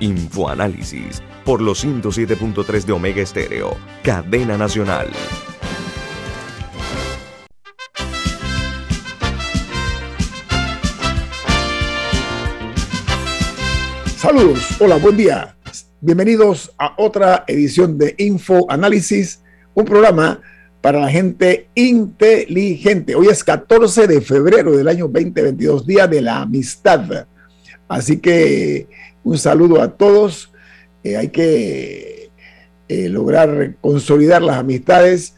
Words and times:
Infoanálisis 0.00 1.22
por 1.44 1.60
los 1.60 1.84
107.3 1.84 2.84
de 2.84 2.92
Omega 2.92 3.22
Estéreo, 3.22 3.76
cadena 4.02 4.56
nacional. 4.56 5.10
Saludos, 14.16 14.80
hola, 14.80 14.96
buen 14.96 15.16
día. 15.16 15.56
Bienvenidos 16.00 16.72
a 16.78 16.94
otra 16.96 17.44
edición 17.46 17.98
de 17.98 18.14
Infoanálisis, 18.18 19.42
un 19.74 19.84
programa 19.84 20.40
para 20.80 21.00
la 21.00 21.10
gente 21.10 21.68
inteligente. 21.74 23.14
Hoy 23.14 23.28
es 23.28 23.44
14 23.44 24.06
de 24.06 24.20
febrero 24.22 24.76
del 24.76 24.88
año 24.88 25.08
2022, 25.08 25.86
Día 25.86 26.06
de 26.06 26.22
la 26.22 26.40
Amistad. 26.40 27.26
Así 27.88 28.18
que 28.18 28.88
un 29.30 29.38
saludo 29.38 29.80
a 29.80 29.92
todos. 29.92 30.50
Eh, 31.04 31.16
hay 31.16 31.28
que 31.28 32.30
eh, 32.88 33.08
lograr 33.08 33.76
consolidar 33.80 34.42
las 34.42 34.58
amistades, 34.58 35.36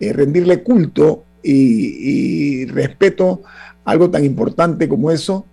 eh, 0.00 0.12
rendirle 0.12 0.64
culto 0.64 1.22
y, 1.40 2.66
respeto 2.66 3.42
a 3.84 3.92
algo 3.92 4.10
tan 4.10 4.24
importante 4.24 4.88
como 4.88 5.12
eso 5.12 5.46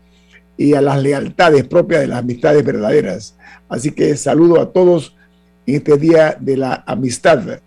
y 0.58 0.74
a 0.74 0.82
las 0.82 1.02
lealtades 1.02 1.66
propias 1.68 2.02
de 2.02 2.08
las 2.08 2.18
amistades 2.18 2.66
verdaderas. 2.66 3.36
Así 3.70 3.92
que 3.92 4.18
saludo 4.18 4.60
a 4.60 4.74
todos 4.74 5.16
en 5.68 5.76
este 5.76 5.98
día 5.98 6.36
de 6.40 6.58
la 6.58 6.84
amistad. 6.88 7.60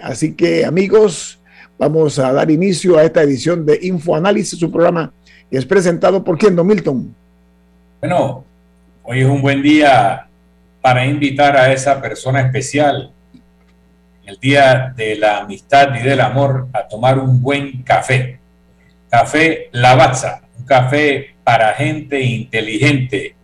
así 0.00 0.34
que 0.34 0.64
amigos, 0.64 1.40
vamos 1.76 2.20
a 2.20 2.32
dar 2.32 2.50
inicio 2.52 2.96
a 2.96 3.02
esta 3.02 3.22
edición 3.22 3.66
de 3.66 3.80
Infoanálisis, 3.82 4.58
su 4.58 4.70
programa 4.70 5.12
que 5.50 5.58
es 5.58 5.66
presentado 5.66 6.22
por 6.22 6.38
Kendo 6.38 6.62
Milton. 6.62 7.14
Bueno, 8.00 8.44
Hoy 9.10 9.20
es 9.20 9.26
un 9.26 9.40
buen 9.40 9.62
día 9.62 10.28
para 10.82 11.06
invitar 11.06 11.56
a 11.56 11.72
esa 11.72 11.98
persona 11.98 12.42
especial, 12.42 13.10
el 14.26 14.38
día 14.38 14.92
de 14.94 15.16
la 15.16 15.38
amistad 15.38 15.94
y 15.98 16.02
del 16.02 16.20
amor, 16.20 16.68
a 16.74 16.86
tomar 16.86 17.18
un 17.18 17.40
buen 17.40 17.82
café. 17.84 18.38
Café 19.08 19.70
Lavazza, 19.72 20.42
un 20.58 20.66
café 20.66 21.36
para 21.42 21.72
gente 21.72 22.20
inteligente 22.20 23.34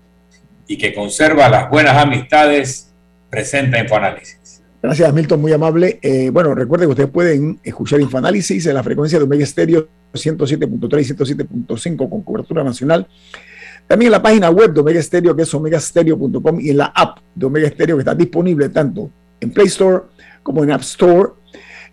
y 0.69 0.77
que 0.77 0.93
conserva 0.93 1.49
las 1.49 1.71
buenas 1.71 1.97
amistades, 1.97 2.93
presenta 3.31 3.79
Infoanálisis. 3.79 4.63
Gracias, 4.83 5.15
Milton, 5.15 5.41
muy 5.41 5.55
amable. 5.55 5.99
Eh, 6.03 6.29
bueno, 6.29 6.55
recuerden 6.55 6.89
que 6.89 6.91
ustedes 6.91 7.11
pueden 7.11 7.59
escuchar 7.65 8.03
Infoanálisis 8.03 8.67
en 8.67 8.75
la 8.75 8.83
frecuencia 8.83 9.19
de 9.19 9.25
Omega 9.25 9.45
Estéreo 9.45 9.89
107.3 10.13 11.01
y 11.01 11.15
107.5 11.15 12.11
con 12.11 12.21
cobertura 12.21 12.63
nacional 12.63 13.09
también 13.87 14.09
en 14.09 14.13
la 14.13 14.23
página 14.23 14.51
web 14.51 14.73
de 14.73 14.81
Omega 14.81 15.03
Stereo, 15.03 15.37
que 15.37 15.43
es 15.43 15.55
omegastereo.com, 15.55 16.61
y 16.61 16.71
en 16.71 16.79
la 16.79 16.87
app 16.87 17.19
de 17.35 17.47
Omega 17.47 17.69
Stereo, 17.69 17.97
que 17.97 18.01
está 18.01 18.15
disponible 18.15 18.69
tanto 18.71 19.11
en 19.41 19.51
Play 19.51 19.67
Store 19.67 20.05
como 20.43 20.65
en 20.65 20.73
App 20.73 20.81
Store. 20.83 21.33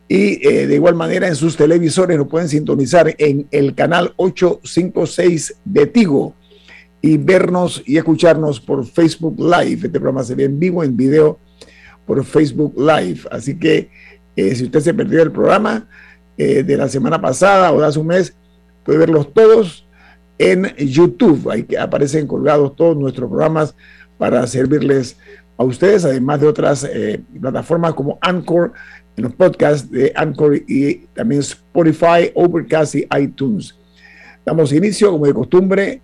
Y 0.07 0.45
eh, 0.45 0.67
de 0.67 0.75
igual 0.75 0.95
manera 0.95 1.27
en 1.27 1.35
sus 1.35 1.55
televisores 1.55 2.17
lo 2.17 2.27
pueden 2.27 2.49
sintonizar 2.49 3.13
en 3.17 3.47
el 3.51 3.75
canal 3.75 4.13
856 4.17 5.55
de 5.63 5.87
Tigo 5.87 6.35
y 7.01 7.17
vernos 7.17 7.81
y 7.85 7.97
escucharnos 7.97 8.59
por 8.59 8.85
Facebook 8.85 9.39
Live. 9.39 9.85
Este 9.85 9.89
programa 9.89 10.23
se 10.23 10.35
ve 10.35 10.45
en 10.45 10.59
vivo, 10.59 10.83
en 10.83 10.95
video, 10.95 11.39
por 12.05 12.23
Facebook 12.25 12.73
Live. 12.77 13.21
Así 13.31 13.57
que 13.57 13.89
eh, 14.35 14.55
si 14.55 14.65
usted 14.65 14.79
se 14.81 14.93
perdió 14.93 15.21
el 15.23 15.31
programa 15.31 15.87
eh, 16.37 16.63
de 16.63 16.77
la 16.77 16.89
semana 16.89 17.19
pasada 17.19 17.71
o 17.71 17.79
de 17.79 17.87
hace 17.87 17.99
un 17.99 18.07
mes, 18.07 18.35
puede 18.83 18.99
verlos 18.99 19.33
todos 19.33 19.87
en 20.41 20.75
YouTube. 20.77 21.51
Ahí 21.51 21.67
aparecen 21.79 22.25
colgados 22.25 22.75
todos 22.75 22.97
nuestros 22.97 23.29
programas 23.29 23.75
para 24.17 24.45
servirles 24.47 25.15
a 25.55 25.63
ustedes, 25.63 26.03
además 26.03 26.41
de 26.41 26.47
otras 26.47 26.83
eh, 26.83 27.21
plataformas 27.39 27.93
como 27.93 28.17
Anchor, 28.21 28.73
en 29.15 29.23
los 29.23 29.33
podcasts 29.33 29.91
de 29.91 30.11
Anchor 30.15 30.55
y 30.67 31.05
también 31.13 31.41
Spotify, 31.41 32.31
Overcast 32.33 32.95
y 32.95 33.07
iTunes. 33.19 33.75
Damos 34.43 34.73
inicio, 34.73 35.11
como 35.11 35.27
de 35.27 35.33
costumbre, 35.33 36.01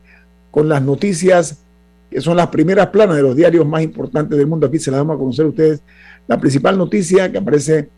con 0.52 0.70
las 0.70 0.84
noticias 0.84 1.64
que 2.12 2.22
son 2.22 2.38
las 2.38 2.47
primeras 2.47 2.88
planas 2.88 3.16
de 3.16 3.24
los 3.24 3.36
diarios 3.36 3.66
más 3.66 3.81
importantes 3.81 4.38
del 4.38 4.46
mundo. 4.46 4.68
Aquí 4.68 4.78
se 4.78 4.92
las 4.92 5.00
vamos 5.00 5.16
a 5.16 5.20
conocer 5.20 5.46
a 5.46 5.50
ustedes. 5.50 5.81
La 6.28 6.40
principal 6.40 6.78
noticia 6.78 7.31
que 7.31 7.40
aparece 7.40 7.90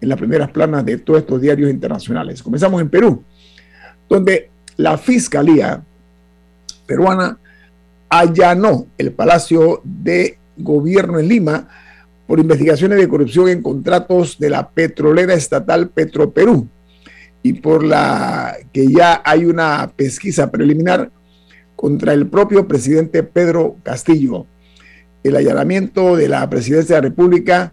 en 0.00 0.08
las 0.08 0.18
primeras 0.18 0.50
planas 0.50 0.86
de 0.86 0.96
todos 0.96 1.20
estos 1.20 1.40
diarios 1.40 1.70
internacionales. 1.70 2.42
Comenzamos 2.42 2.80
en 2.80 2.88
Perú, 2.88 3.22
donde 4.08 4.51
la 4.76 4.98
Fiscalía 4.98 5.82
peruana 6.86 7.38
allanó 8.08 8.86
el 8.98 9.12
Palacio 9.12 9.80
de 9.84 10.38
Gobierno 10.56 11.18
en 11.18 11.28
Lima 11.28 11.68
por 12.26 12.38
investigaciones 12.38 12.98
de 12.98 13.08
corrupción 13.08 13.48
en 13.48 13.62
contratos 13.62 14.38
de 14.38 14.50
la 14.50 14.68
petrolera 14.68 15.34
estatal 15.34 15.88
Petroperú 15.88 16.68
y 17.42 17.54
por 17.54 17.84
la 17.84 18.56
que 18.72 18.86
ya 18.88 19.22
hay 19.24 19.44
una 19.44 19.90
pesquisa 19.96 20.50
preliminar 20.50 21.10
contra 21.74 22.12
el 22.12 22.26
propio 22.28 22.68
presidente 22.68 23.22
Pedro 23.22 23.76
Castillo. 23.82 24.46
El 25.24 25.36
allanamiento 25.36 26.16
de 26.16 26.28
la 26.28 26.48
presidencia 26.48 26.96
de 26.96 27.02
la 27.02 27.08
República 27.08 27.72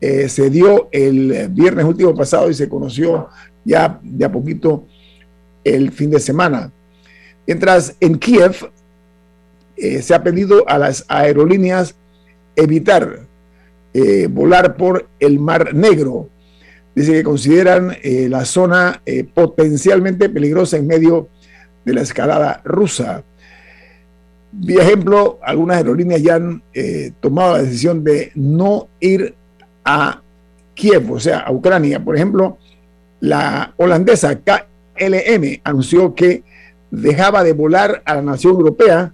eh, 0.00 0.28
se 0.28 0.48
dio 0.50 0.88
el 0.90 1.48
viernes 1.50 1.84
último 1.84 2.14
pasado 2.14 2.50
y 2.50 2.54
se 2.54 2.68
conoció 2.68 3.28
ya 3.64 4.00
de 4.02 4.24
a 4.24 4.32
poquito 4.32 4.86
el 5.64 5.92
fin 5.92 6.10
de 6.10 6.20
semana. 6.20 6.70
Mientras 7.46 7.96
en 8.00 8.18
Kiev 8.18 8.70
eh, 9.76 10.02
se 10.02 10.14
ha 10.14 10.22
pedido 10.22 10.68
a 10.68 10.78
las 10.78 11.04
aerolíneas 11.08 11.94
evitar 12.54 13.20
eh, 13.94 14.28
volar 14.30 14.76
por 14.76 15.08
el 15.18 15.38
Mar 15.38 15.74
Negro. 15.74 16.28
Dice 16.94 17.12
que 17.12 17.24
consideran 17.24 17.96
eh, 18.02 18.28
la 18.28 18.44
zona 18.44 19.02
potencialmente 19.34 20.28
peligrosa 20.28 20.76
en 20.76 20.86
medio 20.86 21.28
de 21.84 21.94
la 21.94 22.02
escalada 22.02 22.60
rusa. 22.64 23.24
Por 24.60 24.80
ejemplo, 24.80 25.38
algunas 25.42 25.78
aerolíneas 25.78 26.22
ya 26.22 26.34
han 26.34 26.62
tomado 27.20 27.56
la 27.56 27.62
decisión 27.62 28.04
de 28.04 28.30
no 28.34 28.88
ir 29.00 29.34
a 29.84 30.20
Kiev, 30.74 31.10
o 31.10 31.18
sea, 31.18 31.40
a 31.40 31.50
Ucrania. 31.50 32.04
Por 32.04 32.14
ejemplo, 32.14 32.58
la 33.20 33.72
holandesa 33.78 34.38
LM 34.96 35.60
anunció 35.64 36.14
que 36.14 36.42
dejaba 36.90 37.42
de 37.42 37.52
volar 37.52 38.02
a 38.04 38.16
la 38.16 38.22
nación 38.22 38.54
europea, 38.54 39.12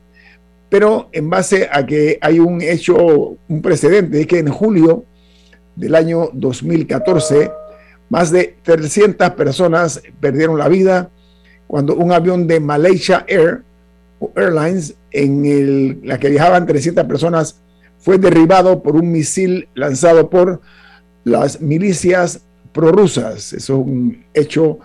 pero 0.69 1.09
en 1.13 1.31
base 1.31 1.69
a 1.73 1.87
que 1.87 2.19
hay 2.21 2.41
un 2.41 2.61
hecho, 2.61 2.97
un 3.49 3.63
precedente, 3.63 4.21
es 4.21 4.27
que 4.27 4.39
en 4.39 4.49
julio 4.49 5.05
del 5.77 5.95
año 5.95 6.31
2014, 6.33 7.51
más 8.11 8.31
de 8.31 8.57
300 8.63 9.31
personas 9.31 10.03
perdieron 10.21 10.59
la 10.59 10.69
vida 10.69 11.11
cuando 11.67 11.95
un 11.95 12.13
avión 12.13 12.47
de 12.47 12.61
Malaysia 12.61 13.25
Air 13.29 13.63
o 14.19 14.33
Airlines, 14.35 14.95
en 15.13 15.45
el, 15.45 16.01
la 16.03 16.19
que 16.19 16.31
viajaban 16.31 16.67
300 16.67 17.05
personas, 17.05 17.61
fue 17.99 18.19
derribado 18.19 18.83
por 18.83 18.97
un 18.97 19.13
misil 19.13 19.69
lanzado 19.75 20.29
por 20.29 20.61
las 21.25 21.61
milicias 21.61 22.41
prorrusas. 22.73 23.53
Eso 23.53 23.75
es 23.75 23.87
un 23.87 24.25
hecho 24.35 24.79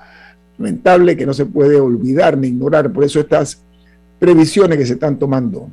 lamentable 0.58 1.16
que 1.18 1.26
no 1.26 1.34
se 1.34 1.46
puede 1.46 1.78
olvidar 1.80 2.38
ni 2.38 2.50
ignorar. 2.50 2.92
Por 2.92 3.04
eso 3.04 3.20
estas 3.20 3.64
previsiones 4.20 4.78
que 4.78 4.86
se 4.86 4.94
están 4.94 5.18
tomando. 5.20 5.68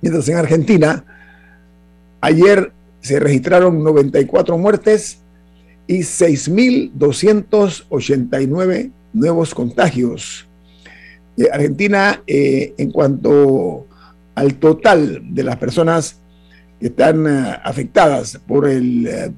Mientras 0.00 0.28
en 0.28 0.36
Argentina, 0.36 1.04
ayer 2.20 2.70
se 3.00 3.18
registraron 3.18 3.82
94 3.82 4.56
muertes 4.58 5.18
y 5.86 6.00
6.289 6.00 8.92
nuevos 9.12 9.54
contagios. 9.54 10.46
Eh, 11.36 11.48
Argentina, 11.52 12.22
eh, 12.26 12.74
en 12.78 12.92
cuanto 12.92 13.86
al 14.34 14.54
total 14.54 15.20
de 15.34 15.42
las 15.42 15.56
personas 15.56 16.20
que 16.78 16.86
están 16.86 17.26
uh, 17.26 17.56
afectadas 17.62 18.40
por 18.46 18.66
el 18.66 19.34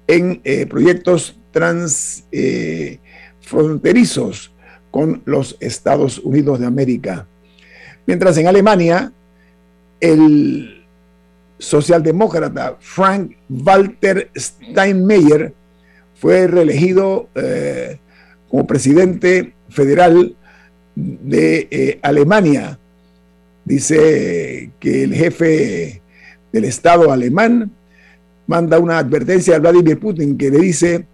en 0.06 0.42
eh, 0.44 0.66
proyectos 0.66 1.38
transfronterizos 1.52 4.52
con 4.90 5.22
los 5.24 5.56
Estados 5.60 6.18
Unidos 6.18 6.60
de 6.60 6.66
América. 6.66 7.26
Mientras 8.06 8.36
en 8.38 8.46
Alemania, 8.46 9.12
el 10.00 10.75
socialdemócrata 11.58 12.76
Frank 12.80 13.36
Walter 13.48 14.30
Steinmeier 14.36 15.54
fue 16.14 16.46
reelegido 16.46 17.28
como 18.48 18.66
presidente 18.66 19.54
federal 19.68 20.36
de 20.94 21.68
eh, 21.70 21.98
Alemania. 22.02 22.78
Dice 23.64 24.70
que 24.80 25.04
el 25.04 25.14
jefe 25.14 26.00
del 26.52 26.64
Estado 26.64 27.12
alemán 27.12 27.70
manda 28.46 28.78
una 28.78 28.98
advertencia 28.98 29.56
a 29.56 29.58
Vladimir 29.58 29.98
Putin 29.98 30.38
que 30.38 30.50
le 30.50 30.58
dice 30.58 31.06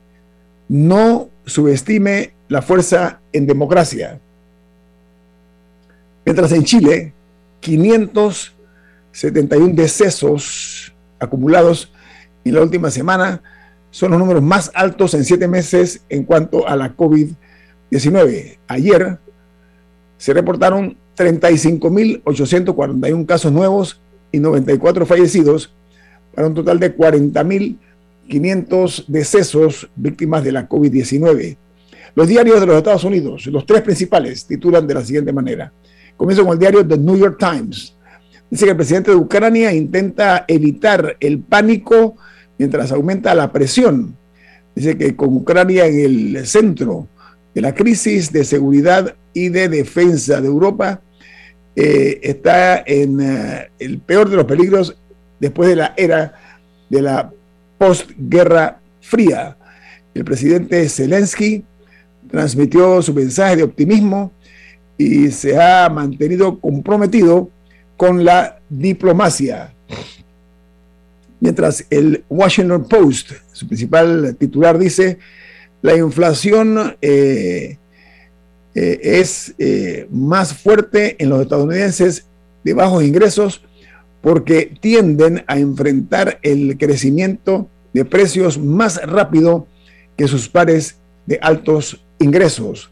no 0.69 1.29
subestime 1.45 2.33
la 2.49 2.63
fuerza 2.63 3.21
en 3.33 3.47
democracia. 3.47 4.21
Mientras 6.25 6.53
en 6.53 6.65
Chile, 6.65 7.13
571 9.13 9.75
decesos 9.75 10.95
acumulados 11.19 11.91
en 12.45 12.55
la 12.55 12.63
última 12.63 12.91
semana 12.91 13.43
son 13.91 14.11
los 14.11 14.19
números 14.19 14.43
más 14.43 14.73
altos 14.75 15.15
en 15.15 15.25
siete 15.25 15.47
meses 15.47 16.03
en 16.09 16.25
cuanto 16.25 16.67
a 16.67 16.75
la 16.77 16.97
COVID-19. 16.97 18.59
Ayer 18.67 19.19
se 20.17 20.33
reportaron 20.33 20.97
35.841 21.17 23.27
casos 23.27 23.53
nuevos 23.53 24.01
y 24.33 24.41
94 24.41 25.07
fallecidos, 25.07 25.73
para 26.35 26.49
un 26.49 26.55
total 26.55 26.81
de 26.81 26.97
40.500 26.97 29.05
decesos 29.07 29.89
víctimas 29.95 30.43
de 30.43 30.51
la 30.53 30.67
COVID-19. 30.69 31.57
Los 32.15 32.29
diarios 32.29 32.61
de 32.61 32.67
los 32.67 32.77
Estados 32.77 33.05
Unidos, 33.05 33.47
los 33.47 33.65
tres 33.67 33.83
principales, 33.83 34.47
titulan 34.47 34.87
de 34.87 34.95
la 34.95 35.05
siguiente 35.05 35.33
manera. 35.33 35.73
Comienzo 36.17 36.45
con 36.45 36.55
el 36.55 36.59
diario 36.59 36.87
The 36.87 36.97
New 36.97 37.17
York 37.17 37.37
Times. 37.39 37.95
Dice 38.53 38.67
que 38.67 38.73
el 38.73 38.77
presidente 38.77 39.11
de 39.13 39.17
Ucrania 39.17 39.73
intenta 39.73 40.45
evitar 40.47 41.17
el 41.21 41.39
pánico 41.39 42.17
mientras 42.59 42.93
aumenta 42.93 43.35
la 43.35 43.51
presión. 43.51 44.15
Dice 44.75 44.99
que 44.99 45.17
con 45.17 45.35
Ucrania 45.35 45.87
en 45.87 46.35
el 46.37 46.47
centro 46.47 47.09
de 47.55 47.63
la 47.63 47.75
crisis 47.75 48.31
de 48.31 48.45
seguridad 48.45 49.15
y 49.33 49.49
de 49.49 49.71
defensa 49.71 50.43
de 50.43 50.49
Europa, 50.49 51.01
eh, 51.75 52.21
está 52.23 52.83
en 52.85 53.23
eh, 53.23 53.71
el 53.79 54.01
peor 54.01 54.29
de 54.29 54.37
los 54.37 54.45
peligros 54.45 54.99
después 55.41 55.71
de 55.71 55.77
la 55.77 55.95
era 55.97 56.35
de 56.91 57.01
la 57.01 57.33
postguerra 57.79 58.83
fría. 59.01 59.57
El 60.13 60.27
presidente 60.27 60.87
Zelensky 60.91 61.65
transmitió 62.31 63.01
su 63.01 63.15
mensaje 63.15 63.57
de 63.57 63.63
optimismo 63.63 64.31
y 64.99 65.31
se 65.31 65.59
ha 65.59 65.89
mantenido 65.89 66.61
comprometido 66.61 67.49
con 68.03 68.25
la 68.25 68.59
diplomacia 68.69 69.73
mientras 71.39 71.87
el 71.89 72.25
Washington 72.29 72.89
Post, 72.89 73.31
su 73.53 73.69
principal 73.69 74.35
titular, 74.41 74.77
dice, 74.77 75.19
la 75.83 75.97
inflación 75.97 76.97
eh, 77.01 77.79
eh, 78.75 79.01
es 79.01 79.55
eh, 79.57 80.09
más 80.11 80.53
fuerte 80.53 81.15
en 81.23 81.29
los 81.29 81.43
estadounidenses 81.43 82.27
de 82.65 82.75
bajos 82.75 83.05
ingresos 83.05 83.63
porque 84.21 84.75
tienden 84.81 85.45
a 85.47 85.61
enfrentar 85.61 86.41
el 86.43 86.77
crecimiento 86.79 87.69
de 87.93 88.05
precios 88.05 88.59
más 88.59 89.01
rápido 89.07 89.69
que 90.17 90.27
sus 90.27 90.49
pares 90.49 90.97
de 91.27 91.39
altos 91.41 92.03
ingresos. 92.19 92.91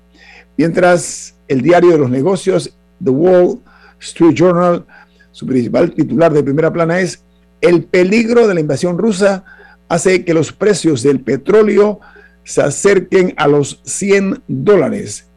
Mientras 0.57 1.35
el 1.49 1.62
diario 1.62 1.91
de 1.91 1.99
los 1.99 2.11
negocios, 2.11 2.73
The 3.03 3.11
Wall 3.11 3.59
Street 3.99 4.35
Journal, 4.35 4.87
su 5.32 5.47
principal 5.47 5.93
titular 5.93 6.32
de 6.32 6.43
primera 6.43 6.73
plana 6.73 7.00
es 7.00 7.25
el 7.61 7.85
peligro 7.85 8.47
de 8.49 8.55
la 8.55 8.61
invasión 8.61 8.99
rusa 8.99 9.44
hace 9.88 10.25
que 10.25 10.35
los 10.35 10.53
precios 10.53 11.03
del 11.03 11.21
petróleo 11.21 12.00
se 12.44 12.62
acerquen 12.62 13.35
a 13.37 13.47
los 13.47 13.81
100 13.85 14.43
dólares. 14.49 15.29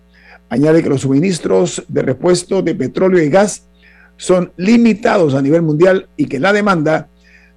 Añade 0.49 0.83
que 0.83 0.89
los 0.89 1.01
suministros 1.01 1.83
de 1.87 2.01
repuesto 2.01 2.61
de 2.61 2.75
petróleo 2.75 3.21
y 3.21 3.29
gas 3.29 3.67
son 4.17 4.53
limitados 4.57 5.33
a 5.33 5.41
nivel 5.41 5.63
mundial 5.63 6.07
y 6.15 6.27
que 6.27 6.39
la 6.39 6.53
demanda 6.53 7.09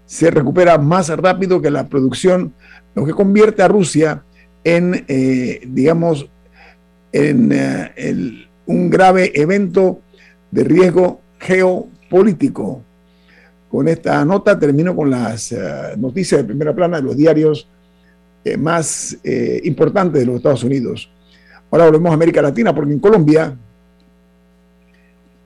se 0.06 0.30
recupera 0.30 0.78
más 0.78 1.08
rápido 1.10 1.60
que 1.60 1.70
la 1.70 1.88
producción, 1.88 2.54
lo 2.94 3.04
que 3.04 3.12
convierte 3.12 3.62
a 3.62 3.68
Rusia 3.68 4.24
en, 4.64 5.04
eh, 5.08 5.60
digamos, 5.66 6.28
en 7.12 7.50
eh, 7.52 8.46
un 8.66 8.90
grave 8.90 9.32
evento 9.34 10.00
de 10.50 10.64
riesgo 10.64 11.20
geopolítico. 12.08 12.82
Con 13.68 13.88
esta 13.88 14.24
nota 14.24 14.58
termino 14.58 14.94
con 14.94 15.10
las 15.10 15.52
eh, 15.52 15.94
noticias 15.98 16.40
de 16.40 16.46
primera 16.46 16.74
plana 16.74 16.98
de 16.98 17.02
los 17.02 17.16
diarios 17.16 17.68
eh, 18.44 18.56
más 18.56 19.18
eh, 19.24 19.60
importantes 19.64 20.20
de 20.20 20.26
los 20.26 20.36
Estados 20.36 20.64
Unidos. 20.64 21.10
Ahora 21.70 21.86
volvemos 21.86 22.10
a 22.10 22.14
América 22.14 22.40
Latina 22.40 22.74
porque 22.74 22.92
en 22.92 23.00
Colombia 23.00 23.56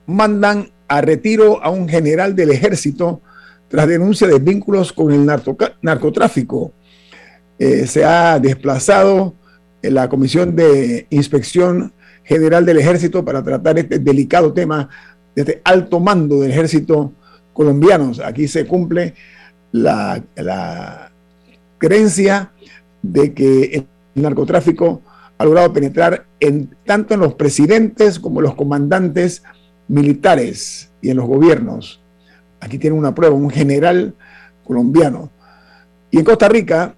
mandan 0.05 0.69
a 0.87 1.01
retiro 1.01 1.63
a 1.63 1.69
un 1.69 1.89
general 1.89 2.35
del 2.35 2.51
ejército 2.51 3.21
tras 3.67 3.87
denuncia 3.87 4.27
de 4.27 4.39
vínculos 4.39 4.93
con 4.93 5.11
el 5.11 5.25
narcotráfico. 5.81 6.73
se 7.57 8.03
ha 8.03 8.37
desplazado 8.39 9.35
la 9.81 10.09
Comisión 10.09 10.55
de 10.55 11.07
Inspección 11.09 11.93
General 12.23 12.65
del 12.65 12.79
Ejército 12.79 13.23
para 13.23 13.41
tratar 13.41 13.79
este 13.79 13.99
delicado 13.99 14.53
tema 14.53 14.89
de 15.35 15.41
este 15.41 15.61
alto 15.63 15.99
mando 15.99 16.41
del 16.41 16.51
ejército 16.51 17.13
colombianos. 17.53 18.19
Aquí 18.19 18.47
se 18.47 18.65
cumple 18.65 19.13
la, 19.71 20.21
creencia 21.77 22.51
de 23.01 23.33
que 23.33 23.85
el 24.13 24.21
narcotráfico 24.21 25.01
ha 25.37 25.45
logrado 25.45 25.73
penetrar 25.73 26.27
en, 26.39 26.75
tanto 26.85 27.15
en 27.15 27.21
los 27.21 27.33
presidentes 27.33 28.19
como 28.19 28.39
en 28.39 28.43
los 28.43 28.55
comandantes 28.55 29.41
militares 29.87 30.91
y 31.01 31.09
en 31.09 31.17
los 31.17 31.25
gobiernos. 31.25 31.99
Aquí 32.59 32.77
tiene 32.77 32.95
una 32.95 33.15
prueba, 33.15 33.33
un 33.33 33.49
general 33.49 34.13
colombiano. 34.63 35.31
Y 36.11 36.19
en 36.19 36.23
Costa 36.23 36.47
Rica 36.47 36.93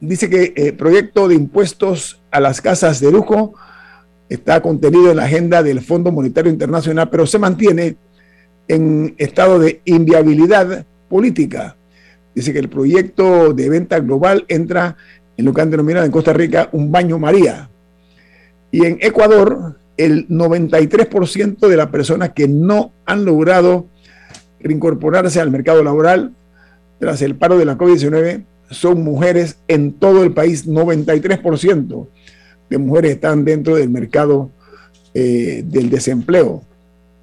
dice 0.00 0.30
que 0.30 0.52
el 0.54 0.74
proyecto 0.74 1.26
de 1.26 1.34
impuestos 1.34 2.20
a 2.30 2.38
las 2.38 2.60
casas 2.60 3.00
de 3.00 3.10
lujo 3.10 3.54
está 4.30 4.62
contenido 4.62 5.10
en 5.10 5.16
la 5.16 5.24
agenda 5.24 5.62
del 5.62 5.82
Fondo 5.82 6.12
Monetario 6.12 6.50
Internacional, 6.50 7.10
pero 7.10 7.26
se 7.26 7.38
mantiene 7.38 7.96
en 8.68 9.14
estado 9.18 9.58
de 9.58 9.82
inviabilidad 9.84 10.86
política. 11.08 11.76
Dice 12.34 12.52
que 12.52 12.60
el 12.60 12.68
proyecto 12.68 13.52
de 13.52 13.68
venta 13.68 13.98
global 13.98 14.44
entra 14.46 14.96
en 15.36 15.44
lo 15.44 15.52
que 15.52 15.60
han 15.60 15.70
denominado 15.70 16.06
en 16.06 16.12
Costa 16.12 16.32
Rica 16.32 16.68
un 16.72 16.92
baño 16.92 17.18
María. 17.18 17.68
Y 18.70 18.86
en 18.86 18.98
Ecuador, 19.00 19.76
el 19.96 20.28
93% 20.28 21.66
de 21.66 21.76
las 21.76 21.88
personas 21.88 22.30
que 22.30 22.46
no 22.46 22.92
han 23.04 23.24
logrado 23.24 23.86
reincorporarse 24.60 25.40
al 25.40 25.50
mercado 25.50 25.82
laboral 25.82 26.32
tras 27.00 27.20
el 27.22 27.34
paro 27.34 27.58
de 27.58 27.64
la 27.64 27.76
COVID-19 27.76 28.44
son 28.70 29.02
mujeres 29.02 29.58
en 29.66 29.92
todo 29.92 30.22
el 30.22 30.32
país. 30.32 30.68
93% 30.68 32.06
de 32.70 32.78
mujeres 32.78 33.12
están 33.12 33.44
dentro 33.44 33.74
del 33.76 33.90
mercado 33.90 34.50
eh, 35.12 35.62
del 35.66 35.90
desempleo 35.90 36.62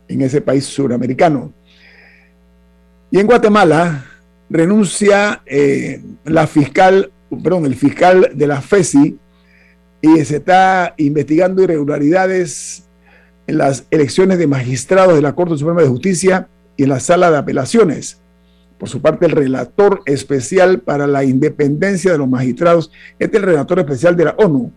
en 0.07 0.21
ese 0.21 0.41
país 0.41 0.65
suramericano. 0.65 1.53
Y 3.09 3.19
en 3.19 3.27
Guatemala 3.27 4.05
renuncia 4.49 5.41
eh, 5.45 6.01
la 6.25 6.45
fiscal, 6.47 7.11
perdón, 7.41 7.65
el 7.65 7.75
fiscal 7.75 8.31
de 8.33 8.47
la 8.47 8.61
FESI 8.61 9.17
y 10.01 10.25
se 10.25 10.37
está 10.37 10.93
investigando 10.97 11.63
irregularidades 11.63 12.83
en 13.47 13.57
las 13.57 13.85
elecciones 13.89 14.37
de 14.37 14.47
magistrados 14.47 15.15
de 15.15 15.21
la 15.21 15.33
Corte 15.33 15.57
Suprema 15.57 15.81
de 15.81 15.87
Justicia 15.87 16.49
y 16.75 16.83
en 16.83 16.89
la 16.89 16.99
sala 16.99 17.31
de 17.31 17.37
apelaciones. 17.37 18.19
Por 18.77 18.89
su 18.89 19.01
parte, 19.01 19.25
el 19.25 19.31
relator 19.31 20.01
especial 20.05 20.79
para 20.79 21.07
la 21.07 21.23
independencia 21.23 22.11
de 22.11 22.17
los 22.17 22.29
magistrados, 22.29 22.91
este 23.17 23.37
es 23.37 23.43
el 23.43 23.49
relator 23.49 23.79
especial 23.79 24.15
de 24.15 24.25
la 24.25 24.35
ONU, 24.37 24.71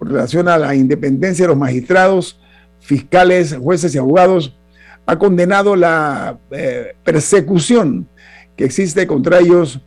con 0.00 0.08
relación 0.08 0.48
a 0.48 0.56
la 0.56 0.74
independencia 0.74 1.44
de 1.44 1.48
los 1.48 1.58
magistrados, 1.58 2.40
fiscales, 2.80 3.54
jueces 3.54 3.94
y 3.94 3.98
abogados, 3.98 4.56
ha 5.04 5.18
condenado 5.18 5.76
la 5.76 6.38
eh, 6.50 6.94
persecución 7.04 8.08
que 8.56 8.64
existe 8.64 9.06
contra 9.06 9.40
ellos 9.40 9.78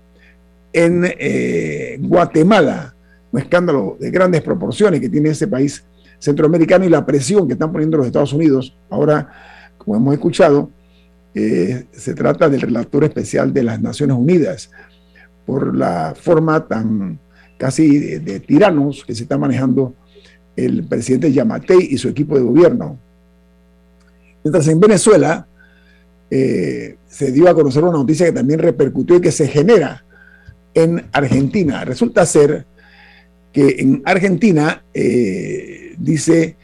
en 0.72 1.04
eh, 1.18 1.98
Guatemala, 2.00 2.94
un 3.32 3.40
escándalo 3.40 3.98
de 4.00 4.12
grandes 4.12 4.44
proporciones 4.44 5.02
que 5.02 5.10
tiene 5.10 5.30
ese 5.30 5.48
país 5.48 5.84
centroamericano 6.20 6.86
y 6.86 6.90
la 6.90 7.04
presión 7.08 7.48
que 7.48 7.54
están 7.54 7.72
poniendo 7.72 7.98
los 7.98 8.06
Estados 8.06 8.34
Unidos. 8.34 8.78
Ahora, 8.92 9.72
como 9.80 9.98
hemos 9.98 10.14
escuchado, 10.14 10.70
eh, 11.34 11.86
se 11.92 12.14
trata 12.14 12.50
del 12.50 12.62
relator 12.62 13.04
especial 13.04 13.52
de 13.52 13.64
las 13.64 13.82
Naciones 13.82 14.16
Unidas 14.16 14.70
por 15.44 15.76
la 15.76 16.14
forma 16.16 16.68
tan 16.68 17.18
casi 17.58 18.20
de, 18.20 18.40
tiranos 18.42 19.04
que 19.04 19.16
se 19.16 19.24
está 19.24 19.40
manejando 19.40 19.96
el 20.56 20.84
presidente 20.84 21.32
Yamatei 21.32 21.88
y 21.92 21.98
su 21.98 22.10
equipo 22.10 22.36
de 22.36 22.44
gobierno. 22.44 22.98
Mientras 24.44 24.68
en 24.68 24.80
Venezuela 24.80 25.48
eh, 26.30 26.98
se 27.08 27.32
dio 27.32 27.48
a 27.50 27.54
conocer 27.54 27.84
una 27.84 27.94
noticia 27.94 28.26
que 28.26 28.32
también 28.32 28.60
repercutió 28.60 29.18
y 29.18 29.22
que 29.22 29.32
se 29.32 29.48
genera 29.48 30.04
en 30.74 31.06
Argentina. 31.12 31.86
Resulta 31.86 32.26
ser 32.26 32.66
que 33.52 33.76
en 33.80 34.02
Argentina 34.06 34.84
eh, 34.94 35.94
dice 35.98 36.56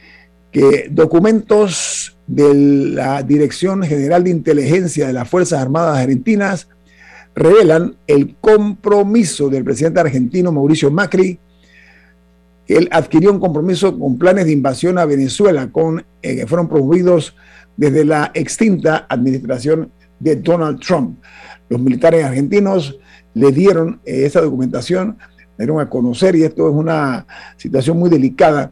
que 0.51 0.87
documentos 0.89 2.17
de 2.25 2.53
la 2.53 3.21
Dirección 3.23 3.83
General 3.83 4.23
de 4.23 4.31
Inteligencia 4.31 5.07
de 5.07 5.13
las 5.13 5.29
Fuerzas 5.29 5.61
Armadas 5.61 5.99
Argentinas 5.99 6.67
revelan 7.35 7.95
el 8.07 8.35
compromiso 8.41 9.49
del 9.49 9.63
presidente 9.63 9.99
argentino 9.99 10.51
Mauricio 10.51 10.91
Macri. 10.91 11.39
Él 12.75 12.87
adquirió 12.91 13.31
un 13.31 13.39
compromiso 13.39 13.97
con 13.97 14.17
planes 14.17 14.45
de 14.45 14.51
invasión 14.51 14.97
a 14.97 15.05
Venezuela 15.05 15.69
con, 15.71 16.05
eh, 16.21 16.35
que 16.37 16.47
fueron 16.47 16.69
promovidos 16.69 17.35
desde 17.75 18.05
la 18.05 18.31
extinta 18.33 19.05
administración 19.09 19.91
de 20.19 20.35
Donald 20.35 20.79
Trump. 20.79 21.17
Los 21.69 21.81
militares 21.81 22.23
argentinos 22.23 22.99
le 23.33 23.51
dieron 23.51 24.01
eh, 24.05 24.25
esa 24.25 24.41
documentación, 24.41 25.17
le 25.57 25.65
dieron 25.65 25.79
a 25.79 25.89
conocer 25.89 26.35
y 26.35 26.43
esto 26.43 26.69
es 26.69 26.75
una 26.75 27.25
situación 27.57 27.97
muy 27.97 28.09
delicada 28.09 28.71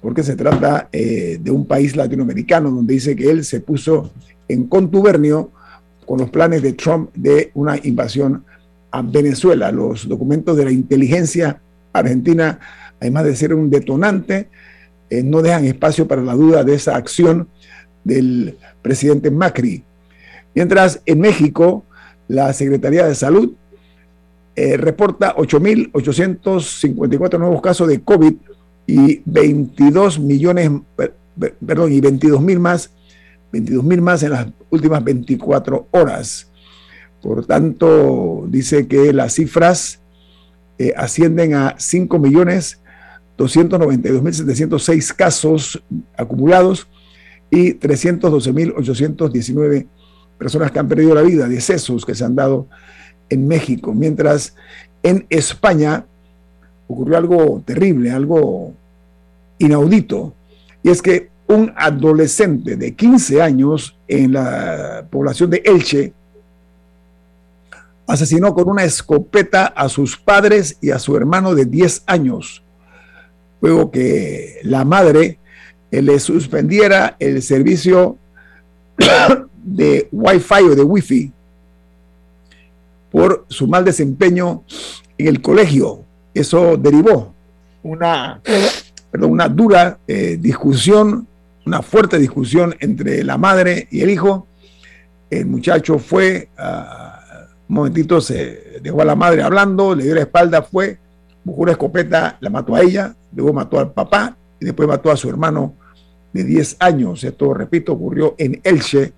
porque 0.00 0.22
se 0.22 0.36
trata 0.36 0.88
eh, 0.92 1.38
de 1.40 1.50
un 1.50 1.66
país 1.66 1.96
latinoamericano 1.96 2.70
donde 2.70 2.94
dice 2.94 3.16
que 3.16 3.30
él 3.30 3.44
se 3.44 3.60
puso 3.60 4.12
en 4.48 4.68
contubernio 4.68 5.50
con 6.06 6.18
los 6.18 6.30
planes 6.30 6.62
de 6.62 6.74
Trump 6.74 7.10
de 7.14 7.50
una 7.54 7.76
invasión 7.82 8.44
a 8.90 9.02
Venezuela. 9.02 9.72
Los 9.72 10.08
documentos 10.08 10.56
de 10.56 10.64
la 10.64 10.70
inteligencia 10.70 11.60
argentina, 11.92 12.58
además 13.00 13.24
de 13.24 13.36
ser 13.36 13.54
un 13.54 13.70
detonante, 13.70 14.48
eh, 15.10 15.22
no 15.22 15.42
dejan 15.42 15.64
espacio 15.64 16.08
para 16.08 16.22
la 16.22 16.34
duda 16.34 16.64
de 16.64 16.74
esa 16.74 16.96
acción 16.96 17.48
del 18.02 18.58
presidente 18.82 19.30
Macri. 19.30 19.84
Mientras 20.54 21.00
en 21.06 21.20
México, 21.20 21.84
la 22.28 22.52
Secretaría 22.52 23.06
de 23.06 23.14
Salud 23.14 23.52
eh, 24.56 24.76
reporta 24.76 25.34
8.854 25.34 27.38
nuevos 27.38 27.60
casos 27.60 27.88
de 27.88 28.00
COVID 28.00 28.34
y 28.86 29.20
22 29.24 30.20
millones, 30.20 30.70
perdón, 31.66 31.92
y 31.92 32.00
22 32.00 32.40
mil 32.40 32.60
más, 32.60 32.90
22 33.52 33.84
mil 33.84 34.00
más 34.00 34.22
en 34.22 34.30
las 34.30 34.46
últimas 34.70 35.02
24 35.02 35.88
horas. 35.90 36.48
Por 37.20 37.44
tanto, 37.46 38.44
dice 38.48 38.86
que 38.86 39.12
las 39.12 39.34
cifras 39.34 40.00
eh, 40.78 40.92
ascienden 40.96 41.54
a 41.54 41.74
5 41.78 42.18
millones 42.18 42.80
292 43.36 44.22
mil 44.22 44.34
706 44.34 45.12
casos 45.12 45.82
acumulados 46.16 46.86
y 47.50 47.74
312 47.74 48.52
mil 48.52 48.72
819 48.76 49.86
personas 50.38 50.70
que 50.70 50.78
han 50.78 50.88
perdido 50.88 51.14
la 51.14 51.22
vida, 51.22 51.48
decesos 51.48 52.04
que 52.04 52.14
se 52.14 52.24
han 52.24 52.34
dado 52.34 52.66
en 53.28 53.46
México, 53.46 53.94
mientras 53.94 54.54
en 55.02 55.26
España 55.30 56.04
ocurrió 56.86 57.16
algo 57.16 57.62
terrible, 57.64 58.10
algo 58.10 58.74
inaudito, 59.58 60.34
y 60.82 60.90
es 60.90 61.00
que 61.00 61.30
un 61.46 61.72
adolescente 61.76 62.76
de 62.76 62.94
15 62.94 63.42
años 63.42 63.96
en 64.08 64.32
la 64.32 65.06
población 65.10 65.50
de 65.50 65.62
Elche 65.64 66.12
asesinó 68.06 68.54
con 68.54 68.68
una 68.68 68.84
escopeta 68.84 69.66
a 69.66 69.88
sus 69.88 70.16
padres 70.16 70.76
y 70.80 70.90
a 70.90 70.98
su 70.98 71.16
hermano 71.16 71.54
de 71.54 71.66
10 71.66 72.04
años, 72.06 72.63
luego 73.64 73.90
que 73.90 74.60
la 74.62 74.84
madre 74.84 75.38
le 75.90 76.20
suspendiera 76.20 77.16
el 77.18 77.40
servicio 77.40 78.18
de 79.64 80.06
Wi-Fi 80.12 80.64
o 80.64 80.74
de 80.74 80.82
Wi-Fi 80.82 81.32
por 83.10 83.46
su 83.48 83.66
mal 83.66 83.82
desempeño 83.82 84.64
en 85.16 85.28
el 85.28 85.40
colegio. 85.40 86.04
Eso 86.34 86.76
derivó 86.76 87.32
una, 87.82 88.42
perdón, 89.10 89.30
una 89.30 89.48
dura 89.48 89.98
eh, 90.06 90.36
discusión, 90.38 91.26
una 91.64 91.80
fuerte 91.80 92.18
discusión 92.18 92.74
entre 92.80 93.24
la 93.24 93.38
madre 93.38 93.88
y 93.90 94.02
el 94.02 94.10
hijo. 94.10 94.46
El 95.30 95.46
muchacho 95.46 95.98
fue, 95.98 96.50
un 97.66 97.74
momentito 97.76 98.20
se 98.20 98.78
dejó 98.82 99.00
a 99.00 99.06
la 99.06 99.16
madre 99.16 99.42
hablando, 99.42 99.94
le 99.94 100.04
dio 100.04 100.14
la 100.14 100.20
espalda, 100.20 100.60
fue, 100.60 100.98
buscó 101.44 101.62
una 101.62 101.72
escopeta, 101.72 102.36
la 102.40 102.50
mató 102.50 102.74
a 102.74 102.82
ella, 102.82 103.14
luego 103.34 103.52
mató 103.52 103.78
al 103.78 103.92
papá 103.92 104.36
y 104.60 104.64
después 104.64 104.88
mató 104.88 105.10
a 105.10 105.16
su 105.16 105.28
hermano 105.28 105.74
de 106.32 106.44
10 106.44 106.76
años. 106.80 107.24
Esto, 107.24 107.54
repito, 107.54 107.92
ocurrió 107.92 108.34
en 108.38 108.60
Elche, 108.64 109.12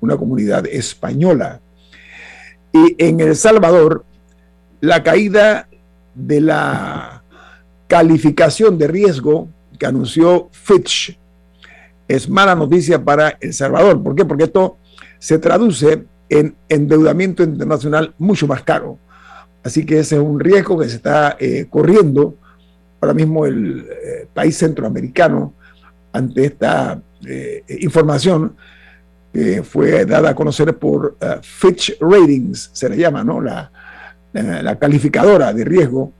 una 0.00 0.16
comunidad 0.16 0.66
española. 0.66 1.60
Y 2.72 2.96
en 2.98 3.20
El 3.20 3.36
Salvador, 3.36 4.04
la 4.80 5.02
caída 5.02 5.68
de 6.14 6.40
la 6.40 7.22
calificación 7.86 8.78
de 8.78 8.88
riesgo 8.88 9.48
que 9.78 9.86
anunció 9.86 10.48
Fitch 10.52 11.18
es 12.08 12.28
mala 12.28 12.54
noticia 12.54 13.02
para 13.02 13.36
El 13.40 13.52
Salvador. 13.52 14.02
¿Por 14.02 14.14
qué? 14.14 14.24
Porque 14.24 14.44
esto 14.44 14.78
se 15.18 15.38
traduce 15.38 16.04
en 16.28 16.56
endeudamiento 16.68 17.42
internacional 17.42 18.14
mucho 18.18 18.46
más 18.46 18.62
caro. 18.62 18.98
Así 19.62 19.86
que 19.86 20.00
ese 20.00 20.16
es 20.16 20.22
un 20.22 20.40
riesgo 20.40 20.78
que 20.78 20.88
se 20.88 20.96
está 20.96 21.36
eh, 21.38 21.66
corriendo 21.70 22.36
ahora 23.02 23.14
mismo 23.14 23.44
el 23.44 23.80
eh, 23.90 24.26
país 24.32 24.56
centroamericano 24.56 25.54
ante 26.12 26.44
esta 26.46 27.02
eh, 27.26 27.64
información 27.80 28.54
que 29.32 29.62
fue 29.64 30.04
dada 30.06 30.30
a 30.30 30.34
conocer 30.34 30.78
por 30.78 31.16
uh, 31.20 31.42
Fitch 31.42 31.96
Ratings, 32.00 32.70
se 32.72 32.88
le 32.88 32.96
llama, 32.98 33.24
¿no? 33.24 33.40
La, 33.40 33.72
la, 34.32 34.78
calificadora 34.78 35.52
de 35.52 35.64
riesgo, 35.64 36.12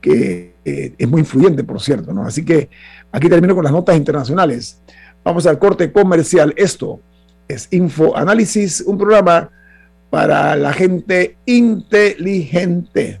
que 0.00 0.56
eh, 0.64 0.94
es 0.98 1.08
muy 1.08 1.20
influyente, 1.20 1.64
por 1.64 1.80
cierto. 1.80 2.12
Así 2.22 2.44
que 2.44 2.68
aquí 3.12 3.28
termino 3.28 3.54
con 3.54 3.64
las 3.64 3.72
notas 3.72 3.96
internacionales. 3.96 4.82
Vamos 5.24 5.46
al 5.46 5.58
corte 5.58 5.92
comercial. 5.92 6.52
Esto 6.56 7.00
es 7.46 7.68
Info 7.70 8.16
Análisis, 8.16 8.80
un 8.80 8.98
programa 8.98 9.50
para 10.10 10.56
la 10.56 10.72
gente 10.72 11.36
inteligente. 11.46 13.20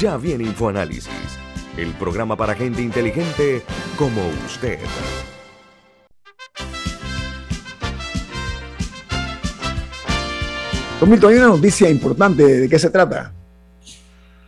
Ya 0.00 0.16
viene 0.16 0.44
InfoAnálisis, 0.44 1.08
el 1.76 1.92
programa 1.94 2.36
para 2.36 2.54
gente 2.54 2.80
inteligente 2.80 3.62
como 3.96 4.20
usted. 4.46 4.78
Don 11.00 11.10
Milton, 11.10 11.32
hay 11.32 11.38
una 11.38 11.48
noticia 11.48 11.90
importante. 11.90 12.44
¿De 12.44 12.68
qué 12.68 12.78
se 12.78 12.90
trata? 12.90 13.32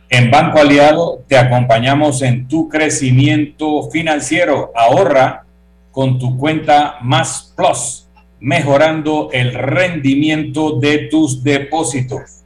En 0.09 0.31
Banco 0.31 0.59
Aliado 0.59 1.25
te 1.27 1.37
acompañamos 1.37 2.21
en 2.21 2.47
tu 2.47 2.69
crecimiento 2.69 3.89
financiero. 3.91 4.71
Ahorra 4.73 5.43
con 5.91 6.17
tu 6.17 6.37
cuenta 6.37 6.95
Más 7.01 7.53
Plus, 7.57 8.07
mejorando 8.39 9.27
el 9.33 9.53
rendimiento 9.53 10.79
de 10.79 11.09
tus 11.09 11.43
depósitos. 11.43 12.43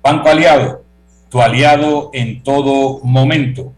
Banco 0.00 0.28
Aliado, 0.28 0.83
tu 1.34 1.42
aliado 1.42 2.10
en 2.12 2.44
todo 2.44 3.00
momento. 3.02 3.72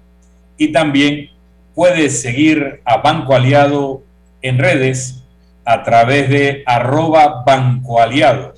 y 0.57 0.71
también 0.71 1.29
puedes 1.75 2.23
seguir 2.23 2.81
a 2.85 3.03
Banco 3.03 3.35
Aliado 3.35 4.01
en 4.41 4.57
redes 4.57 5.23
a 5.63 5.83
través 5.83 6.27
de 6.27 6.63
arroba 6.65 7.43
Banco 7.45 8.01
Aliado. 8.01 8.55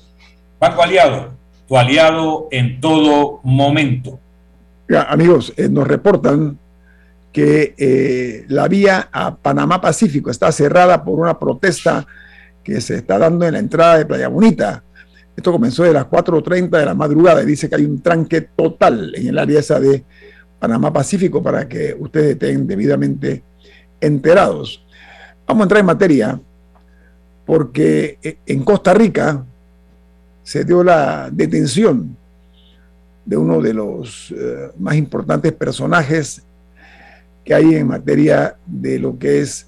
Banco 0.58 0.82
Aliado, 0.82 1.34
tu 1.68 1.76
aliado 1.76 2.48
en 2.50 2.80
todo 2.80 3.40
momento. 3.42 4.18
amigos, 5.06 5.52
eh, 5.58 5.68
nos 5.68 5.86
reportan 5.86 6.58
que 7.32 7.74
eh, 7.78 8.44
la 8.48 8.68
vía 8.68 9.08
a 9.10 9.34
Panamá 9.34 9.80
Pacífico 9.80 10.30
está 10.30 10.52
cerrada 10.52 11.02
por 11.02 11.18
una 11.18 11.38
protesta 11.38 12.06
que 12.62 12.80
se 12.80 12.96
está 12.96 13.18
dando 13.18 13.46
en 13.46 13.54
la 13.54 13.58
entrada 13.58 13.98
de 13.98 14.06
Playa 14.06 14.28
Bonita. 14.28 14.84
Esto 15.34 15.50
comenzó 15.50 15.82
de 15.84 15.94
las 15.94 16.04
4.30 16.06 16.68
de 16.68 16.84
la 16.84 16.94
madrugada 16.94 17.42
y 17.42 17.46
dice 17.46 17.68
que 17.68 17.76
hay 17.76 17.86
un 17.86 18.02
tranque 18.02 18.42
total 18.42 19.14
en 19.16 19.28
el 19.28 19.38
área 19.38 19.60
esa 19.60 19.80
de 19.80 20.04
Panamá 20.58 20.92
Pacífico 20.92 21.42
para 21.42 21.66
que 21.66 21.96
ustedes 21.98 22.32
estén 22.32 22.66
debidamente 22.66 23.42
enterados. 24.00 24.84
Vamos 25.46 25.62
a 25.62 25.64
entrar 25.64 25.80
en 25.80 25.86
materia 25.86 26.40
porque 27.46 28.18
eh, 28.22 28.38
en 28.46 28.62
Costa 28.62 28.92
Rica 28.92 29.44
se 30.42 30.64
dio 30.64 30.84
la 30.84 31.30
detención 31.32 32.16
de 33.24 33.36
uno 33.36 33.60
de 33.62 33.72
los 33.72 34.32
eh, 34.36 34.70
más 34.78 34.96
importantes 34.96 35.52
personajes 35.52 36.44
que 37.44 37.54
hay 37.54 37.74
en 37.74 37.86
materia 37.86 38.56
de 38.66 38.98
lo 38.98 39.18
que 39.18 39.40
es 39.40 39.66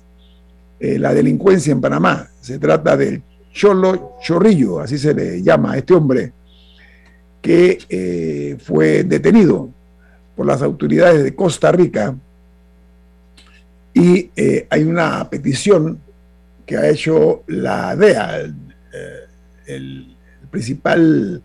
eh, 0.80 0.98
la 0.98 1.14
delincuencia 1.14 1.72
en 1.72 1.80
Panamá. 1.80 2.28
Se 2.40 2.58
trata 2.58 2.96
del 2.96 3.22
Cholo 3.52 4.16
Chorrillo, 4.22 4.80
así 4.80 4.98
se 4.98 5.14
le 5.14 5.42
llama 5.42 5.72
a 5.72 5.78
este 5.78 5.94
hombre, 5.94 6.32
que 7.40 8.56
fue 8.64 9.04
detenido 9.04 9.68
por 10.34 10.46
las 10.46 10.62
autoridades 10.62 11.22
de 11.22 11.34
Costa 11.34 11.70
Rica 11.70 12.16
y 13.94 14.30
eh, 14.34 14.66
hay 14.68 14.82
una 14.82 15.30
petición 15.30 16.00
que 16.66 16.76
ha 16.76 16.88
hecho 16.88 17.44
la 17.46 17.94
DEA, 17.94 18.40
el, 18.40 18.56
eh, 19.66 20.06
principal 20.50 21.42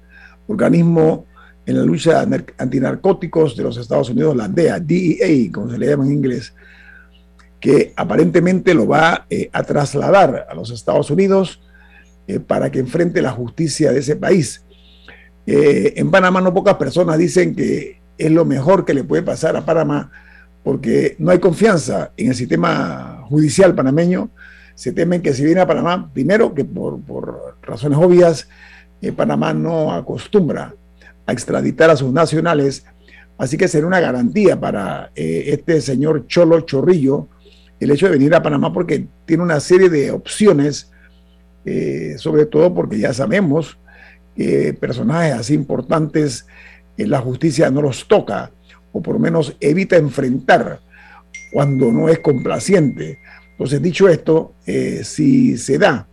organismo 0.48 1.25
en 1.69 1.77
la 1.77 1.83
lucha 1.83 2.27
antinarcóticos 2.57 3.55
de 3.55 3.63
los 3.63 3.77
Estados 3.77 4.10
Unidos, 4.10 4.36
la 4.36 4.47
DEA, 4.47 4.79
DEA, 4.79 5.51
como 5.51 5.69
se 5.69 5.77
le 5.77 5.88
llama 5.88 6.05
en 6.05 6.13
inglés, 6.13 6.53
que 7.60 7.93
aparentemente 7.95 8.73
lo 8.73 8.88
va 8.88 9.25
eh, 9.29 9.49
a 9.51 9.63
trasladar 9.63 10.47
a 10.49 10.53
los 10.55 10.71
Estados 10.71 11.12
Unidos 11.12 11.62
para 12.45 12.69
que 12.69 12.77
enfrente 12.77 13.23
la 13.23 13.32
justicia 13.32 13.91
de 13.91 13.99
ese 13.99 14.15
país. 14.15 14.63
en 15.47 16.12
Panamá 16.12 16.41
no 16.41 16.53
pocas 16.53 16.75
personas 16.75 17.17
dicen 17.17 17.55
que 17.55 17.99
es 18.19 18.32
lo 18.32 18.45
mejor 18.45 18.86
que 18.86 18.93
le 18.93 19.03
puede 19.03 19.23
pasar 19.23 19.55
a 19.55 19.65
Panamá 19.65 20.12
porque 20.63 21.15
no 21.19 21.32
hay 21.32 21.39
confianza 21.39 22.12
en 22.17 22.29
el 22.29 22.36
sistema 22.36 23.25
judicial 23.27 23.73
panameño. 23.73 24.29
Se 24.75 24.91
temen 24.91 25.21
que 25.21 25.34
si 25.34 25.43
viene 25.43 25.62
a 25.62 25.67
Panamá, 25.67 26.12
primero 26.13 26.53
que 26.53 26.65
por, 26.65 27.01
razones 27.62 27.97
obvias, 27.97 28.47
eh, 29.01 29.12
Panamá 29.12 29.53
no 29.53 29.93
acostumbra 29.93 30.75
extraditar 31.32 31.89
a 31.89 31.96
sus 31.96 32.12
nacionales, 32.12 32.86
así 33.38 33.58
que 33.58 33.68
será 33.68 33.88
una 33.88 34.00
garantía 34.00 34.60
para 34.60 35.12
eh, 35.15 35.46
este 35.48 35.82
señor 35.82 36.28
Cholo 36.28 36.62
Chorrillo 36.62 37.28
el 37.80 37.92
hecho 37.92 38.08
de 38.08 38.13
venir 38.13 38.36
a 38.36 38.44
Panamá 38.44 38.74
porque 38.74 39.08
tiene 39.26 39.44
una 39.44 39.60
serie 39.60 39.89
de 39.89 40.12
opciones, 40.12 40.92
eh, 41.65 42.15
sobre 42.18 42.46
todo 42.46 42.74
porque 42.74 43.00
ya 43.00 43.13
sabemos 43.13 43.78
que 44.36 44.74
personajes 44.74 45.34
así 45.34 45.54
importantes 45.54 46.46
la 46.98 47.20
justicia 47.22 47.70
no 47.70 47.82
los 47.82 48.08
toca, 48.08 48.52
o 48.92 49.02
por 49.02 49.13
lo 49.13 49.20
menos 49.20 49.56
evita 49.62 49.96
enfrentar 49.96 50.82
cuando 51.54 51.92
no 51.92 52.10
es 52.10 52.20
complaciente. 52.20 53.20
Entonces, 53.52 53.82
dicho 53.82 54.10
esto, 54.10 54.56
eh, 54.65 55.02
si 55.04 55.58
se 55.58 55.78
da, 55.78 56.09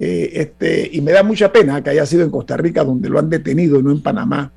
eh, 0.00 0.30
este, 0.34 0.88
y 0.92 1.00
me 1.00 1.12
da 1.12 1.22
mucha 1.22 1.52
pena 1.52 1.82
que 1.82 1.90
haya 1.90 2.06
sido 2.06 2.24
en 2.24 2.30
Costa 2.30 2.56
Rica 2.56 2.84
donde 2.84 3.08
lo 3.08 3.18
han 3.18 3.28
detenido, 3.28 3.82
no 3.82 3.90
en 3.90 4.02
Panamá, 4.02 4.52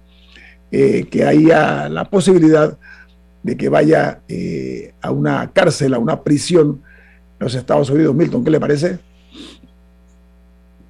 eh, 0.71 1.06
que 1.10 1.25
haya 1.25 1.89
la 1.89 2.06
posibilidad 2.06 2.77
de 3.43 3.58
que 3.58 3.69
vaya 3.69 4.21
a 5.01 5.12
una 5.12 5.51
cárcel, 5.51 5.95
a 5.95 5.99
una 5.99 6.21
prisión 6.21 6.82
en 7.39 7.45
los 7.45 7.56
Estados 7.56 7.89
Unidos. 7.89 8.13
Milton, 8.15 8.43
¿qué 8.43 8.51
le 8.51 8.60
parece? 8.60 8.99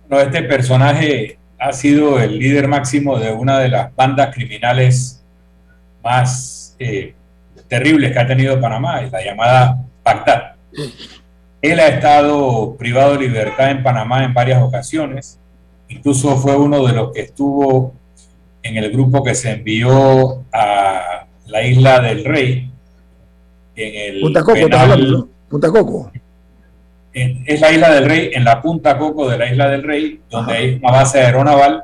Este 0.09 0.43
personaje 0.43 1.37
ha 1.57 1.71
sido 1.71 2.19
el 2.19 2.37
líder 2.37 2.67
máximo 2.67 3.17
de 3.17 3.31
una 3.31 3.59
de 3.59 3.69
las 3.69 3.95
bandas 3.95 4.33
criminales 4.33 5.23
más 6.03 6.75
eh, 6.79 7.13
terribles 7.67 8.11
que 8.11 8.19
ha 8.19 8.27
tenido 8.27 8.59
Panamá, 8.59 8.99
la 9.01 9.23
llamada 9.23 9.77
Pactar. 10.03 10.55
Él 11.62 11.80
ha 11.80 11.88
estado 11.88 12.76
privado 12.76 13.13
de 13.13 13.28
libertad 13.28 13.71
en 13.71 13.84
Panamá 13.84 14.24
en 14.24 14.34
varias 14.34 14.62
ocasiones, 14.63 15.39
incluso 15.89 16.36
fue 16.38 16.56
uno 16.56 16.86
de 16.86 16.93
los 16.93 17.12
que 17.12 17.21
estuvo 17.21 17.93
en 18.63 18.78
el 18.78 18.91
grupo 18.91 19.24
que 19.24 19.36
se 19.36 19.52
envió 19.52 20.43
a 20.52 21.28
la 21.45 21.63
isla 21.63 22.00
del 22.00 22.26
Rey, 22.26 22.71
en 23.76 24.15
el 24.15 24.21
Punta 24.21 24.43
Coco, 24.43 25.28
Punta 25.50 25.69
Coco. 25.69 26.12
Es 27.13 27.60
la 27.60 27.71
isla 27.71 27.91
del 27.91 28.06
Rey, 28.06 28.32
en 28.34 28.45
la 28.45 28.62
punta 28.62 28.97
Coco 28.97 29.30
de 29.30 29.38
la 29.38 29.52
isla 29.52 29.69
del 29.69 29.84
Rey, 29.84 30.21
donde 30.30 30.54
hay 30.54 30.80
una 30.82 30.91
base 30.91 31.19
aeronaval 31.19 31.84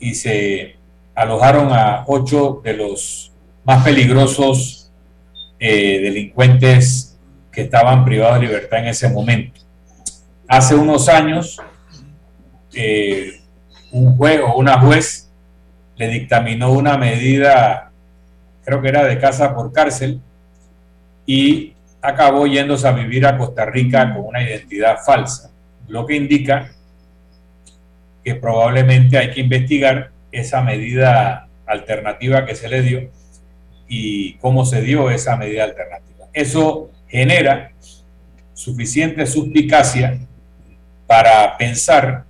y 0.00 0.14
se 0.14 0.74
alojaron 1.14 1.72
a 1.72 2.04
ocho 2.06 2.60
de 2.64 2.74
los 2.74 3.32
más 3.64 3.84
peligrosos 3.84 4.90
eh, 5.58 6.00
delincuentes 6.02 7.05
que 7.56 7.62
estaban 7.62 8.04
privados 8.04 8.38
de 8.38 8.48
libertad 8.48 8.80
en 8.80 8.88
ese 8.88 9.08
momento. 9.08 9.62
Hace 10.46 10.74
unos 10.74 11.08
años, 11.08 11.58
eh, 12.74 13.40
un 13.92 14.14
juez 14.14 14.42
o 14.46 14.58
una 14.58 14.78
juez 14.78 15.32
le 15.96 16.08
dictaminó 16.08 16.70
una 16.70 16.98
medida, 16.98 17.92
creo 18.62 18.82
que 18.82 18.88
era 18.88 19.06
de 19.06 19.18
casa 19.18 19.54
por 19.54 19.72
cárcel, 19.72 20.20
y 21.24 21.72
acabó 22.02 22.46
yéndose 22.46 22.86
a 22.88 22.92
vivir 22.92 23.26
a 23.26 23.38
Costa 23.38 23.64
Rica 23.64 24.12
con 24.12 24.26
una 24.26 24.42
identidad 24.42 24.98
falsa, 25.02 25.50
lo 25.88 26.04
que 26.04 26.14
indica 26.14 26.72
que 28.22 28.34
probablemente 28.34 29.16
hay 29.16 29.30
que 29.30 29.40
investigar 29.40 30.10
esa 30.30 30.60
medida 30.60 31.48
alternativa 31.64 32.44
que 32.44 32.54
se 32.54 32.68
le 32.68 32.82
dio 32.82 33.10
y 33.88 34.34
cómo 34.34 34.66
se 34.66 34.82
dio 34.82 35.10
esa 35.10 35.38
medida 35.38 35.64
alternativa. 35.64 36.26
Eso 36.34 36.90
genera 37.08 37.72
suficiente 38.54 39.26
suspicacia 39.26 40.18
para 41.06 41.56
pensar 41.56 42.24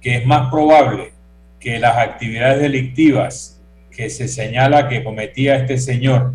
que 0.00 0.16
es 0.16 0.26
más 0.26 0.50
probable 0.50 1.12
que 1.58 1.78
las 1.78 1.96
actividades 1.96 2.60
delictivas 2.60 3.60
que 3.90 4.10
se 4.10 4.28
señala 4.28 4.88
que 4.88 5.02
cometía 5.02 5.56
este 5.56 5.78
señor 5.78 6.34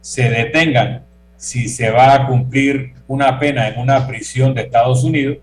se 0.00 0.28
detengan 0.28 1.02
si 1.36 1.68
se 1.68 1.90
va 1.90 2.14
a 2.14 2.26
cumplir 2.26 2.92
una 3.06 3.38
pena 3.38 3.68
en 3.68 3.80
una 3.80 4.06
prisión 4.06 4.54
de 4.54 4.62
Estados 4.62 5.02
Unidos 5.04 5.38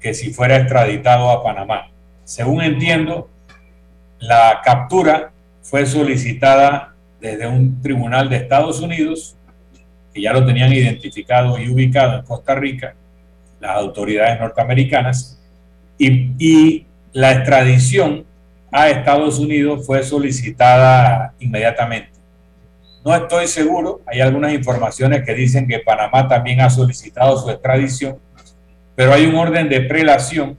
que 0.00 0.14
si 0.14 0.32
fuera 0.32 0.56
extraditado 0.56 1.30
a 1.30 1.42
Panamá. 1.42 1.88
Según 2.24 2.62
entiendo, 2.62 3.30
la 4.18 4.60
captura 4.64 5.32
fue 5.62 5.86
solicitada 5.86 6.94
desde 7.20 7.46
un 7.46 7.80
tribunal 7.80 8.28
de 8.28 8.36
Estados 8.36 8.80
Unidos 8.80 9.36
que 10.16 10.22
ya 10.22 10.32
lo 10.32 10.46
tenían 10.46 10.72
identificado 10.72 11.58
y 11.58 11.68
ubicado 11.68 12.18
en 12.18 12.24
Costa 12.24 12.54
Rica, 12.54 12.94
las 13.60 13.76
autoridades 13.76 14.40
norteamericanas, 14.40 15.38
y, 15.98 16.30
y 16.38 16.86
la 17.12 17.32
extradición 17.32 18.24
a 18.72 18.88
Estados 18.88 19.38
Unidos 19.38 19.84
fue 19.86 20.02
solicitada 20.02 21.34
inmediatamente. 21.38 22.12
No 23.04 23.14
estoy 23.14 23.46
seguro, 23.46 24.00
hay 24.06 24.22
algunas 24.22 24.54
informaciones 24.54 25.22
que 25.22 25.34
dicen 25.34 25.68
que 25.68 25.80
Panamá 25.80 26.26
también 26.26 26.62
ha 26.62 26.70
solicitado 26.70 27.36
su 27.36 27.50
extradición, 27.50 28.16
pero 28.94 29.12
hay 29.12 29.26
un 29.26 29.34
orden 29.34 29.68
de 29.68 29.82
prelación 29.82 30.56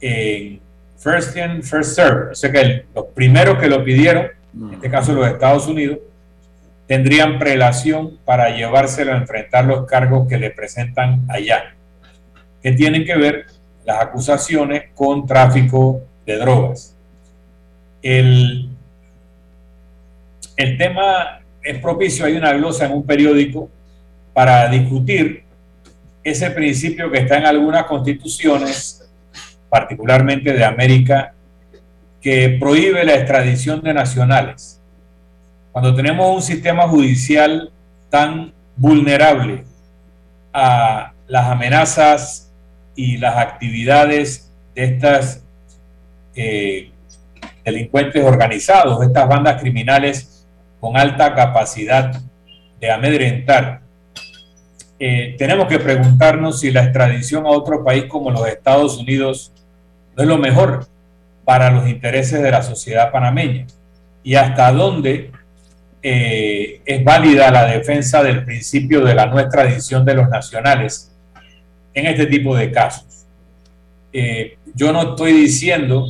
en 0.00 0.60
first 0.96 1.36
in, 1.36 1.64
first 1.64 1.96
serve. 1.96 2.30
O 2.30 2.34
sea 2.36 2.52
que 2.52 2.84
los 2.94 3.06
primeros 3.06 3.58
que 3.58 3.66
lo 3.66 3.82
pidieron, 3.82 4.28
en 4.54 4.74
este 4.74 4.88
caso 4.88 5.12
los 5.12 5.26
Estados 5.26 5.66
Unidos, 5.66 5.98
tendrían 6.88 7.38
prelación 7.38 8.18
para 8.24 8.56
llevárselo 8.56 9.12
a 9.12 9.18
enfrentar 9.18 9.66
los 9.66 9.86
cargos 9.86 10.26
que 10.26 10.38
le 10.38 10.50
presentan 10.50 11.26
allá, 11.28 11.74
que 12.62 12.72
tienen 12.72 13.04
que 13.04 13.14
ver 13.14 13.46
las 13.84 14.00
acusaciones 14.00 14.84
con 14.94 15.26
tráfico 15.26 16.00
de 16.24 16.38
drogas. 16.38 16.96
El, 18.02 18.70
el 20.56 20.78
tema 20.78 21.40
es 21.62 21.78
propicio, 21.78 22.24
hay 22.24 22.36
una 22.36 22.54
glosa 22.54 22.86
en 22.86 22.92
un 22.92 23.04
periódico 23.04 23.68
para 24.32 24.66
discutir 24.68 25.44
ese 26.24 26.50
principio 26.50 27.10
que 27.10 27.18
está 27.18 27.36
en 27.36 27.44
algunas 27.44 27.84
constituciones, 27.84 29.10
particularmente 29.68 30.54
de 30.54 30.64
América, 30.64 31.34
que 32.20 32.56
prohíbe 32.58 33.04
la 33.04 33.14
extradición 33.14 33.82
de 33.82 33.92
nacionales. 33.92 34.77
Cuando 35.80 35.94
tenemos 35.94 36.34
un 36.34 36.42
sistema 36.42 36.88
judicial 36.88 37.70
tan 38.10 38.52
vulnerable 38.74 39.62
a 40.52 41.12
las 41.28 41.46
amenazas 41.46 42.52
y 42.96 43.16
las 43.16 43.36
actividades 43.36 44.52
de 44.74 44.82
estas 44.82 45.44
eh, 46.34 46.90
delincuentes 47.64 48.24
organizados, 48.24 49.00
estas 49.04 49.28
bandas 49.28 49.60
criminales 49.60 50.48
con 50.80 50.96
alta 50.96 51.32
capacidad 51.32 52.22
de 52.80 52.90
amedrentar, 52.90 53.82
eh, 54.98 55.36
tenemos 55.38 55.68
que 55.68 55.78
preguntarnos 55.78 56.58
si 56.58 56.72
la 56.72 56.82
extradición 56.82 57.46
a 57.46 57.50
otro 57.50 57.84
país 57.84 58.06
como 58.06 58.32
los 58.32 58.48
Estados 58.48 58.98
Unidos 58.98 59.52
no 60.16 60.24
es 60.24 60.28
lo 60.28 60.38
mejor 60.38 60.88
para 61.44 61.70
los 61.70 61.88
intereses 61.88 62.42
de 62.42 62.50
la 62.50 62.62
sociedad 62.62 63.12
panameña. 63.12 63.68
Y 64.24 64.34
hasta 64.34 64.72
dónde 64.72 65.30
eh, 66.02 66.80
es 66.84 67.04
válida 67.04 67.50
la 67.50 67.66
defensa 67.66 68.22
del 68.22 68.44
principio 68.44 69.04
de 69.04 69.14
la 69.14 69.26
no 69.26 69.40
extradición 69.40 70.04
de 70.04 70.14
los 70.14 70.28
nacionales 70.28 71.12
en 71.94 72.06
este 72.06 72.26
tipo 72.26 72.56
de 72.56 72.70
casos. 72.70 73.26
Eh, 74.12 74.56
yo 74.74 74.92
no 74.92 75.10
estoy 75.10 75.32
diciendo 75.32 76.06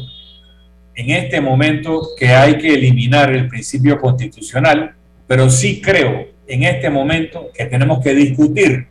en 0.94 1.10
este 1.10 1.40
momento 1.40 2.08
que 2.18 2.28
hay 2.28 2.58
que 2.58 2.74
eliminar 2.74 3.30
el 3.34 3.48
principio 3.48 4.00
constitucional, 4.00 4.94
pero 5.26 5.48
sí 5.48 5.80
creo 5.80 6.26
en 6.46 6.64
este 6.64 6.90
momento 6.90 7.50
que 7.54 7.66
tenemos 7.66 8.02
que 8.02 8.14
discutir 8.14 8.86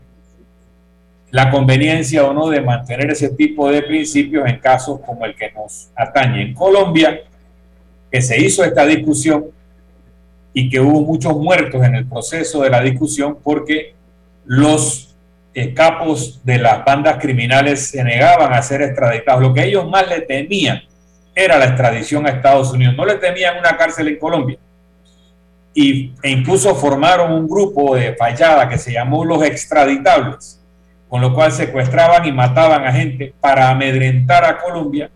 la 1.32 1.52
conveniencia 1.52 2.26
o 2.26 2.34
no 2.34 2.50
de 2.50 2.62
mantener 2.62 3.12
ese 3.12 3.30
tipo 3.30 3.70
de 3.70 3.82
principios 3.84 4.48
en 4.48 4.60
casos 4.60 5.02
como 5.06 5.26
el 5.26 5.36
que 5.36 5.52
nos 5.52 5.90
atañe 5.96 6.42
en 6.42 6.54
Colombia, 6.54 7.22
que 8.10 8.22
se 8.22 8.40
hizo 8.40 8.64
esta 8.64 8.86
discusión 8.86 9.46
y 10.60 10.72
que 10.72 10.80
hubo 10.80 11.02
muchos 11.02 11.38
muertos 11.38 11.84
en 11.84 11.94
el 11.94 12.08
proceso 12.08 12.64
de 12.64 12.72
la 12.72 12.82
discusión 12.82 13.38
porque 13.44 13.94
los 14.44 15.16
eh, 15.54 15.72
capos 15.72 16.44
de 16.44 16.58
las 16.58 16.84
bandas 16.84 17.20
criminales 17.20 17.90
se 17.90 18.04
negaban 18.04 18.52
a 18.52 18.60
ser 18.64 18.82
extraditados. 18.82 19.40
Lo 19.40 19.54
que 19.54 19.66
ellos 19.66 19.88
más 19.88 20.08
le 20.08 20.22
temían 20.22 20.82
era 21.36 21.60
la 21.60 21.66
extradición 21.66 22.26
a 22.26 22.32
Estados 22.32 22.72
Unidos. 22.72 22.96
No 22.98 23.06
le 23.06 23.18
temían 23.18 23.60
una 23.60 23.78
cárcel 23.78 24.08
en 24.08 24.18
Colombia. 24.18 24.58
Y, 25.76 26.16
e 26.24 26.32
incluso 26.32 26.74
formaron 26.74 27.34
un 27.34 27.48
grupo 27.48 27.96
de 27.96 28.16
fallada 28.16 28.68
que 28.68 28.80
se 28.80 28.92
llamó 28.92 29.24
los 29.26 29.44
extraditables, 29.44 30.60
con 31.08 31.22
lo 31.22 31.36
cual 31.36 31.52
secuestraban 31.52 32.26
y 32.26 32.32
mataban 32.32 32.84
a 32.84 32.92
gente 32.92 33.32
para 33.40 33.70
amedrentar 33.70 34.44
a 34.44 34.58
Colombia 34.58 35.12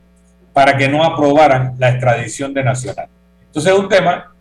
para 0.53 0.77
que 0.77 0.87
no 0.87 1.03
aprobaran 1.03 1.73
la 1.79 1.89
extradición 1.89 2.53
de 2.53 2.63
Nacional. 2.63 3.07
Entonces 3.47 3.73
es 3.73 3.79
un 3.79 3.89
tema 3.89 4.31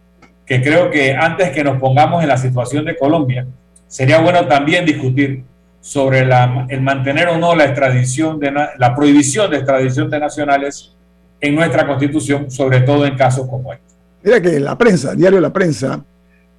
que 0.50 0.60
creo 0.60 0.90
que 0.90 1.14
antes 1.14 1.50
que 1.50 1.62
nos 1.62 1.78
pongamos 1.78 2.24
en 2.24 2.28
la 2.28 2.36
situación 2.36 2.84
de 2.84 2.96
Colombia, 2.96 3.46
sería 3.86 4.20
bueno 4.20 4.48
también 4.48 4.84
discutir 4.84 5.44
sobre 5.80 6.28
el 6.68 6.80
mantener 6.82 7.28
o 7.28 7.38
no 7.38 7.54
la 7.54 7.66
extradición 7.66 8.40
de 8.40 8.50
la 8.50 8.96
prohibición 8.96 9.48
de 9.48 9.58
extradición 9.58 10.10
de 10.10 10.18
nacionales 10.18 10.96
en 11.40 11.54
nuestra 11.54 11.86
constitución, 11.86 12.50
sobre 12.50 12.80
todo 12.80 13.06
en 13.06 13.16
casos 13.16 13.46
como 13.46 13.72
este. 13.72 13.94
Mira 14.24 14.40
que 14.40 14.58
la 14.58 14.76
prensa, 14.76 15.12
el 15.12 15.18
diario 15.18 15.40
La 15.40 15.52
Prensa, 15.52 16.04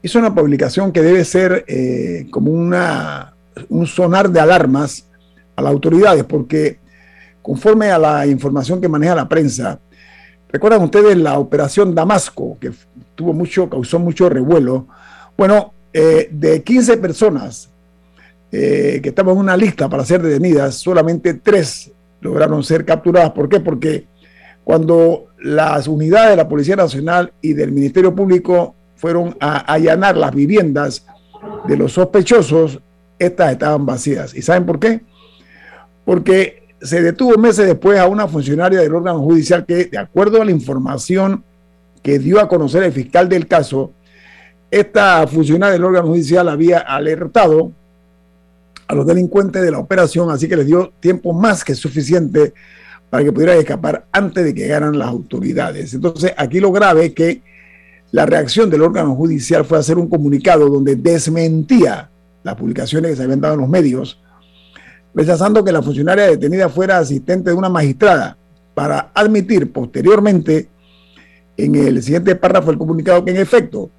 hizo 0.02 0.20
una 0.20 0.34
publicación 0.34 0.94
que 0.94 1.02
debe 1.02 1.26
ser 1.26 1.66
eh, 1.68 2.28
como 2.32 2.50
una, 2.50 3.34
un 3.68 3.86
sonar 3.86 4.30
de 4.30 4.40
alarmas 4.40 5.06
a 5.54 5.62
las 5.62 5.70
autoridades, 5.70 6.24
porque 6.24 6.80
conforme 7.42 7.92
a 7.92 7.98
la 7.98 8.26
información 8.26 8.80
que 8.80 8.88
maneja 8.88 9.16
la 9.16 9.28
prensa, 9.28 9.82
recuerdan 10.48 10.82
ustedes 10.82 11.18
la 11.18 11.38
operación 11.38 11.94
Damasco, 11.94 12.58
que 12.58 12.72
tuvo 13.22 13.34
mucho, 13.34 13.70
causó 13.70 14.00
mucho 14.00 14.30
revuelo. 14.30 14.88
Bueno, 15.38 15.74
eh, 15.94 16.28
de 16.32 16.64
15 16.64 16.98
personas 16.98 17.70
eh, 18.52 19.00
que 19.02 19.10
estaban 19.10 19.36
en 19.36 19.42
una 19.42 19.56
lista 19.56 19.88
para 19.88 20.04
ser 20.04 20.24
detenidas, 20.24 20.76
solamente 20.76 21.36
tres 21.36 21.92
lograron 22.20 22.64
ser 22.64 22.84
capturadas. 22.84 23.32
¿Por 23.32 23.48
qué? 23.48 23.60
Porque 23.60 24.08
cuando 24.64 25.28
las 25.40 25.88
unidades 25.88 26.32
de 26.32 26.36
la 26.38 26.50
Policía 26.50 26.76
Nacional 26.76 27.32
y 27.42 27.54
del 27.54 27.72
Ministerio 27.72 28.16
Público 28.16 28.74
fueron 28.96 29.36
a 29.40 29.58
allanar 29.72 30.18
las 30.18 30.34
viviendas 30.34 31.06
de 31.68 31.78
los 31.78 31.94
sospechosos, 31.94 32.80
estas 33.20 33.52
estaban 33.52 33.86
vacías. 33.86 34.34
¿Y 34.34 34.42
saben 34.42 34.66
por 34.66 34.80
qué? 34.80 35.02
Porque 36.06 36.64
se 36.82 37.04
detuvo 37.04 37.38
meses 37.38 37.68
después 37.68 38.00
a 38.00 38.08
una 38.08 38.28
funcionaria 38.28 38.80
del 38.80 38.96
órgano 38.96 39.20
judicial 39.20 39.66
que, 39.66 39.86
de 39.86 39.98
acuerdo 40.00 40.42
a 40.42 40.46
la 40.46 40.52
información 40.52 41.44
que 42.02 42.20
dio 42.20 42.40
a 42.40 42.48
conocer 42.48 42.84
el 42.84 42.92
fiscal 42.92 43.30
del 43.30 43.48
caso, 43.48 43.92
esta 44.70 45.26
funcionaria 45.28 45.74
del 45.74 45.84
órgano 45.84 46.08
judicial 46.08 46.48
había 46.50 46.80
alertado 46.80 47.72
a 48.88 48.96
los 48.96 49.06
delincuentes 49.06 49.62
de 49.62 49.72
la 49.72 49.80
operación, 49.80 50.30
así 50.32 50.48
que 50.48 50.56
les 50.56 50.66
dio 50.66 50.92
tiempo 51.00 51.34
más 51.34 51.64
que 51.64 51.76
suficiente 51.76 52.54
para 53.10 53.24
que 53.24 53.32
pudieran 53.32 53.58
escapar 53.58 54.06
antes 54.12 54.44
de 54.44 54.54
que 54.54 54.62
llegaran 54.62 54.98
las 54.98 55.10
autoridades. 55.10 55.94
Entonces, 55.94 56.34
aquí 56.38 56.60
lo 56.60 56.72
grave 56.72 57.08
es 57.08 57.14
que 57.14 57.42
la 58.12 58.26
reacción 58.26 58.70
del 58.70 58.82
órgano 58.82 59.16
judicial 59.16 59.66
fue 59.66 59.78
hacer 59.78 59.98
un 59.98 60.10
comunicado 60.10 60.68
donde 60.70 60.96
desmentía 60.96 62.10
las 62.44 62.56
publicaciones 62.56 63.12
que 63.12 63.18
se 63.18 63.24
habían 63.24 63.42
dado 63.42 63.56
en 63.56 63.62
los 63.62 63.70
medios, 63.70 64.20
rechazando 65.14 65.64
que 65.64 65.72
la 65.72 65.82
funcionaria 65.82 66.26
detenida 66.26 66.70
fuera 66.70 66.98
asistente 66.98 67.50
de 67.50 67.56
una 67.56 67.70
magistrada 67.70 68.38
para 68.74 69.12
admitir 69.14 69.72
posteriormente 69.72 70.70
en 71.66 71.76
el 71.76 72.02
siguiente 72.02 72.36
párrafo 72.36 72.70
del 72.70 72.78
comunicado 72.78 73.24
que 73.24 73.32
en 73.32 73.38
efecto 73.38 73.92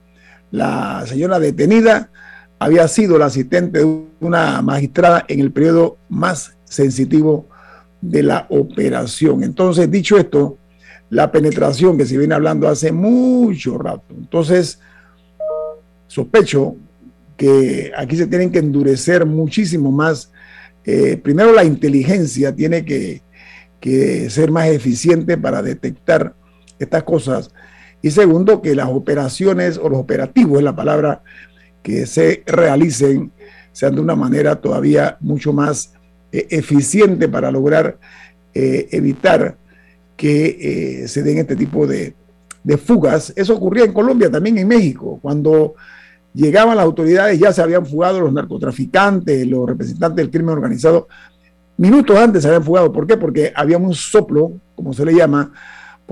la 0.51 1.05
señora 1.07 1.39
detenida 1.39 2.11
había 2.59 2.87
sido 2.89 3.19
la 3.19 3.27
asistente 3.27 3.79
de 3.81 4.03
una 4.21 4.63
magistrada 4.63 5.25
en 5.29 5.41
el 5.41 5.53
periodo 5.53 5.97
más 6.09 6.57
sensitivo 6.65 7.49
de 8.01 8.23
la 8.23 8.47
operación. 8.51 9.43
Entonces, 9.43 9.91
dicho 9.91 10.17
esto, 10.17 10.59
la 11.11 11.31
penetración 11.31 11.97
que 11.97 12.07
se 12.07 12.19
viene 12.19 12.35
hablando 12.35 12.69
hace 12.69 12.93
mucho 12.93 13.79
rato. 13.79 14.15
Entonces, 14.17 14.81
sospecho 16.07 16.77
que 17.37 17.93
aquí 17.97 18.17
se 18.17 18.27
tienen 18.27 18.51
que 18.51 18.59
endurecer 18.59 19.25
muchísimo 19.27 19.91
más. 19.91 20.31
Eh, 20.85 21.17
primero, 21.17 21.53
la 21.53 21.65
inteligencia 21.65 22.55
tiene 22.55 22.85
que 22.85 23.23
ser 24.31 24.51
más 24.51 24.69
eficiente 24.69 25.37
para 25.37 25.63
detectar 25.63 26.35
estas 26.85 27.03
cosas. 27.03 27.51
Y 28.01 28.11
segundo, 28.11 28.61
que 28.61 28.75
las 28.75 28.89
operaciones 28.89 29.79
o 29.79 29.89
los 29.89 30.01
operativos, 30.01 30.59
es 30.59 30.65
la 30.65 30.75
palabra, 30.75 31.23
que 31.83 32.07
se 32.07 32.43
realicen 32.47 33.33
sean 33.73 33.95
de 33.95 34.01
una 34.01 34.15
manera 34.15 34.57
todavía 34.57 35.17
mucho 35.21 35.53
más 35.53 35.95
eh, 36.31 36.47
eficiente 36.51 37.29
para 37.29 37.51
lograr 37.51 37.99
eh, 38.55 38.89
evitar 38.93 39.57
que 40.17 41.03
eh, 41.03 41.09
se 41.09 41.23
den 41.23 41.39
este 41.39 41.57
tipo 41.57 41.87
de, 41.87 42.15
de, 42.63 42.77
fugas. 42.77 43.33
Eso 43.35 43.57
ocurría 43.57 43.85
en 43.85 43.93
Colombia, 43.93 44.31
también 44.31 44.59
en 44.59 44.69
México, 44.69 45.19
cuando 45.23 45.75
llegaban 46.35 46.77
las 46.77 46.85
autoridades 46.85 47.39
ya 47.39 47.53
se 47.53 47.63
habían 47.63 47.85
fugado 47.85 48.21
los 48.21 48.33
narcotraficantes, 48.33 49.47
los 49.47 49.69
representantes 49.69 50.17
del 50.17 50.31
crimen 50.31 50.51
organizado. 50.51 51.09
Minutos 51.77 52.17
antes 52.17 52.43
se 52.43 52.49
habían 52.49 52.65
fugado. 52.65 52.93
¿Por 52.93 53.07
qué? 53.07 53.17
Porque 53.17 53.53
había 53.55 53.79
un 53.79 53.95
soplo, 53.95 54.53
como 54.75 54.93
se 54.93 55.05
le 55.05 55.15
llama, 55.15 55.53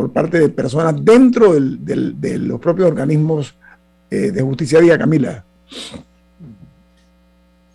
por 0.01 0.11
parte 0.15 0.41
de 0.41 0.49
personas 0.49 0.95
dentro 1.05 1.53
de 1.53 2.39
los 2.39 2.59
propios 2.59 2.89
organismos 2.89 3.55
de 4.09 4.41
justicia. 4.41 4.97
Camila. 4.97 5.45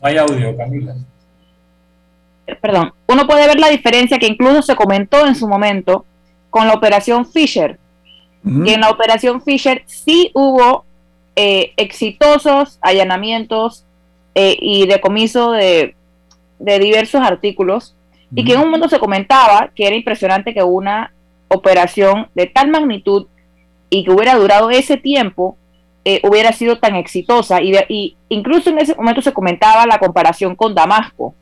hay 0.01 0.17
audio, 0.17 0.57
Camila. 0.57 0.95
Perdón, 2.59 2.93
uno 3.07 3.27
puede 3.27 3.45
ver 3.45 3.59
la 3.59 3.69
diferencia 3.69 4.17
que 4.17 4.25
incluso 4.25 4.63
se 4.63 4.75
comentó 4.75 5.27
en 5.27 5.35
su 5.35 5.47
momento 5.47 6.03
con 6.49 6.65
la 6.65 6.73
operación 6.73 7.27
Fisher. 7.27 7.77
Y 8.43 8.71
en 8.71 8.81
la 8.81 8.89
operación 8.89 9.39
Fisher 9.39 9.83
sí 9.85 10.31
hubo 10.33 10.83
eh, 11.35 11.73
exitosos 11.77 12.79
allanamientos 12.81 13.85
eh, 14.33 14.57
y 14.59 14.87
decomiso 14.87 15.51
de, 15.51 15.95
de 16.57 16.79
diversos 16.79 17.21
artículos 17.21 17.95
y 18.33 18.43
que 18.43 18.53
en 18.53 18.61
un 18.61 18.65
momento 18.65 18.89
se 18.89 18.99
comentaba 18.99 19.69
que 19.75 19.85
era 19.85 19.95
impresionante 19.95 20.55
que 20.55 20.63
una 20.63 21.11
operación 21.47 22.27
de 22.35 22.47
tal 22.47 22.69
magnitud 22.69 23.27
y 23.89 24.03
que 24.03 24.11
hubiera 24.11 24.35
durado 24.35 24.69
ese 24.69 24.97
tiempo 24.97 25.57
eh, 26.03 26.21
hubiera 26.23 26.51
sido 26.51 26.77
tan 26.77 26.95
exitosa 26.95 27.61
y, 27.61 28.15
incluso 28.29 28.69
en 28.69 28.77
ese 28.79 28.95
momento 28.95 29.21
se 29.21 29.33
comentaba 29.33 29.87
la 29.87 29.97
comparación 29.97 30.55
con 30.55 30.75
Damasco. 30.75 31.33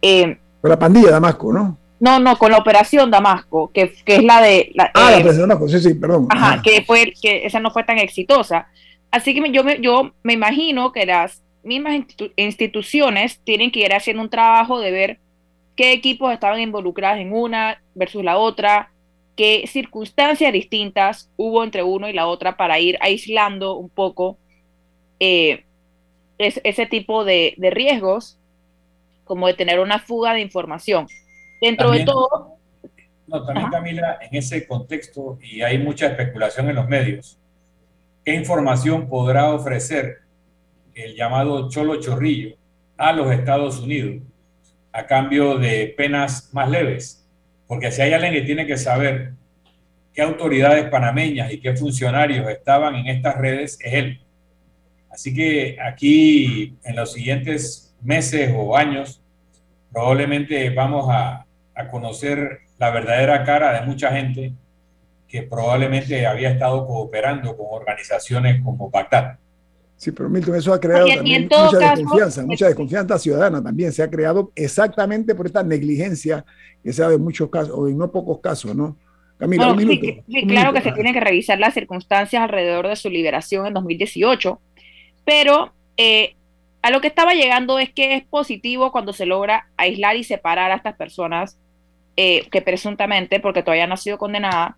Eh, 0.00 0.38
con 0.60 0.70
la 0.70 0.78
pandilla 0.78 1.10
Damasco, 1.10 1.52
¿no? 1.52 1.76
No, 1.98 2.20
no, 2.20 2.36
con 2.36 2.52
la 2.52 2.58
operación 2.58 3.10
Damasco, 3.10 3.70
que, 3.72 3.92
es 4.06 4.22
la 4.22 4.40
de... 4.42 4.70
La, 4.74 4.90
ah, 4.94 5.10
la 5.10 5.18
operación 5.18 5.48
Damasco, 5.48 5.68
sí, 5.68 5.80
sí, 5.80 5.94
perdón. 5.94 6.28
Ajá, 6.30 6.62
que 6.62 6.82
fue 6.82 7.12
que 7.20 7.46
esa 7.46 7.58
no 7.60 7.70
fue 7.70 7.82
tan 7.82 7.98
exitosa. 7.98 8.68
Así 9.10 9.34
que 9.34 9.50
yo 9.50 9.64
me, 9.64 9.80
yo 9.80 10.12
me 10.22 10.34
imagino 10.34 10.92
que 10.92 11.06
las 11.06 11.42
mismas 11.64 11.94
instituciones 12.36 13.40
tienen 13.42 13.72
que 13.72 13.80
ir 13.80 13.92
haciendo 13.92 14.22
un 14.22 14.30
trabajo 14.30 14.78
de 14.78 14.90
ver 14.90 15.18
qué 15.76 15.92
equipos 15.92 16.32
estaban 16.32 16.60
involucrados 16.60 17.18
en 17.18 17.32
una 17.32 17.80
versus 17.94 18.22
la 18.22 18.36
otra, 18.36 18.90
qué 19.36 19.66
circunstancias 19.66 20.52
distintas 20.52 21.30
hubo 21.36 21.64
entre 21.64 21.82
uno 21.82 22.08
y 22.08 22.12
la 22.12 22.26
otra 22.26 22.56
para 22.56 22.78
ir 22.78 22.98
aislando 23.00 23.76
un 23.76 23.88
poco 23.88 24.38
eh, 25.20 25.64
ese 26.38 26.86
tipo 26.86 27.24
de, 27.24 27.54
riesgos, 27.58 28.38
como 29.24 29.46
de 29.46 29.54
tener 29.54 29.80
una 29.80 29.98
fuga 29.98 30.34
de 30.34 30.40
información. 30.40 31.06
Dentro 31.60 31.90
de 31.90 32.04
todo... 32.04 32.54
No, 33.26 33.42
también 33.44 33.70
Camila, 33.70 34.18
en 34.20 34.36
ese 34.36 34.66
contexto, 34.66 35.38
y 35.42 35.62
hay 35.62 35.78
mucha 35.78 36.08
especulación 36.08 36.68
en 36.68 36.76
los 36.76 36.86
medios, 36.86 37.38
¿Qué 38.24 38.34
información 38.34 39.06
podrá 39.06 39.52
ofrecer 39.52 40.20
el 40.94 41.14
llamado 41.14 41.68
Cholo 41.68 42.00
Chorrillo 42.00 42.56
a 42.96 43.12
los 43.12 43.30
Estados 43.30 43.80
Unidos 43.80 44.22
a 44.92 45.06
cambio 45.06 45.58
de 45.58 45.92
penas 45.94 46.48
más 46.54 46.70
leves? 46.70 47.23
Porque 47.74 47.90
si 47.90 48.02
hay 48.02 48.12
alguien 48.12 48.32
que 48.32 48.42
tiene 48.42 48.68
que 48.68 48.76
saber 48.76 49.32
qué 50.12 50.22
autoridades 50.22 50.88
panameñas 50.90 51.52
y 51.52 51.58
qué 51.58 51.74
funcionarios 51.74 52.48
estaban 52.48 52.94
en 52.94 53.08
estas 53.08 53.36
redes, 53.36 53.76
es 53.80 53.94
él. 53.94 54.20
Así 55.10 55.34
que 55.34 55.76
aquí 55.82 56.78
en 56.84 56.94
los 56.94 57.14
siguientes 57.14 57.92
meses 58.00 58.52
o 58.56 58.76
años 58.76 59.20
probablemente 59.92 60.70
vamos 60.70 61.08
a, 61.10 61.46
a 61.74 61.88
conocer 61.90 62.60
la 62.78 62.90
verdadera 62.90 63.42
cara 63.42 63.80
de 63.80 63.84
mucha 63.84 64.12
gente 64.12 64.52
que 65.26 65.42
probablemente 65.42 66.28
había 66.28 66.50
estado 66.50 66.86
cooperando 66.86 67.56
con 67.56 67.66
organizaciones 67.70 68.62
como 68.62 68.88
Bagdad. 68.88 69.40
Sí, 69.96 70.12
pero 70.12 70.28
Milton, 70.28 70.56
eso 70.56 70.72
ha 70.72 70.80
creado 70.80 71.06
también 71.06 71.48
mucha 71.48 71.94
desconfianza, 71.94 72.44
mucha 72.44 72.66
desconfianza 72.66 73.18
ciudadana 73.18 73.62
también 73.62 73.92
se 73.92 74.02
ha 74.02 74.10
creado 74.10 74.50
exactamente 74.54 75.34
por 75.34 75.46
esta 75.46 75.62
negligencia 75.62 76.44
que 76.82 76.92
se 76.92 77.02
ha 77.02 77.08
de 77.08 77.18
muchos 77.18 77.48
casos, 77.48 77.72
o 77.74 77.88
en 77.88 77.96
no 77.96 78.10
pocos 78.10 78.40
casos, 78.40 78.74
¿no? 78.74 78.96
Camila, 79.38 79.72
un 79.72 79.76
minuto, 79.76 80.22
sí, 80.28 80.46
claro 80.46 80.72
que 80.72 80.80
se 80.80 80.92
tienen 80.92 81.12
que 81.12 81.20
revisar 81.20 81.58
las 81.58 81.74
circunstancias 81.74 82.42
alrededor 82.42 82.88
de 82.88 82.96
su 82.96 83.08
liberación 83.10 83.66
en 83.66 83.74
2018, 83.74 84.60
pero 85.24 85.72
eh, 85.96 86.34
a 86.82 86.90
lo 86.90 87.00
que 87.00 87.08
estaba 87.08 87.32
llegando 87.32 87.78
es 87.78 87.92
que 87.92 88.14
es 88.14 88.24
positivo 88.24 88.92
cuando 88.92 89.12
se 89.12 89.26
logra 89.26 89.68
aislar 89.76 90.16
y 90.16 90.24
separar 90.24 90.70
a 90.70 90.76
estas 90.76 90.96
personas 90.96 91.58
eh, 92.16 92.46
que 92.50 92.62
presuntamente, 92.62 93.40
porque 93.40 93.62
todavía 93.62 93.86
no 93.86 93.94
ha 93.94 93.96
sido 93.96 94.18
condenada, 94.18 94.76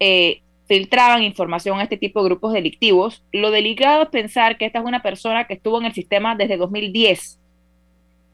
eh, 0.00 0.42
filtraban 0.66 1.22
información 1.22 1.78
a 1.78 1.84
este 1.84 1.96
tipo 1.96 2.22
de 2.22 2.28
grupos 2.28 2.52
delictivos. 2.52 3.24
Lo 3.32 3.50
delicado 3.50 4.02
es 4.02 4.08
pensar 4.08 4.58
que 4.58 4.66
esta 4.66 4.80
es 4.80 4.84
una 4.84 5.02
persona 5.02 5.46
que 5.46 5.54
estuvo 5.54 5.78
en 5.78 5.86
el 5.86 5.94
sistema 5.94 6.34
desde 6.34 6.56
2010 6.56 7.40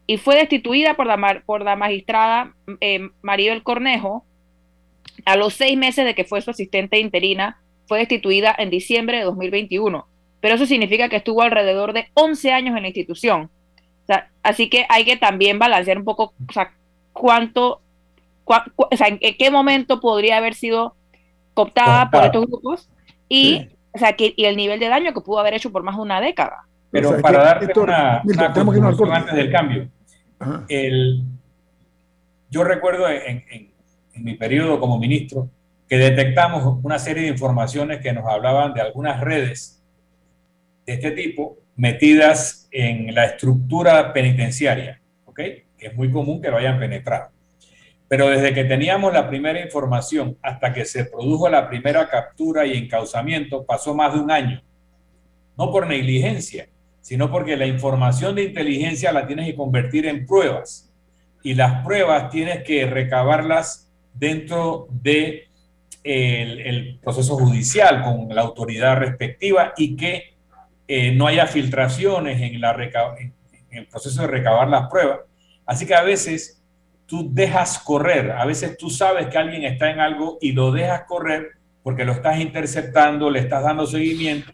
y 0.05 0.17
fue 0.17 0.35
destituida 0.35 0.95
por 0.95 1.05
la, 1.05 1.43
por 1.45 1.63
la 1.63 1.75
magistrada 1.75 2.53
eh, 2.81 3.09
Maribel 3.21 3.63
Cornejo 3.63 4.25
a 5.25 5.37
los 5.37 5.53
seis 5.53 5.77
meses 5.77 6.05
de 6.05 6.15
que 6.15 6.25
fue 6.25 6.41
su 6.41 6.51
asistente 6.51 6.99
interina. 6.99 7.61
Fue 7.87 7.99
destituida 7.99 8.53
en 8.57 8.69
diciembre 8.69 9.17
de 9.17 9.23
2021. 9.23 10.07
Pero 10.41 10.55
eso 10.55 10.65
significa 10.65 11.07
que 11.07 11.17
estuvo 11.17 11.41
alrededor 11.41 11.93
de 11.93 12.07
11 12.15 12.51
años 12.51 12.75
en 12.75 12.81
la 12.81 12.89
institución. 12.89 13.49
así 14.41 14.69
que 14.69 14.85
hay 14.89 15.05
que 15.05 15.15
también 15.15 15.59
balancear 15.59 15.97
un 15.97 16.03
poco, 16.03 16.33
o 16.49 16.53
sea, 16.53 16.73
cuánto, 17.13 17.81
o 18.43 18.97
sea, 18.97 19.07
en 19.07 19.37
qué 19.37 19.51
momento 19.51 20.01
podría 20.01 20.37
haber 20.37 20.55
sido 20.55 20.95
cooptada 21.53 22.09
por 22.09 22.23
estos 22.25 22.45
grupos 22.47 22.89
y, 23.29 23.69
o 23.91 23.97
sea, 23.97 24.13
que, 24.13 24.33
y 24.35 24.45
el 24.45 24.57
nivel 24.57 24.79
de 24.79 24.89
daño 24.89 25.13
que 25.13 25.21
pudo 25.21 25.39
haber 25.39 25.53
hecho 25.53 25.71
por 25.71 25.83
más 25.83 25.95
de 25.95 26.01
una 26.01 26.21
década. 26.21 26.65
Pero 26.91 27.19
para 27.21 27.43
darte 27.43 27.79
una, 27.79 28.21
una 28.23 29.15
antes 29.15 29.33
del 29.33 29.51
cambio, 29.51 29.89
el, 30.67 31.23
yo 32.49 32.63
recuerdo 32.63 33.09
en, 33.09 33.43
en, 33.49 33.71
en, 34.13 34.23
mi 34.23 34.35
periodo 34.35 34.79
como 34.79 34.99
ministro 34.99 35.49
que 35.89 35.97
detectamos 35.97 36.79
una 36.83 36.99
serie 36.99 37.23
de 37.23 37.29
informaciones 37.29 37.99
que 37.99 38.13
nos 38.13 38.25
hablaban 38.27 38.73
de 38.73 38.81
algunas 38.81 39.19
redes 39.21 39.81
de 40.85 40.93
este 40.93 41.11
tipo 41.11 41.57
metidas 41.75 42.67
en 42.71 43.13
la 43.15 43.25
estructura 43.25 44.13
penitenciaria, 44.13 45.01
¿ok? 45.25 45.35
Que 45.35 45.87
es 45.87 45.95
muy 45.95 46.11
común 46.11 46.41
que 46.41 46.51
lo 46.51 46.57
hayan 46.57 46.77
penetrado. 46.79 47.32
Pero 48.13 48.29
desde 48.29 48.53
que 48.53 48.65
teníamos 48.65 49.11
la 49.11 49.27
primera 49.27 49.59
información 49.59 50.37
hasta 50.43 50.71
que 50.71 50.85
se 50.85 51.05
produjo 51.05 51.49
la 51.49 51.67
primera 51.67 52.07
captura 52.07 52.63
y 52.63 52.77
encauzamiento, 52.77 53.65
pasó 53.65 53.95
más 53.95 54.13
de 54.13 54.19
un 54.19 54.29
año. 54.29 54.61
No 55.57 55.71
por 55.71 55.87
negligencia, 55.87 56.69
sino 57.01 57.31
porque 57.31 57.57
la 57.57 57.65
información 57.65 58.35
de 58.35 58.43
inteligencia 58.43 59.11
la 59.11 59.25
tienes 59.25 59.47
que 59.47 59.55
convertir 59.55 60.05
en 60.05 60.27
pruebas. 60.27 60.93
Y 61.41 61.55
las 61.55 61.83
pruebas 61.83 62.29
tienes 62.29 62.61
que 62.61 62.85
recabarlas 62.85 63.91
dentro 64.13 64.87
de 64.91 65.47
el, 66.03 66.99
proceso 67.01 67.35
judicial 67.35 68.03
con 68.03 68.27
la 68.29 68.43
autoridad 68.43 68.95
respectiva 68.97 69.73
y 69.75 69.95
que 69.95 70.35
eh, 70.87 71.11
no 71.13 71.25
haya 71.25 71.47
filtraciones 71.47 72.39
en 72.39 72.63
el 73.71 73.87
proceso 73.87 74.21
de 74.21 74.27
recabar 74.27 74.69
las 74.69 74.87
pruebas. 74.87 75.21
Así 75.65 75.87
que 75.87 75.95
a 75.95 76.03
veces 76.03 76.62
tú 77.05 77.29
dejas 77.33 77.79
correr. 77.79 78.31
A 78.31 78.45
veces 78.45 78.77
tú 78.77 78.89
sabes 78.89 79.27
que 79.27 79.37
alguien 79.37 79.63
está 79.63 79.89
en 79.89 79.99
algo 79.99 80.37
y 80.41 80.51
lo 80.51 80.71
dejas 80.71 81.03
correr 81.03 81.51
porque 81.83 82.05
lo 82.05 82.13
estás 82.13 82.39
interceptando, 82.39 83.29
le 83.29 83.39
estás 83.39 83.63
dando 83.63 83.85
seguimiento 83.85 84.53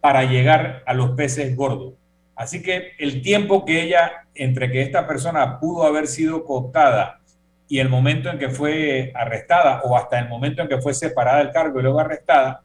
para 0.00 0.24
llegar 0.24 0.82
a 0.86 0.94
los 0.94 1.10
peces 1.10 1.54
gordos. 1.56 1.94
Así 2.36 2.62
que 2.62 2.92
el 2.98 3.20
tiempo 3.22 3.64
que 3.64 3.82
ella, 3.82 4.26
entre 4.34 4.70
que 4.70 4.80
esta 4.80 5.06
persona 5.06 5.58
pudo 5.58 5.84
haber 5.84 6.06
sido 6.06 6.44
cooptada 6.44 7.20
y 7.68 7.80
el 7.80 7.88
momento 7.88 8.30
en 8.30 8.38
que 8.38 8.48
fue 8.48 9.12
arrestada 9.14 9.82
o 9.84 9.96
hasta 9.96 10.18
el 10.18 10.28
momento 10.28 10.62
en 10.62 10.68
que 10.68 10.80
fue 10.80 10.94
separada 10.94 11.38
del 11.38 11.52
cargo 11.52 11.80
y 11.80 11.82
luego 11.82 12.00
arrestada, 12.00 12.62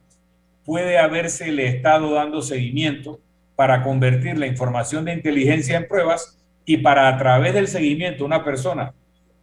puede 0.64 0.98
haberse 0.98 1.52
le 1.52 1.68
estado 1.68 2.14
dando 2.14 2.42
seguimiento 2.42 3.20
para 3.56 3.84
convertir 3.84 4.38
la 4.38 4.48
información 4.48 5.06
de 5.06 5.14
inteligencia 5.14 5.78
en 5.78 5.88
pruebas 5.88 6.38
y 6.66 6.78
para 6.78 7.08
a 7.08 7.18
través 7.18 7.54
del 7.54 7.68
seguimiento 7.68 8.26
una 8.26 8.44
persona 8.44 8.94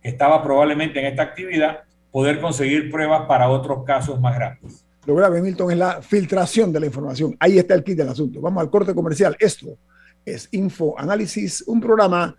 estaba 0.02 0.42
probablemente 0.42 1.00
en 1.00 1.06
esta 1.06 1.22
actividad, 1.22 1.80
poder 2.10 2.40
conseguir 2.40 2.90
pruebas 2.90 3.26
para 3.26 3.48
otros 3.48 3.84
casos 3.84 4.20
más 4.20 4.34
grandes. 4.34 4.84
Lo 5.06 5.16
grave, 5.16 5.42
Milton, 5.42 5.72
es 5.72 5.78
la 5.78 6.00
filtración 6.02 6.72
de 6.72 6.80
la 6.80 6.86
información. 6.86 7.36
Ahí 7.40 7.58
está 7.58 7.74
el 7.74 7.82
kit 7.82 7.96
del 7.96 8.08
asunto. 8.08 8.40
Vamos 8.40 8.62
al 8.62 8.70
corte 8.70 8.94
comercial. 8.94 9.36
Esto 9.38 9.78
es 10.24 10.48
Info 10.52 10.98
Análisis, 10.98 11.64
un 11.66 11.80
programa 11.80 12.36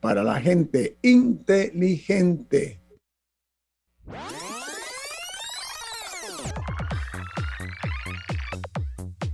para 0.00 0.22
la 0.22 0.40
gente 0.40 0.96
inteligente. 1.02 2.80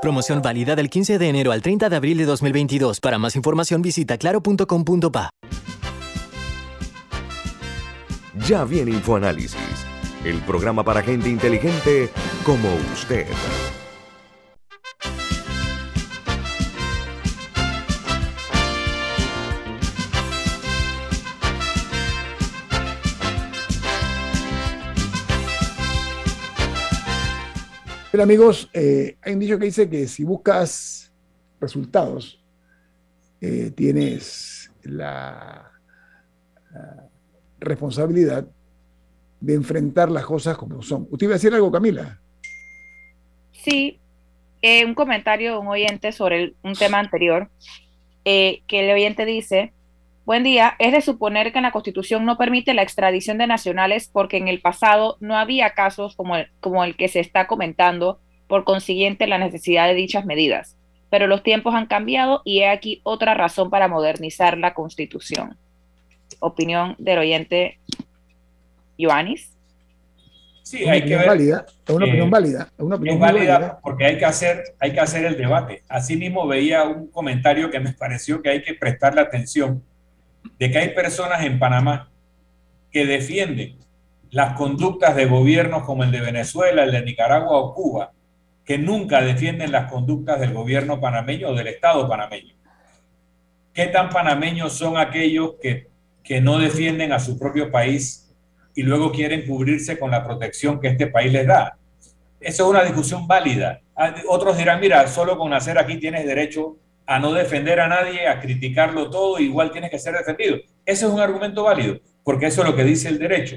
Promoción 0.00 0.40
válida 0.40 0.76
del 0.76 0.88
15 0.88 1.18
de 1.18 1.28
enero 1.28 1.52
al 1.52 1.60
30 1.60 1.90
de 1.90 1.96
abril 1.96 2.16
de 2.16 2.24
2022. 2.24 3.00
Para 3.00 3.18
más 3.18 3.36
información 3.36 3.82
visita 3.82 4.16
claro.com.pa. 4.16 5.30
Ya 8.48 8.64
viene 8.64 8.92
InfoAnálisis, 8.92 9.58
el 10.24 10.38
programa 10.40 10.82
para 10.82 11.02
gente 11.02 11.28
inteligente 11.28 12.08
como 12.44 12.68
usted. 12.94 13.26
Pero 28.10 28.24
amigos, 28.24 28.68
eh, 28.72 29.16
hay 29.22 29.34
un 29.34 29.38
dicho 29.38 29.58
que 29.58 29.66
dice 29.66 29.88
que 29.88 30.08
si 30.08 30.24
buscas 30.24 31.12
resultados, 31.60 32.42
eh, 33.40 33.70
tienes 33.74 34.70
la, 34.82 35.66
responsabilidad 37.58 38.46
de 39.40 39.54
enfrentar 39.54 40.10
las 40.10 40.24
cosas 40.24 40.56
como 40.56 40.82
son. 40.82 41.06
¿Usted 41.10 41.26
iba 41.26 41.34
a 41.34 41.36
decir 41.36 41.52
algo, 41.52 41.70
Camila? 41.70 42.18
Sí, 43.52 43.98
eh, 44.62 44.84
un 44.84 44.94
comentario 44.94 45.52
de 45.52 45.58
un 45.58 45.68
oyente 45.68 46.12
sobre 46.12 46.54
un 46.62 46.74
tema 46.74 46.98
anterior, 46.98 47.50
que 48.24 48.62
el 48.70 48.90
oyente 48.92 49.24
dice, 49.24 49.72
buen 50.24 50.44
día, 50.44 50.74
es 50.78 50.92
de 50.92 51.00
suponer 51.00 51.52
que 51.52 51.60
la 51.60 51.72
Constitución 51.72 52.24
no 52.24 52.38
permite 52.38 52.74
la 52.74 52.82
extradición 52.82 53.38
de 53.38 53.46
nacionales 53.46 54.08
porque 54.12 54.36
en 54.36 54.48
el 54.48 54.60
pasado 54.60 55.16
no 55.20 55.36
había 55.36 55.70
casos 55.70 56.16
como 56.16 56.36
el, 56.36 56.48
como 56.60 56.84
el 56.84 56.96
que 56.96 57.08
se 57.08 57.20
está 57.20 57.46
comentando, 57.46 58.20
por 58.46 58.64
consiguiente 58.64 59.26
la 59.26 59.38
necesidad 59.38 59.86
de 59.86 59.94
dichas 59.94 60.24
medidas. 60.24 60.76
Pero 61.08 61.26
los 61.26 61.42
tiempos 61.42 61.74
han 61.74 61.86
cambiado 61.86 62.42
y 62.44 62.60
he 62.60 62.68
aquí 62.68 63.00
otra 63.04 63.34
razón 63.34 63.70
para 63.70 63.88
modernizar 63.88 64.58
la 64.58 64.74
Constitución. 64.74 65.56
Opinión 66.40 66.94
del 66.98 67.18
oyente 67.18 67.78
Ioannis. 68.96 69.56
Sí, 70.62 70.88
hay 70.88 71.04
que 71.04 71.16
ver. 71.16 71.26
Válida, 71.26 71.66
es 71.66 71.94
una 71.94 72.06
opinión 72.06 72.28
eh, 72.28 72.30
válida. 72.30 72.68
Es, 72.76 72.84
una 72.84 72.96
opinión 72.96 73.16
es 73.16 73.20
válida 73.20 73.52
válida. 73.54 73.80
porque 73.82 74.04
hay 74.04 74.18
que, 74.18 74.24
hacer, 74.24 74.62
hay 74.78 74.92
que 74.92 75.00
hacer 75.00 75.24
el 75.24 75.36
debate. 75.36 75.82
Asimismo, 75.88 76.46
veía 76.46 76.84
un 76.84 77.08
comentario 77.08 77.70
que 77.70 77.80
me 77.80 77.92
pareció 77.98 78.40
que 78.40 78.50
hay 78.50 78.62
que 78.62 78.74
prestarle 78.74 79.20
atención 79.20 79.82
de 80.58 80.70
que 80.70 80.78
hay 80.78 80.88
personas 80.90 81.44
en 81.44 81.58
Panamá 81.58 82.10
que 82.90 83.06
defienden 83.06 83.78
las 84.30 84.54
conductas 84.54 85.16
de 85.16 85.26
gobiernos 85.26 85.84
como 85.84 86.04
el 86.04 86.10
de 86.10 86.20
Venezuela, 86.20 86.84
el 86.84 86.92
de 86.92 87.02
Nicaragua 87.02 87.58
o 87.58 87.74
Cuba, 87.74 88.12
que 88.64 88.78
nunca 88.78 89.20
defienden 89.20 89.72
las 89.72 89.90
conductas 89.90 90.38
del 90.38 90.52
gobierno 90.52 91.00
panameño 91.00 91.48
o 91.48 91.54
del 91.54 91.68
Estado 91.68 92.08
panameño. 92.08 92.54
¿Qué 93.72 93.86
tan 93.86 94.10
panameños 94.10 94.72
son 94.72 94.96
aquellos 94.96 95.54
que, 95.60 95.88
que 96.22 96.40
no 96.40 96.58
defienden 96.58 97.12
a 97.12 97.18
su 97.18 97.38
propio 97.38 97.70
país 97.70 98.32
y 98.74 98.82
luego 98.82 99.10
quieren 99.10 99.46
cubrirse 99.46 99.98
con 99.98 100.10
la 100.10 100.24
protección 100.24 100.80
que 100.80 100.88
este 100.88 101.06
país 101.06 101.32
les 101.32 101.46
da? 101.46 101.76
Eso 102.40 102.64
es 102.64 102.70
una 102.70 102.84
discusión 102.84 103.26
válida. 103.26 103.80
Ah, 103.96 104.14
Otros 104.28 104.56
dirán, 104.56 104.80
mira, 104.80 105.06
solo 105.08 105.36
con 105.36 105.50
nacer 105.50 105.78
aquí 105.78 105.98
tienes 105.98 106.24
derecho 106.24 106.76
a 107.10 107.18
no 107.18 107.32
defender 107.32 107.80
a 107.80 107.88
nadie, 107.88 108.28
a 108.28 108.38
criticarlo 108.38 109.10
todo, 109.10 109.40
igual 109.40 109.72
tienes 109.72 109.90
que 109.90 109.98
ser 109.98 110.14
defendido. 110.14 110.58
Ese 110.86 111.06
es 111.06 111.10
un 111.10 111.18
argumento 111.18 111.64
válido, 111.64 111.98
porque 112.22 112.46
eso 112.46 112.62
es 112.62 112.68
lo 112.68 112.76
que 112.76 112.84
dice 112.84 113.08
el 113.08 113.18
derecho. 113.18 113.56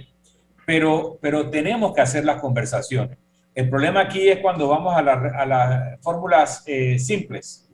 Pero, 0.65 1.19
pero 1.21 1.51
tenemos 1.51 1.93
que 1.93 2.01
hacer 2.01 2.25
las 2.25 2.41
conversaciones. 2.41 3.19
El 3.53 3.69
problema 3.69 3.99
aquí 3.99 4.27
es 4.27 4.39
cuando 4.39 4.67
vamos 4.67 4.97
a, 4.97 5.03
la, 5.03 5.13
a 5.13 5.45
las 5.45 6.01
fórmulas 6.01 6.63
eh, 6.65 6.97
simples, 6.97 7.69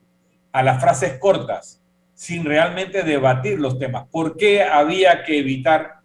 a 0.52 0.64
las 0.64 0.82
frases 0.82 1.18
cortas, 1.18 1.82
sin 2.14 2.44
realmente 2.44 3.04
debatir 3.04 3.58
los 3.58 3.80
temas. 3.80 4.06
¿Por 4.12 4.36
qué 4.36 4.62
había 4.62 5.24
que 5.24 5.40
evitar 5.40 6.02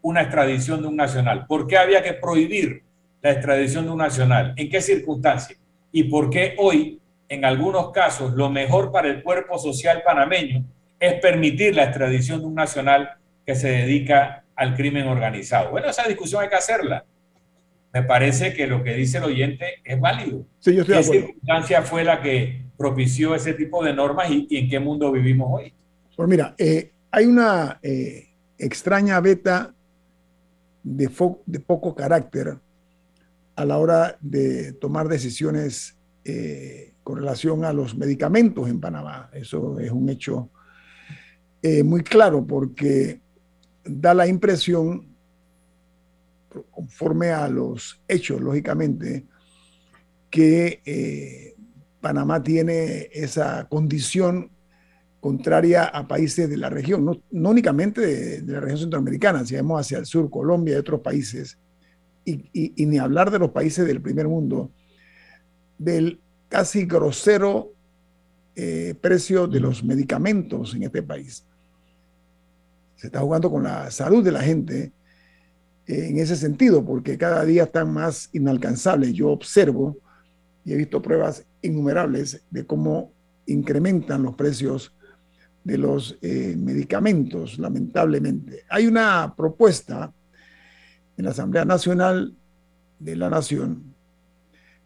una 0.00 0.22
extradición 0.22 0.80
de 0.80 0.88
un 0.88 0.96
nacional? 0.96 1.44
¿Por 1.46 1.66
qué 1.66 1.76
había 1.76 2.02
que 2.02 2.14
prohibir 2.14 2.82
la 3.20 3.32
extradición 3.32 3.84
de 3.84 3.90
un 3.90 3.98
nacional? 3.98 4.54
¿En 4.56 4.70
qué 4.70 4.80
circunstancias? 4.80 5.60
¿Y 5.92 6.04
por 6.04 6.30
qué 6.30 6.54
hoy, 6.56 7.02
en 7.28 7.44
algunos 7.44 7.90
casos, 7.92 8.34
lo 8.34 8.50
mejor 8.50 8.92
para 8.92 9.08
el 9.08 9.22
cuerpo 9.22 9.58
social 9.58 10.02
panameño 10.04 10.64
es 11.00 11.14
permitir 11.20 11.74
la 11.74 11.84
extradición 11.84 12.40
de 12.40 12.46
un 12.46 12.54
nacional 12.54 13.10
que 13.44 13.54
se 13.54 13.68
dedica 13.68 14.44
al 14.56 14.74
crimen 14.74 15.06
organizado? 15.08 15.70
Bueno, 15.70 15.88
esa 15.88 16.06
discusión 16.06 16.42
hay 16.42 16.48
que 16.48 16.56
hacerla 16.56 17.04
me 17.94 18.02
parece 18.02 18.52
que 18.52 18.66
lo 18.66 18.82
que 18.82 18.92
dice 18.94 19.18
el 19.18 19.24
oyente 19.24 19.66
es 19.84 20.00
válido. 20.00 20.44
Sí, 20.58 20.74
yo 20.74 20.80
estoy 20.80 20.96
¿Qué 20.96 21.00
de 21.00 21.06
acuerdo. 21.06 21.26
circunstancia 21.26 21.82
fue 21.82 22.02
la 22.02 22.20
que 22.20 22.64
propició 22.76 23.36
ese 23.36 23.54
tipo 23.54 23.84
de 23.84 23.94
normas 23.94 24.28
y, 24.30 24.48
y 24.50 24.56
en 24.56 24.68
qué 24.68 24.80
mundo 24.80 25.12
vivimos 25.12 25.48
hoy? 25.48 25.72
Pues 26.16 26.28
mira, 26.28 26.56
eh, 26.58 26.90
hay 27.12 27.26
una 27.26 27.78
eh, 27.82 28.30
extraña 28.58 29.20
beta 29.20 29.72
de 30.82 31.08
poco 31.60 31.94
carácter 31.94 32.58
a 33.54 33.64
la 33.64 33.78
hora 33.78 34.18
de 34.20 34.72
tomar 34.72 35.06
decisiones 35.06 35.96
eh, 36.24 36.93
con 37.04 37.18
relación 37.18 37.64
a 37.66 37.72
los 37.72 37.96
medicamentos 37.96 38.68
en 38.68 38.80
Panamá. 38.80 39.30
Eso 39.34 39.78
es 39.78 39.92
un 39.92 40.08
hecho 40.08 40.48
eh, 41.62 41.82
muy 41.82 42.02
claro 42.02 42.44
porque 42.44 43.20
da 43.84 44.14
la 44.14 44.26
impresión, 44.26 45.14
conforme 46.70 47.28
a 47.28 47.46
los 47.48 48.00
hechos, 48.08 48.40
lógicamente, 48.40 49.26
que 50.30 50.80
eh, 50.84 51.54
Panamá 52.00 52.42
tiene 52.42 53.10
esa 53.12 53.68
condición 53.68 54.50
contraria 55.20 55.84
a 55.84 56.08
países 56.08 56.48
de 56.48 56.56
la 56.56 56.70
región, 56.70 57.04
no, 57.04 57.50
únicamente 57.50 58.40
de, 58.40 58.52
la 58.52 58.60
región 58.60 58.80
centroamericana, 58.80 59.44
si 59.44 59.56
vamos 59.56 59.80
hacia 59.80 59.98
el 59.98 60.06
sur, 60.06 60.30
Colombia 60.30 60.74
y 60.74 60.78
otros 60.78 61.00
países, 61.00 61.58
y 62.24 62.86
ni 62.86 62.98
hablar 62.98 63.30
de 63.30 63.38
los 63.38 63.50
países 63.50 63.86
del 63.86 64.00
primer 64.00 64.28
mundo, 64.28 64.70
del 65.76 66.20
casi 66.54 66.84
grosero 66.84 67.72
eh, 68.54 68.94
precio 69.00 69.48
de 69.48 69.58
los 69.58 69.82
medicamentos 69.82 70.72
en 70.76 70.84
este 70.84 71.02
país. 71.02 71.44
Se 72.94 73.08
está 73.08 73.18
jugando 73.18 73.50
con 73.50 73.64
la 73.64 73.90
salud 73.90 74.22
de 74.22 74.30
la 74.30 74.40
gente 74.40 74.92
eh, 75.88 76.06
en 76.10 76.18
ese 76.20 76.36
sentido, 76.36 76.84
porque 76.84 77.18
cada 77.18 77.44
día 77.44 77.64
están 77.64 77.92
más 77.92 78.30
inalcanzables. 78.32 79.14
Yo 79.14 79.30
observo 79.30 79.96
y 80.64 80.74
he 80.74 80.76
visto 80.76 81.02
pruebas 81.02 81.44
innumerables 81.60 82.40
de 82.52 82.64
cómo 82.64 83.10
incrementan 83.46 84.22
los 84.22 84.36
precios 84.36 84.94
de 85.64 85.76
los 85.76 86.16
eh, 86.22 86.54
medicamentos, 86.56 87.58
lamentablemente. 87.58 88.62
Hay 88.68 88.86
una 88.86 89.34
propuesta 89.36 90.12
en 91.16 91.24
la 91.24 91.32
Asamblea 91.32 91.64
Nacional 91.64 92.32
de 93.00 93.16
la 93.16 93.28
Nación, 93.28 93.92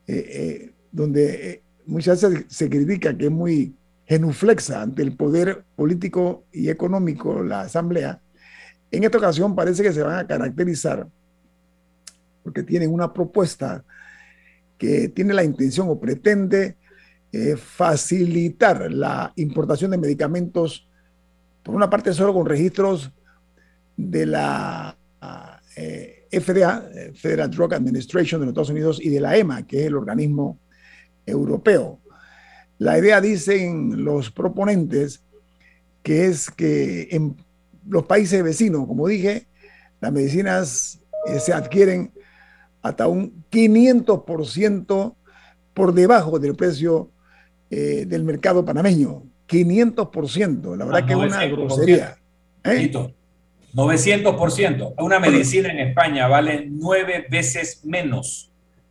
eh, 0.07 0.73
donde 0.99 1.51
eh, 1.51 1.63
muchas 1.87 2.21
veces 2.21 2.47
se 2.49 2.69
critica 2.69 3.17
que 3.17 3.27
es 3.27 3.31
muy 3.31 3.73
genuflexa 4.05 4.83
ante 4.83 5.03
el 5.03 5.17
poder 5.17 5.65
político 5.77 6.45
y 6.53 6.71
económico 6.71 7.43
la 7.45 7.61
Asamblea. 7.61 8.21
En 8.91 9.05
esta 9.05 9.19
ocasión 9.19 9.55
parece 9.55 9.85
que 9.85 9.93
se 9.93 10.03
van 10.03 10.19
a 10.19 10.27
caracterizar 10.27 11.07
porque 12.43 12.65
tienen 12.65 12.93
una 12.93 13.13
propuesta 13.13 13.85
que 14.77 15.09
tiene 15.11 15.35
la 15.35 15.45
intención 15.45 15.89
o 15.89 16.01
pretende 16.01 16.77
eh, 17.31 17.57
facilitar 17.57 18.91
la 18.91 19.33
importación 19.37 19.93
de 19.93 19.99
medicamentos, 19.99 20.89
por 21.63 21.77
una 21.77 21.89
parte 21.89 22.13
solo 22.13 22.35
con 22.35 22.47
registros 22.47 23.13
de 23.97 24.27
la 24.27 24.97
eh, 25.77 26.27
FDA, 26.33 26.89
Federal 27.15 27.51
Drug 27.51 27.75
Administration 27.75 28.41
de 28.41 28.47
los 28.47 28.53
Estados 28.53 28.71
Unidos, 28.71 29.01
y 29.01 29.11
de 29.11 29.21
la 29.21 29.37
EMA, 29.37 29.65
que 29.65 29.81
es 29.81 29.87
el 29.87 29.97
organismo 29.97 30.59
europeo. 31.29 31.99
La 32.79 32.99
idea, 32.99 33.21
dicen 33.21 34.05
los 34.05 34.31
proponentes, 34.31 35.23
que 36.03 36.27
es 36.27 36.51
que 36.51 37.09
en 37.11 37.37
los 37.89 38.05
países 38.07 38.43
vecinos, 38.43 38.87
como 38.87 39.09
dije, 39.09 39.47
las 40.01 40.13
medicinas 40.13 41.01
eh, 41.27 41.41
se 41.41 41.53
adquieren 41.53 42.13
hasta 42.83 43.09
un 43.09 43.45
500% 43.51 45.15
por 45.75 45.93
debajo 45.95 46.39
del 46.39 46.55
precio 46.55 47.11
eh, 47.71 48.05
del 48.07 48.25
mercado 48.25 48.65
panameño. 48.65 49.23
500%, 49.49 50.77
la 50.77 50.85
verdad 50.85 51.01
Ah, 51.03 51.07
que 51.07 51.13
es 51.13 51.19
una 51.19 51.43
900%. 51.45 51.53
grosería. 51.53 52.17
¿eh? 52.65 52.75
Listo. 52.75 53.13
900%. 53.75 54.95
Una 54.99 55.19
medicina 55.21 55.71
en 55.71 55.79
España 55.81 56.27
vale 56.27 56.67
nueve 56.71 57.27
veces 57.31 57.81
menos 57.85 58.48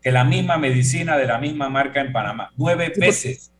que 0.08 0.12
la 0.14 0.24
misma 0.24 0.58
medicina 0.58 1.18
de 1.18 1.26
la 1.28 1.38
misma 1.38 1.68
marca 1.70 2.00
en 2.00 2.14
Panamá. 2.14 2.50
Nueve 2.56 2.92
Sí, 2.96 3.02
veces. 3.02 3.52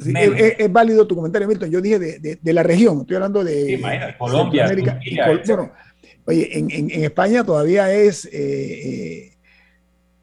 Sí, 0.00 0.12
es, 0.16 0.72
válido 0.72 1.06
tu 1.06 1.14
comentario, 1.14 1.46
Milton. 1.46 1.70
Yo 1.70 1.80
dije 1.80 1.96
de, 2.00 2.18
de- 2.18 2.38
de 2.42 2.52
la 2.52 2.64
región, 2.64 3.02
estoy 3.02 3.14
hablando 3.16 3.44
de 3.44 3.66
Sí, 3.76 3.82
Colombia, 4.18 4.66
Turquía, 4.68 5.26
Col- 5.26 5.42
bueno, 5.46 5.72
oye, 6.24 6.58
en, 6.58 6.70
en- 6.72 6.90
en 6.90 7.04
España 7.04 7.44
todavía 7.44 7.92
es, 7.94 8.24
eh, 8.24 8.32
eh, 8.32 9.32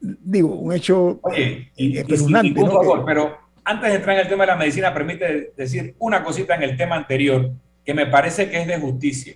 digo, 0.02 0.54
un 0.54 0.74
hecho 0.74 1.18
Oye, 1.22 1.70
y, 1.76 1.86
y 1.86 1.88
sin 1.92 1.96
espeluznante, 2.00 2.48
ningún 2.50 2.64
¿no? 2.66 2.72
favor, 2.72 2.98
Que- 2.98 3.04
pero 3.06 3.38
antes 3.64 3.88
de 3.88 3.96
entrar 3.96 4.16
en 4.16 4.22
el 4.22 4.28
tema 4.28 4.42
de 4.44 4.48
la 4.48 4.56
medicina, 4.56 4.92
permite 4.92 5.52
decir 5.56 5.94
una 5.98 6.22
cosita 6.22 6.56
en 6.56 6.62
el 6.62 6.76
tema 6.76 6.96
anterior 6.96 7.50
que 7.86 7.94
me 7.94 8.04
parece 8.04 8.50
que 8.50 8.60
es 8.60 8.66
de 8.66 8.78
justicia. 8.78 9.34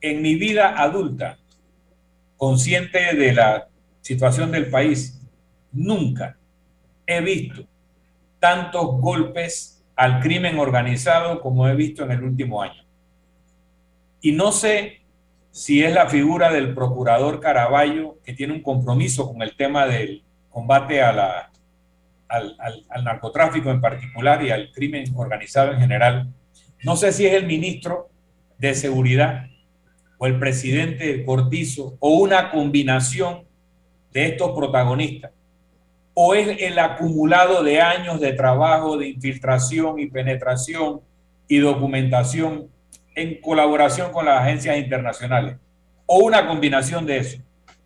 en 0.00 0.22
mi 0.22 0.34
vida 0.34 0.74
adulta, 0.82 1.38
consciente 2.36 3.14
de 3.16 3.32
la 3.32 3.68
situación 4.06 4.52
del 4.52 4.70
país, 4.70 5.20
nunca 5.72 6.38
he 7.08 7.20
visto 7.20 7.64
tantos 8.38 9.00
golpes 9.00 9.84
al 9.96 10.20
crimen 10.20 10.60
organizado 10.60 11.40
como 11.40 11.66
he 11.66 11.74
visto 11.74 12.04
en 12.04 12.12
el 12.12 12.22
último 12.22 12.62
año. 12.62 12.84
Y 14.20 14.30
no 14.30 14.52
sé 14.52 15.00
si 15.50 15.82
es 15.82 15.92
la 15.92 16.08
figura 16.08 16.52
del 16.52 16.72
procurador 16.72 17.40
Caraballo, 17.40 18.20
que 18.22 18.32
tiene 18.32 18.52
un 18.52 18.62
compromiso 18.62 19.26
con 19.26 19.42
el 19.42 19.56
tema 19.56 19.86
del 19.86 20.22
combate 20.50 21.02
al, 21.02 21.18
al, 22.28 23.04
narcotráfico 23.04 23.72
en 23.72 23.80
particular 23.80 24.44
y 24.44 24.50
al 24.50 24.70
crimen 24.70 25.04
organizado 25.16 25.72
en 25.72 25.80
general. 25.80 26.32
No 26.84 26.94
sé 26.94 27.10
si 27.10 27.26
es 27.26 27.34
el 27.34 27.46
ministro 27.46 28.08
de 28.58 28.72
Seguridad 28.74 29.46
o 30.18 30.26
el 30.26 30.38
presidente 30.38 31.24
Cortizo 31.24 31.96
o 31.98 32.10
una 32.10 32.52
combinación 32.52 33.45
de 34.16 34.28
estos 34.28 34.52
protagonistas 34.52 35.30
o 36.14 36.34
es 36.34 36.62
el 36.62 36.78
acumulado 36.78 37.62
de 37.62 37.82
años 37.82 38.18
de 38.18 38.32
trabajo, 38.32 38.96
de 38.96 39.08
infiltración 39.08 40.00
y 40.00 40.06
penetración 40.06 41.02
y 41.46 41.58
documentación 41.58 42.70
en 43.14 43.38
colaboración 43.42 44.12
con 44.12 44.24
las 44.24 44.40
agencias 44.40 44.78
internacionales, 44.78 45.56
o 46.06 46.24
una 46.24 46.46
combinación 46.46 47.04
de 47.04 47.18
eso. 47.18 47.42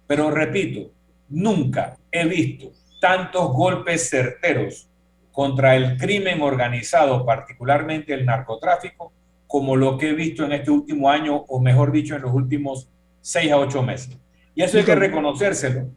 Pero 0.07 0.31
repito, 0.31 0.93
nunca 1.28 1.97
he 2.12 2.24
visto 2.24 2.70
tantos 3.01 3.53
golpes 3.53 4.09
certeros 4.09 4.89
contra 5.33 5.74
el 5.74 5.97
crimen 5.97 6.43
organizado, 6.43 7.26
particularmente 7.26 8.14
el 8.14 8.24
narcotráfico, 8.24 9.12
como 9.49 9.74
lo 9.74 9.99
que 9.99 10.11
he 10.11 10.14
visto 10.14 10.45
en 10.45 10.53
este 10.53 10.70
último 10.70 11.11
año, 11.11 11.35
o 11.49 11.59
mejor 11.59 11.91
dicho, 11.91 12.14
en 12.14 12.22
los 12.22 12.33
últimos 12.33 12.89
seis 13.20 13.51
a 13.51 13.59
ocho 13.59 13.83
meses. 13.83 14.16
Y 14.55 14.62
eso 14.62 14.78
hay 14.78 14.85
que 14.85 14.95
reconocérselo, 14.95 15.89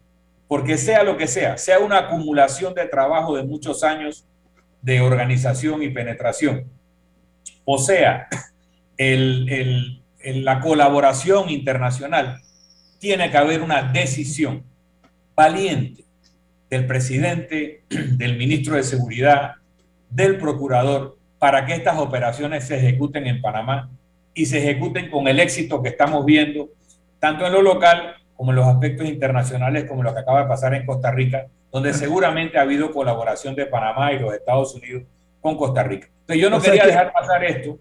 porque 0.53 0.77
sea 0.77 1.01
lo 1.01 1.17
que 1.17 1.25
sea, 1.25 1.57
sea 1.57 1.79
una 1.79 1.97
acumulación 1.97 2.75
de 2.75 2.85
trabajo 2.85 3.35
de 3.35 3.41
muchos 3.41 3.83
años 3.83 4.23
de 4.83 5.01
organización 5.01 5.81
y 5.81 5.89
penetración, 5.89 6.69
o 7.65 7.79
sea, 7.79 8.27
la 8.99 10.59
colaboración 10.59 11.49
internacional, 11.49 12.39
tiene 12.99 13.31
que 13.31 13.37
haber 13.37 13.63
una 13.63 13.81
decisión 13.81 14.63
valiente 15.35 16.05
del 16.69 16.85
presidente, 16.85 17.85
del 17.89 18.37
ministro 18.37 18.75
de 18.75 18.83
Seguridad, 18.83 19.53
del 20.07 20.37
procurador, 20.37 21.17
para 21.39 21.65
que 21.65 21.73
estas 21.73 21.97
operaciones 21.97 22.67
se 22.67 22.77
ejecuten 22.77 23.25
en 23.25 23.41
Panamá 23.41 23.89
y 24.35 24.45
se 24.45 24.59
ejecuten 24.59 25.09
con 25.09 25.27
el 25.27 25.39
éxito 25.39 25.81
que 25.81 25.89
estamos 25.89 26.23
viendo, 26.23 26.69
tanto 27.19 27.47
en 27.47 27.53
lo 27.53 27.63
local 27.63 28.17
como 28.35 28.51
en 28.51 28.57
los 28.57 28.67
aspectos 28.67 29.07
internacionales, 29.07 29.85
como 29.87 30.03
lo 30.03 30.13
que 30.13 30.19
acaba 30.19 30.43
de 30.43 30.47
pasar 30.47 30.73
en 30.73 30.85
Costa 30.85 31.11
Rica, 31.11 31.47
donde 31.71 31.93
seguramente 31.93 32.57
ha 32.57 32.61
habido 32.61 32.91
colaboración 32.91 33.55
de 33.55 33.65
Panamá 33.65 34.13
y 34.13 34.19
los 34.19 34.33
Estados 34.33 34.75
Unidos 34.75 35.03
con 35.41 35.57
Costa 35.57 35.83
Rica. 35.83 36.07
Entonces 36.21 36.41
yo 36.41 36.49
no 36.49 36.61
quería 36.61 36.85
dejar 36.85 37.11
pasar 37.11 37.43
esto, 37.43 37.79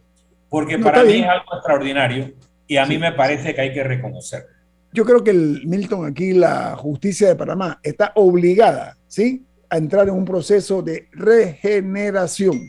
porque 0.48 0.78
para 0.78 1.04
mí 1.04 1.20
es 1.20 1.28
algo 1.28 1.54
extraordinario 1.54 2.32
y 2.66 2.76
a 2.76 2.86
mí 2.86 2.98
me 2.98 3.12
parece 3.12 3.54
que 3.54 3.60
hay 3.60 3.72
que 3.72 3.84
reconocerlo. 3.84 4.48
Yo 4.92 5.04
creo 5.04 5.24
que 5.24 5.30
el 5.30 5.62
Milton 5.66 6.04
aquí, 6.04 6.32
la 6.32 6.76
justicia 6.76 7.28
de 7.28 7.36
Panamá, 7.36 7.80
está 7.82 8.12
obligada, 8.14 8.98
¿sí? 9.08 9.46
A 9.70 9.78
entrar 9.78 10.08
en 10.08 10.14
un 10.14 10.24
proceso 10.24 10.82
de 10.82 11.08
regeneración. 11.12 12.60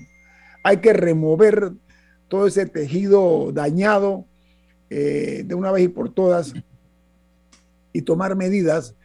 Hay 0.63 0.77
que 0.77 0.93
remover 0.93 1.71
todo 2.29 2.47
ese 2.47 2.65
tejido 2.65 3.51
dañado 3.51 4.25
eh, 4.89 5.43
de 5.45 5.55
una 5.55 5.71
vez 5.71 5.83
y 5.83 5.87
por 5.89 6.13
todas 6.13 6.53
y 7.93 8.01
tomar 8.01 8.35
medidas 8.35 8.95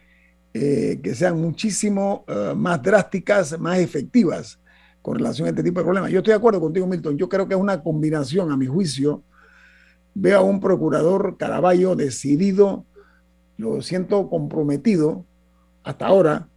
eh, 0.51 0.99
que 1.03 1.13
sean 1.13 1.39
muchísimo 1.39 2.25
eh, 2.27 2.53
más 2.57 2.81
drásticas, 2.81 3.57
más 3.59 3.77
efectivas 3.77 4.59
con 4.99 5.15
relación 5.15 5.45
a 5.45 5.51
este 5.51 5.63
tipo 5.63 5.79
de 5.79 5.85
problemas. 5.85 6.11
Yo 6.11 6.17
estoy 6.19 6.31
de 6.31 6.37
acuerdo 6.37 6.59
contigo, 6.59 6.87
Milton. 6.87 7.17
Yo 7.17 7.29
creo 7.29 7.47
que 7.47 7.53
es 7.53 7.59
una 7.59 7.83
combinación, 7.83 8.51
a 8.51 8.57
mi 8.57 8.65
juicio. 8.65 9.23
Veo 10.15 10.39
a 10.39 10.41
un 10.41 10.59
procurador 10.59 11.37
Caraballo 11.37 11.95
decidido, 11.95 12.83
lo 13.57 13.81
siento 13.83 14.27
comprometido 14.27 15.23
hasta 15.83 16.07
ahora, 16.07 16.47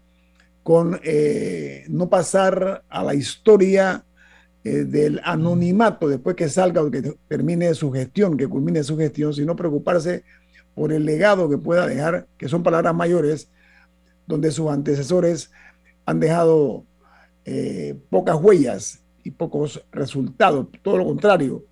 con 0.63 0.99
eh, 1.05 1.85
no 1.89 2.09
pasar 2.09 2.85
a 2.89 3.05
la 3.05 3.15
historia 3.15 4.05
del 4.65 5.21
anonimato 5.25 6.09
después 6.09 6.37
que 6.37 6.49
salga 6.49 6.83
o 6.83 6.91
que 6.91 7.17
termine 7.27 7.75
su 7.75 7.91
gestión, 7.91 8.37
que 8.37 8.47
culmine 8.47 8.85
su 8.85 8.97
gestión, 8.97 9.35
sino 9.35 9.57
preocuparse 9.57 10.23
por 10.75 10.93
el 10.93 11.05
legado 11.05 11.49
que 11.49 11.59
pueda 11.59 11.87
dejar, 11.87 12.27
que 12.39 12.49
son 12.49 12.63
palabras 12.63 12.95
mayores, 12.95 13.49
donde 14.27 14.51
sus 14.51 14.71
antecesores 14.71 15.51
han 16.07 16.21
dejado 16.21 16.85
eh, 17.45 17.97
pocas 18.11 18.37
huellas 18.41 19.03
y 19.25 19.31
pocos 19.31 19.85
resultados, 19.93 20.67
todo 20.83 20.99
lo 20.99 21.05
contrario, 21.05 21.65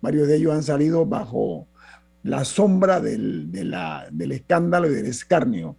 varios 0.00 0.28
de 0.28 0.36
ellos 0.36 0.54
han 0.54 0.62
salido 0.62 1.06
bajo 1.06 1.66
la 2.22 2.44
sombra 2.44 3.00
del, 3.00 3.50
del 3.50 4.32
escándalo 4.32 4.90
y 4.90 4.94
del 4.94 5.06
escarnio. 5.06 5.76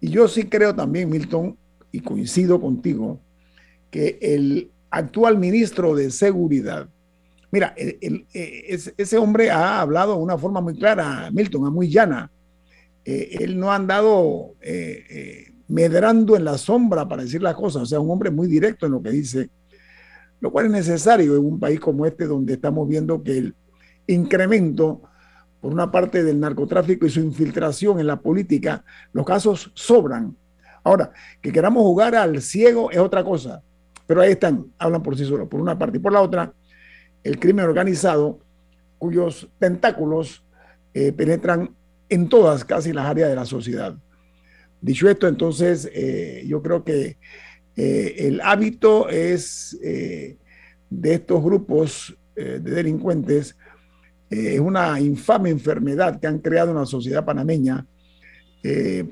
Y 0.00 0.10
yo 0.10 0.28
sí 0.28 0.44
creo 0.44 0.74
también, 0.74 1.08
Milton, 1.08 1.56
y 1.92 2.00
coincido 2.00 2.60
contigo, 2.60 3.20
que 3.90 4.18
el 4.20 4.70
actual 4.90 5.38
ministro 5.38 5.94
de 5.94 6.10
Seguridad, 6.10 6.88
Mira, 7.50 7.72
eh, 7.76 8.78
ese 8.96 9.18
hombre 9.18 9.50
ha 9.50 9.80
hablado 9.80 10.16
de 10.16 10.22
una 10.22 10.36
forma 10.36 10.60
muy 10.60 10.76
clara, 10.76 11.30
Milton, 11.32 11.72
muy 11.72 11.88
llana. 11.88 12.30
Eh, 13.04 13.38
él 13.40 13.58
no 13.58 13.72
ha 13.72 13.76
andado 13.76 14.54
eh, 14.60 15.52
medrando 15.68 16.36
en 16.36 16.44
la 16.44 16.58
sombra 16.58 17.08
para 17.08 17.22
decir 17.22 17.42
las 17.42 17.54
cosas, 17.54 17.82
o 17.82 17.86
sea, 17.86 18.00
un 18.00 18.10
hombre 18.10 18.30
muy 18.30 18.48
directo 18.48 18.84
en 18.84 18.92
lo 18.92 19.02
que 19.02 19.10
dice, 19.10 19.48
lo 20.40 20.52
cual 20.52 20.66
es 20.66 20.72
necesario 20.72 21.36
en 21.36 21.44
un 21.44 21.58
país 21.58 21.80
como 21.80 22.04
este 22.04 22.26
donde 22.26 22.54
estamos 22.54 22.86
viendo 22.86 23.22
que 23.22 23.38
el 23.38 23.54
incremento, 24.06 25.02
por 25.60 25.72
una 25.72 25.90
parte 25.90 26.22
del 26.22 26.38
narcotráfico 26.38 27.06
y 27.06 27.10
su 27.10 27.20
infiltración 27.20 27.98
en 27.98 28.06
la 28.06 28.20
política, 28.20 28.84
los 29.12 29.24
casos 29.24 29.72
sobran. 29.74 30.36
Ahora, 30.84 31.12
que 31.40 31.50
queramos 31.50 31.82
jugar 31.82 32.14
al 32.14 32.42
ciego 32.42 32.90
es 32.90 32.98
otra 32.98 33.24
cosa, 33.24 33.62
pero 34.06 34.20
ahí 34.20 34.32
están, 34.32 34.66
hablan 34.78 35.02
por 35.02 35.16
sí 35.16 35.24
solos, 35.24 35.48
por 35.48 35.60
una 35.60 35.78
parte 35.78 35.96
y 35.96 36.00
por 36.00 36.12
la 36.12 36.20
otra 36.20 36.52
el 37.28 37.38
crimen 37.38 37.66
organizado, 37.66 38.38
cuyos 38.96 39.48
tentáculos 39.58 40.42
eh, 40.94 41.12
penetran 41.12 41.74
en 42.08 42.28
todas 42.28 42.64
casi 42.64 42.92
las 42.92 43.04
áreas 43.04 43.28
de 43.28 43.36
la 43.36 43.44
sociedad. 43.44 43.94
Dicho 44.80 45.10
esto, 45.10 45.28
entonces, 45.28 45.90
eh, 45.92 46.44
yo 46.46 46.62
creo 46.62 46.84
que 46.84 47.18
eh, 47.76 48.14
el 48.18 48.40
hábito 48.40 49.10
es 49.10 49.78
de 49.80 51.14
estos 51.14 51.42
grupos 51.42 52.16
de 52.34 52.60
delincuentes, 52.60 53.56
es 54.30 54.60
una 54.60 54.98
infame 55.00 55.50
enfermedad 55.50 56.18
que 56.18 56.28
han 56.28 56.38
creado 56.38 56.70
en 56.70 56.78
la 56.78 56.86
sociedad 56.86 57.24
panameña, 57.24 57.84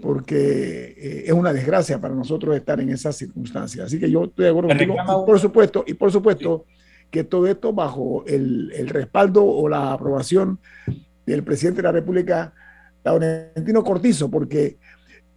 porque 0.00 1.24
es 1.26 1.32
una 1.32 1.52
desgracia 1.52 2.00
para 2.00 2.14
nosotros 2.14 2.56
estar 2.56 2.80
en 2.80 2.90
esas 2.90 3.16
circunstancias. 3.16 3.86
Así 3.86 3.98
que 3.98 4.10
yo 4.10 4.24
estoy 4.24 4.44
de 4.44 4.50
acuerdo 4.50 4.68
contigo, 4.68 4.96
por 5.26 5.38
supuesto, 5.38 5.84
y 5.86 5.94
por 5.94 6.10
supuesto, 6.10 6.64
que 7.10 7.24
todo 7.24 7.46
esto 7.46 7.72
bajo 7.72 8.24
el, 8.26 8.88
respaldo 8.88 9.44
o 9.44 9.68
la 9.68 9.92
aprobación 9.92 10.58
del 11.24 11.42
presidente 11.42 11.78
de 11.78 11.88
la 11.88 11.92
República, 11.92 12.52
Laurentino 13.04 13.82
Cortizo, 13.84 14.30
porque 14.30 14.76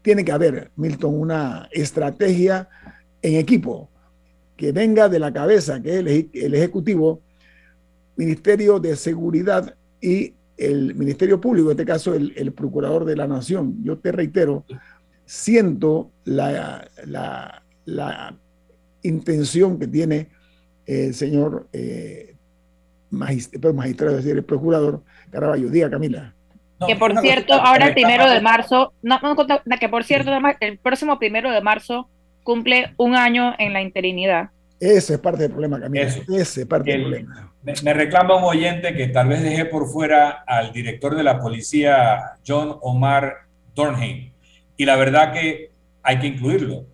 tiene 0.01 0.25
que 0.25 0.31
haber, 0.31 0.71
Milton, 0.75 1.19
una 1.19 1.69
estrategia 1.71 2.69
en 3.21 3.35
equipo 3.35 3.89
que 4.55 4.71
venga 4.71 5.07
de 5.07 5.19
la 5.19 5.31
cabeza, 5.31 5.81
que 5.81 5.99
es 5.99 6.05
el, 6.33 6.53
Ejecutivo, 6.53 7.21
Ministerio 8.15 8.79
de 8.79 8.95
Seguridad 8.95 9.75
y 10.01 10.33
el 10.57 10.95
Ministerio 10.95 11.39
Público, 11.39 11.69
en 11.69 11.71
este 11.71 11.85
caso 11.85 12.13
el, 12.13 12.51
Procurador 12.51 13.05
de 13.05 13.15
la 13.15 13.27
Nación. 13.27 13.81
Yo 13.83 13.97
te 13.97 14.11
reitero, 14.11 14.65
siento 15.25 16.11
la, 16.25 16.89
la, 17.05 17.63
la 17.85 18.37
intención 19.03 19.79
que 19.79 19.87
tiene 19.87 20.29
el 20.89 21.13
señor 21.13 21.67
eh, 21.71 22.35
magistrado, 23.11 23.73
magistrado, 23.73 24.17
es 24.17 24.23
decir, 24.23 24.37
el 24.37 24.43
procurador 24.43 25.03
Caraballo. 25.31 25.69
Diga, 25.69 25.89
Camila. 25.89 26.33
que 26.87 26.95
por 26.95 27.15
cierto, 27.19 27.53
ahora 27.53 27.87
el 27.87 27.93
primero 27.93 28.27
de 28.29 28.41
marzo, 28.41 28.93
no, 29.03 29.19
que 29.79 29.89
por 29.89 30.03
cierto, 30.03 30.31
el 30.59 30.77
próximo 30.79 31.19
primero 31.19 31.51
de 31.51 31.61
marzo 31.61 32.09
cumple 32.43 32.93
un 32.97 33.15
año 33.15 33.53
en 33.59 33.73
la 33.73 33.81
interinidad. 33.81 34.49
Ese 34.79 35.15
es 35.15 35.19
parte 35.19 35.43
del 35.43 35.51
problema, 35.51 35.79
Camila. 35.79 36.05
Ese 36.05 36.61
es 36.61 36.65
parte 36.65 36.91
del 36.91 37.01
problema. 37.01 37.53
Me, 37.83 37.93
reclama 37.93 38.37
un 38.37 38.45
oyente 38.45 38.95
que 38.95 39.09
tal 39.09 39.27
vez 39.27 39.43
dejé 39.43 39.65
por 39.65 39.87
fuera 39.87 40.43
al 40.47 40.71
director 40.71 41.15
de 41.15 41.23
la 41.23 41.39
policía, 41.39 42.37
John 42.47 42.77
Omar 42.81 43.41
Dornheim. 43.75 44.31
Y 44.77 44.85
la 44.85 44.95
verdad 44.95 45.33
que 45.33 45.71
hay 46.01 46.19
que 46.19 46.27
incluirlo, 46.27 46.85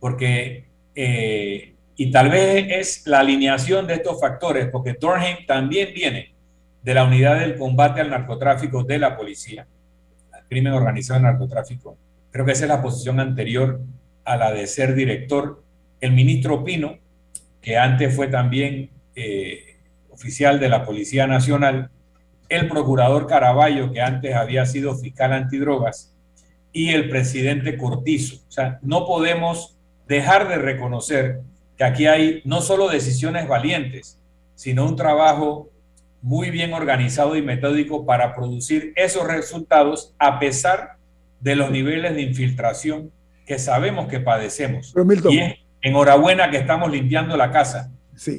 porque 0.00 0.64
eh, 0.94 1.73
y 1.96 2.10
tal 2.10 2.30
vez 2.30 2.66
es 2.70 3.06
la 3.06 3.20
alineación 3.20 3.86
de 3.86 3.94
estos 3.94 4.20
factores, 4.20 4.68
porque 4.70 4.96
Dornheim 4.98 5.46
también 5.46 5.94
viene 5.94 6.34
de 6.82 6.94
la 6.94 7.04
unidad 7.04 7.40
del 7.40 7.56
combate 7.56 8.00
al 8.00 8.10
narcotráfico 8.10 8.82
de 8.82 8.98
la 8.98 9.16
policía, 9.16 9.66
al 10.32 10.44
crimen 10.48 10.72
organizado 10.72 11.20
del 11.20 11.30
narcotráfico. 11.30 11.96
Creo 12.30 12.44
que 12.44 12.52
esa 12.52 12.64
es 12.64 12.68
la 12.68 12.82
posición 12.82 13.20
anterior 13.20 13.80
a 14.24 14.36
la 14.36 14.52
de 14.52 14.66
ser 14.66 14.94
director. 14.94 15.62
El 16.00 16.12
ministro 16.12 16.64
Pino, 16.64 16.98
que 17.60 17.78
antes 17.78 18.14
fue 18.14 18.26
también 18.26 18.90
eh, 19.14 19.76
oficial 20.10 20.58
de 20.58 20.68
la 20.68 20.84
Policía 20.84 21.26
Nacional, 21.26 21.90
el 22.48 22.68
procurador 22.68 23.26
Caraballo, 23.26 23.92
que 23.92 24.00
antes 24.00 24.34
había 24.34 24.66
sido 24.66 24.96
fiscal 24.96 25.32
antidrogas, 25.32 26.14
y 26.72 26.90
el 26.90 27.08
presidente 27.08 27.78
Cortizo. 27.78 28.42
O 28.48 28.50
sea, 28.50 28.78
no 28.82 29.06
podemos 29.06 29.76
dejar 30.06 30.48
de 30.48 30.56
reconocer 30.56 31.40
que 31.76 31.84
aquí 31.84 32.06
hay 32.06 32.42
no 32.44 32.60
solo 32.60 32.88
decisiones 32.88 33.48
valientes, 33.48 34.18
sino 34.54 34.86
un 34.86 34.96
trabajo 34.96 35.70
muy 36.22 36.50
bien 36.50 36.72
organizado 36.72 37.36
y 37.36 37.42
metódico 37.42 38.06
para 38.06 38.34
producir 38.34 38.92
esos 38.96 39.26
resultados 39.26 40.14
a 40.18 40.38
pesar 40.38 40.96
de 41.40 41.56
los 41.56 41.70
niveles 41.70 42.14
de 42.14 42.22
infiltración 42.22 43.10
que 43.46 43.58
sabemos 43.58 44.08
que 44.08 44.20
padecemos. 44.20 44.94
y 45.28 45.38
es 45.38 45.54
enhorabuena 45.82 46.50
que 46.50 46.56
estamos 46.56 46.90
limpiando 46.90 47.36
la 47.36 47.50
casa, 47.50 47.92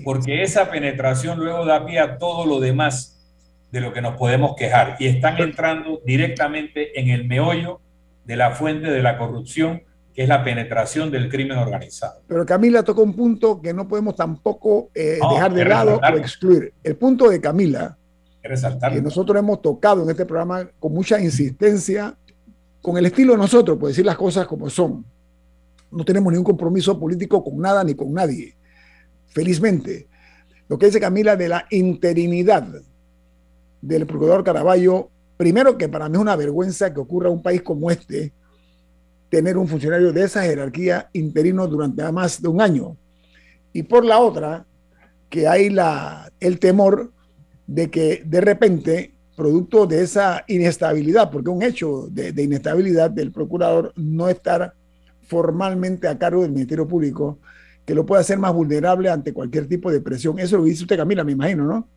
porque 0.04 0.42
esa 0.42 0.72
penetración 0.72 1.38
luego 1.38 1.66
da 1.66 1.86
pie 1.86 2.00
a 2.00 2.18
todo 2.18 2.46
lo 2.48 2.60
demás 2.60 3.16
de 3.72 3.82
lo 3.82 3.94
que 3.94 4.02
nos 4.02 4.16
podemos 4.18 4.56
quejar 4.56 4.96
y 5.00 5.06
están 5.06 5.38
entrando 5.38 6.02
directamente 6.06 7.00
en 7.00 7.10
el 7.10 7.26
meollo 7.26 7.82
de 8.24 8.36
la 8.36 8.52
fuente 8.52 8.90
de 8.90 9.04
la 9.04 9.18
corrupción 9.18 9.84
que 10.16 10.24
es 10.24 10.30
la 10.30 10.42
penetración 10.46 11.12
del 11.12 11.30
crimen 11.30 11.58
organizado. 11.58 12.22
Pero 12.26 12.46
Camila 12.46 12.84
tocó 12.84 13.04
un 13.04 13.14
punto 13.14 13.62
que 13.62 13.74
no 13.74 13.86
podemos 13.86 14.16
tampoco 14.16 14.90
eh, 14.96 15.20
dejar 15.30 15.54
de 15.54 15.66
lado 15.66 16.00
o 16.00 16.18
excluir. 16.18 16.74
El 16.82 16.96
punto 16.96 17.30
de 17.30 17.42
Camila, 17.42 17.98
que 18.42 19.02
nosotros 19.02 19.38
hemos 19.38 19.62
tocado 19.62 20.04
en 20.04 20.10
este 20.10 20.26
programa 20.26 20.70
con 20.80 20.94
mucha 20.94 21.20
insistencia, 21.20 22.16
con 22.82 22.98
el 22.98 23.08
estilo 23.08 23.34
de 23.34 23.40
nosotros, 23.40 23.78
por 23.78 23.90
decir 23.90 24.06
las 24.06 24.16
cosas 24.16 24.48
como 24.48 24.70
son. 24.70 25.06
No 25.92 26.06
tenemos 26.06 26.32
ningún 26.32 26.46
compromiso 26.46 26.98
político 26.98 27.44
con 27.44 27.60
nada 27.60 27.84
ni 27.84 27.94
con 27.94 28.14
nadie. 28.14 28.56
Felizmente. 29.28 30.08
Lo 30.70 30.80
que 30.80 30.86
dice 30.86 31.00
Camila 31.02 31.36
de 31.36 31.50
la 31.50 31.66
interinidad 31.72 32.66
del 33.82 34.06
procurador 34.06 34.46
Caraballo, 34.46 35.10
primero 35.36 35.78
que 35.78 35.90
para 35.90 36.08
mí 36.08 36.16
es 36.16 36.22
una 36.22 36.38
vergüenza 36.38 36.94
que 36.94 37.02
ocurra 37.02 37.28
en 37.28 37.34
un 37.34 37.44
país 37.44 37.62
como 37.62 37.92
este, 37.92 38.32
tener 39.30 39.58
un 39.58 39.68
funcionario 39.68 40.14
de 40.14 40.24
esa 40.24 40.44
jerarquía 40.44 41.10
interino 41.14 41.68
durante 41.68 42.10
más 42.12 42.42
de 42.42 42.48
un 42.48 42.62
año. 42.62 42.96
Y 43.74 43.84
por 43.84 44.06
la 44.06 44.20
otra, 44.20 44.66
que 45.30 45.48
hay 45.48 45.70
la, 45.70 46.32
el 46.40 46.60
temor 46.60 47.12
de 47.68 47.90
que 47.90 48.22
de 48.26 48.42
repente, 48.42 49.12
producto 49.36 49.86
de 49.86 50.04
esa 50.04 50.44
inestabilidad, 50.48 51.30
porque 51.32 51.50
un 51.50 51.64
hecho 51.64 52.08
de, 52.10 52.42
inestabilidad 52.42 53.10
del 53.10 53.32
procurador 53.32 53.92
no 53.96 54.30
estar 54.30 54.74
formalmente 55.28 56.08
a 56.08 56.18
cargo 56.18 56.44
del 56.44 56.52
Ministerio 56.52 56.88
Público, 56.88 57.40
que 57.86 57.96
lo 57.96 58.06
pueda 58.06 58.22
hacer 58.22 58.38
más 58.38 58.54
vulnerable 58.54 59.10
ante 59.10 59.34
cualquier 59.34 59.68
tipo 59.68 59.92
de 59.92 60.00
presión. 60.00 60.40
Eso 60.40 60.58
lo 60.58 60.64
dice 60.64 60.84
usted, 60.84 60.98
Camila, 60.98 61.24
me 61.24 61.34
imagino, 61.34 61.66
¿no? 61.66 61.88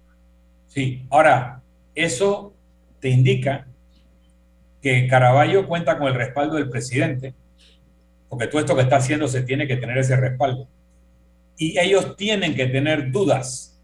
Sí, 0.67 1.07
ahora, 1.11 1.63
eso 1.95 2.53
te 3.01 3.09
indica 3.09 3.67
que 4.83 5.07
Caraballo 5.09 5.67
cuenta 5.67 5.99
con 5.99 6.09
el 6.09 6.15
respaldo 6.15 6.57
del 6.57 6.71
presidente, 6.71 7.35
porque 8.29 8.47
todo 8.47 8.61
esto 8.61 8.77
que 8.77 8.83
está 8.83 8.97
haciendo 8.97 9.29
se 9.29 9.43
tiene 9.43 9.67
que 9.67 9.77
tener 9.77 9.99
ese 9.99 10.17
respaldo. 10.17 10.69
Y 11.57 11.79
ellos 11.79 12.17
tienen 12.17 12.55
que 12.55 12.67
tener 12.67 13.11
dudas 13.11 13.81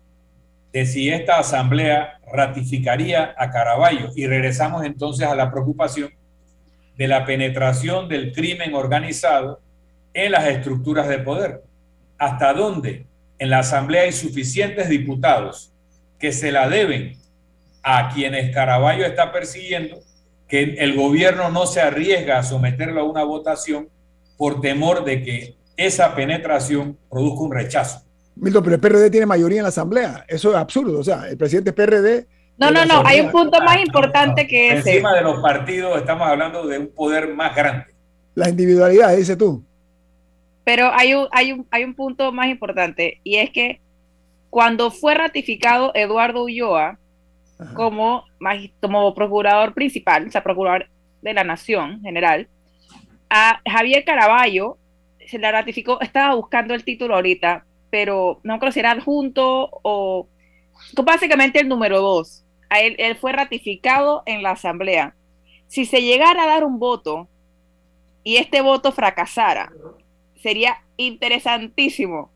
de 0.72 0.86
si 0.86 1.11
esta 1.11 1.38
asamblea 1.38 2.20
ratificaría 2.32 3.34
a 3.36 3.51
Caraballo. 3.51 4.11
Y 4.14 4.26
regresamos 4.26 4.84
entonces 4.84 5.26
a 5.26 5.34
la 5.34 5.51
preocupación 5.51 6.11
de 6.97 7.09
la 7.09 7.24
penetración 7.24 8.09
del 8.09 8.32
crimen 8.32 8.74
organizado 8.74 9.61
en 10.12 10.32
las 10.32 10.47
estructuras 10.47 11.09
de 11.09 11.18
poder. 11.18 11.62
¿Hasta 12.18 12.53
dónde 12.53 13.07
en 13.38 13.51
la 13.51 13.61
asamblea 13.61 14.03
hay 14.03 14.12
suficientes 14.12 14.88
diputados 14.88 15.72
que 16.18 16.32
se 16.32 16.53
la 16.53 16.68
deben 16.68 17.18
a 17.82 18.12
quienes 18.14 18.55
Caraballo 18.55 19.05
está 19.05 19.32
persiguiendo 19.32 20.01
que 20.49 20.76
el 20.78 20.95
gobierno 20.95 21.51
no 21.51 21.66
se 21.66 21.80
arriesga 21.80 22.38
a 22.38 22.42
someterlo 22.42 23.01
a 23.01 23.05
una 23.05 23.24
votación 23.24 23.88
por 24.36 24.61
temor 24.61 25.05
de 25.05 25.22
que 25.22 25.57
esa 25.76 26.14
penetración 26.14 26.99
produzca 27.11 27.42
un 27.42 27.53
rechazo. 27.53 28.05
Milton, 28.36 28.64
pero 28.64 28.74
el 28.74 28.80
PRD 28.80 29.11
tiene 29.11 29.26
mayoría 29.26 29.59
en 29.59 29.64
la 29.64 29.68
Asamblea. 29.68 30.24
Eso 30.28 30.51
es 30.51 30.57
absurdo. 30.57 30.99
O 30.99 31.05
sea, 31.05 31.28
el 31.28 31.36
presidente 31.36 31.72
PRD. 31.72 32.26
No, 32.59 32.70
no, 32.70 32.84
no. 32.84 33.03
Hay 33.05 33.20
un 33.20 33.30
punto 33.30 33.61
más 33.62 33.78
importante 33.78 34.47
que 34.47 34.72
ese. 34.72 34.90
Encima 34.90 35.14
de 35.14 35.22
los 35.22 35.40
partidos 35.40 35.97
estamos 35.99 36.26
hablando 36.26 36.66
de 36.66 36.78
un 36.78 36.88
poder 36.88 37.32
más 37.34 37.55
grande. 37.55 37.86
La 38.34 38.49
individualidad, 38.49 39.16
dice 39.16 39.36
tú. 39.36 39.64
Pero 40.64 40.90
hay 40.92 41.14
un, 41.14 41.28
hay, 41.30 41.53
un, 41.53 41.66
hay 41.70 41.84
un 41.84 41.95
punto 41.95 42.32
más 42.32 42.49
importante 42.49 43.20
y 43.22 43.36
es 43.36 43.51
que 43.51 43.80
cuando 44.51 44.90
fue 44.90 45.14
ratificado 45.14 45.92
Eduardo 45.95 46.45
Ulloa, 46.45 46.99
como, 47.74 48.24
como 48.80 49.14
procurador 49.14 49.74
principal, 49.74 50.26
o 50.26 50.30
sea, 50.30 50.42
procurador 50.42 50.88
de 51.22 51.34
la 51.34 51.44
Nación 51.44 52.00
general, 52.02 52.48
a 53.30 53.61
Javier 53.66 54.05
Caraballo 54.05 54.78
se 55.26 55.38
la 55.38 55.52
ratificó, 55.52 56.00
estaba 56.00 56.34
buscando 56.34 56.74
el 56.74 56.84
título 56.84 57.14
ahorita, 57.14 57.64
pero 57.90 58.40
no 58.42 58.59
creo 58.59 58.72
si 58.72 58.80
era 58.80 58.92
adjunto 58.92 59.70
o 59.82 60.28
básicamente 61.02 61.61
el 61.61 61.68
número 61.68 62.00
dos. 62.00 62.44
A 62.68 62.80
él, 62.80 62.96
él 62.98 63.16
fue 63.16 63.32
ratificado 63.32 64.22
en 64.26 64.42
la 64.42 64.52
asamblea. 64.52 65.14
Si 65.66 65.86
se 65.86 66.02
llegara 66.02 66.44
a 66.44 66.46
dar 66.46 66.64
un 66.64 66.78
voto 66.78 67.28
y 68.22 68.36
este 68.36 68.61
voto 68.61 68.92
fracasara, 68.92 69.72
sería 70.36 70.82
interesantísimo 70.96 72.30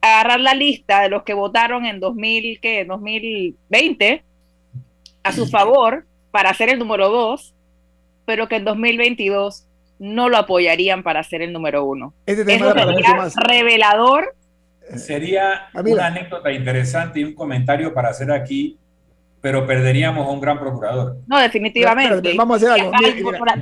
agarrar 0.00 0.40
la 0.40 0.54
lista 0.54 1.00
de 1.02 1.08
los 1.08 1.22
que 1.22 1.34
votaron 1.34 1.86
en 1.86 2.00
2000, 2.00 2.60
¿qué? 2.60 2.84
2020 2.84 4.24
a 5.22 5.32
su 5.32 5.46
favor 5.46 6.04
para 6.30 6.52
ser 6.54 6.70
el 6.70 6.78
número 6.78 7.08
dos, 7.08 7.54
pero 8.24 8.48
que 8.48 8.56
en 8.56 8.64
2022 8.64 9.66
no 9.98 10.28
lo 10.28 10.36
apoyarían 10.36 11.02
para 11.02 11.22
ser 11.22 11.42
el 11.42 11.52
número 11.52 11.84
uno. 11.84 12.12
Este 12.26 12.42
Eso 12.54 12.72
sería 12.72 13.28
revelador. 13.36 14.34
Sería 14.96 15.68
una 15.74 16.06
anécdota 16.06 16.52
interesante 16.52 17.20
y 17.20 17.24
un 17.24 17.34
comentario 17.34 17.94
para 17.94 18.08
hacer 18.08 18.32
aquí, 18.32 18.78
pero 19.40 19.64
perderíamos 19.66 20.26
a 20.26 20.30
un 20.30 20.40
gran 20.40 20.58
procurador. 20.58 21.18
No, 21.26 21.38
definitivamente. 21.38 22.34
vamos 22.36 22.54
a 22.54 22.72
hacer 22.72 22.82
algo. 22.82 22.92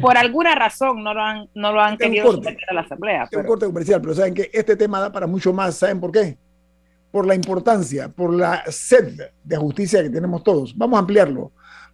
Por, 0.01 0.17
alguna 0.17 0.55
razón 0.55 1.05
no 1.05 1.13
lo 1.13 1.21
han, 1.21 1.49
no 1.55 1.73
lo 1.73 1.81
han 1.81 1.99
querido 1.99 2.33
someter 2.33 2.57
a 2.71 2.75
la 2.75 2.81
Asamblea. 2.81 3.29
Es 3.31 3.37
un 3.37 3.45
corte 3.45 3.67
comercial, 3.67 4.01
pero 4.01 4.15
saben 4.15 4.35
que 4.35 4.51
este 4.53 4.77
tema 4.77 4.99
da 4.99 5.13
para 5.13 5.27
mucho 5.27 5.53
más. 5.53 5.77
¿Saben 5.77 6.01
por 6.01 6.11
qué? 6.11 6.39
Por 7.11 7.27
la 7.27 7.35
importancia, 7.35 8.09
por 8.09 8.33
la 8.33 8.65
sed 8.71 9.21
de 9.43 9.57
justicia 9.57 10.03
que 10.03 10.11
tenemos 10.11 10.43
todos. 10.43 10.77
Vamos 10.77 10.97
a 10.97 11.01
ampliarlo 11.01 11.53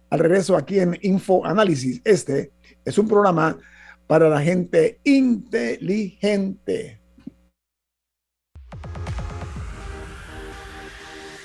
al 0.09 0.19
regreso 0.19 0.55
aquí 0.55 0.79
en 0.79 0.97
Info 1.01 1.45
Análisis. 1.45 2.01
Este 2.03 2.51
es 2.85 2.97
un 2.97 3.07
programa 3.07 3.57
para 4.05 4.29
la 4.29 4.41
gente 4.41 4.99
inteligente. 5.03 7.01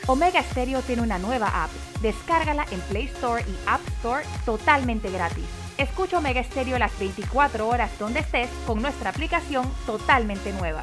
Omega 0.07 0.43
Stereo 0.43 0.81
tiene 0.83 1.03
una 1.03 1.19
nueva 1.19 1.65
app. 1.65 1.71
Descárgala 2.03 2.67
en 2.73 2.81
Play 2.81 3.05
Store 3.05 3.43
y 3.43 3.55
App 3.67 3.81
Store 3.99 4.25
totalmente 4.45 5.11
gratis. 5.11 5.45
Escucha 5.79 6.19
Omega 6.19 6.43
Stereo 6.43 6.79
las 6.79 6.97
24 6.99 7.67
horas 7.67 7.91
donde 7.99 8.21
estés 8.21 8.51
con 8.67 8.83
nuestra 8.83 9.11
aplicación 9.11 9.65
totalmente 9.87 10.53
nueva. 10.53 10.83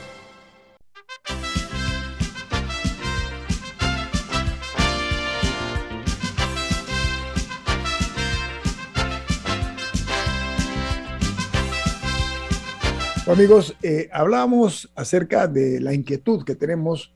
Amigos, 13.31 13.77
eh, 13.81 14.09
hablábamos 14.11 14.91
acerca 14.93 15.47
de 15.47 15.79
la 15.79 15.93
inquietud 15.93 16.43
que 16.43 16.55
tenemos 16.55 17.13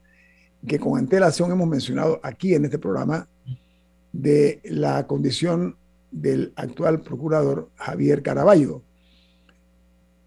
que 0.66 0.78
con 0.78 0.98
antelación 0.98 1.52
hemos 1.52 1.68
mencionado 1.68 2.20
aquí 2.22 2.54
en 2.54 2.64
este 2.64 2.78
programa 2.78 3.28
de 4.12 4.60
la 4.64 5.06
condición 5.06 5.76
del 6.10 6.52
actual 6.56 7.02
procurador 7.02 7.70
Javier 7.76 8.22
Caraballo. 8.22 8.82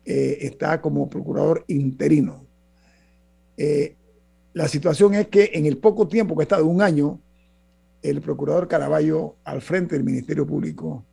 Eh, 0.06 0.38
está 0.42 0.80
como 0.80 1.10
procurador 1.10 1.66
interino. 1.68 2.46
Eh, 3.58 3.96
la 4.54 4.68
situación 4.68 5.16
es 5.16 5.28
que 5.28 5.52
en 5.54 5.66
el 5.66 5.78
poco 5.78 6.08
tiempo 6.08 6.36
que 6.36 6.44
ha 6.44 6.44
estado, 6.44 6.66
un 6.68 6.84
año, 6.84 7.20
el 8.04 8.22
procurador 8.22 8.68
Caraballo 8.68 9.38
al 9.44 9.62
frente 9.62 9.96
del 9.96 10.04
Ministerio 10.04 10.46
Público 10.46 11.04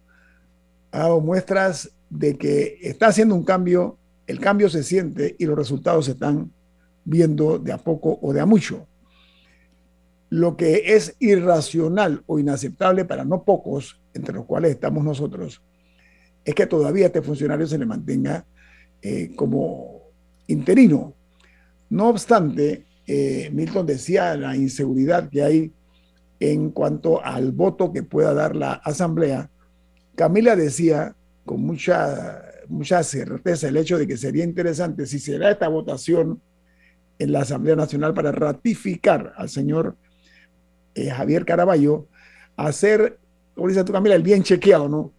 ha 0.91 0.99
dado 1.01 1.20
muestras 1.20 1.91
de 2.11 2.37
que 2.37 2.79
está 2.83 3.09
haciendo 3.09 3.35
un 3.35 3.45
cambio, 3.45 3.99
el 4.27 4.41
cambio 4.41 4.68
se 4.68 4.83
siente 4.83 5.37
y 5.39 5.47
los 5.47 5.57
resultados 5.57 6.07
se 6.07 6.12
están 6.12 6.53
viendo 7.05 7.59
de 7.59 7.72
a 7.72 7.79
poco 7.79 8.18
o 8.20 8.33
de 8.33 8.41
a 8.41 8.47
mucho. 8.47 8.87
Lo 10.29 10.57
que 10.57 10.95
es 10.97 11.14
irracional 11.20 12.22
o 12.27 12.39
inaceptable 12.39 13.05
para 13.05 13.24
no 13.24 13.45
pocos, 13.45 14.01
entre 14.12 14.35
los 14.35 14.45
cuales 14.45 14.72
estamos 14.72 15.05
nosotros, 15.05 15.62
es 16.45 16.55
que 16.55 16.66
todavía 16.66 17.07
este 17.07 17.22
funcionario 17.22 17.66
se 17.66 17.79
le 17.79 17.87
mantenga 17.87 18.45
eh, 19.03 19.33
como 19.37 20.11
interino. 20.49 21.14
No 21.91 22.09
obstante, 22.09 22.87
eh, 23.07 23.51
Milton 23.53 23.87
decía 23.87 24.37
la 24.37 24.57
inseguridad 24.57 25.29
que 25.29 25.43
hay 25.43 25.72
en 26.41 26.70
cuanto 26.70 27.24
al 27.24 27.53
voto 27.53 27.93
que 27.93 28.03
pueda 28.03 28.35
dar 28.35 28.57
la 28.57 28.72
Asamblea. 28.72 29.51
Camila 30.16 30.57
decía 30.57 31.14
con 31.45 31.61
mucha, 31.62 32.45
mucha 32.68 33.02
certeza 33.02 33.68
el 33.68 33.76
hecho 33.76 33.98
de 33.98 34.06
que 34.06 34.16
sería 34.16 34.44
interesante 34.44 35.06
si 35.06 35.18
se 35.18 35.38
da 35.38 35.50
esta 35.50 35.68
votación 35.68 36.40
en 37.18 37.32
la 37.32 37.40
Asamblea 37.40 37.76
Nacional 37.76 38.14
para 38.14 38.32
ratificar 38.32 39.32
al 39.36 39.48
señor 39.48 39.96
eh, 40.94 41.10
Javier 41.10 41.44
Caraballo, 41.44 42.08
hacer, 42.56 43.18
como 43.54 43.68
dice 43.68 43.84
tú 43.84 43.92
Camila, 43.92 44.14
el 44.14 44.22
bien 44.22 44.42
chequeado, 44.42 44.88
¿no? 44.88 45.12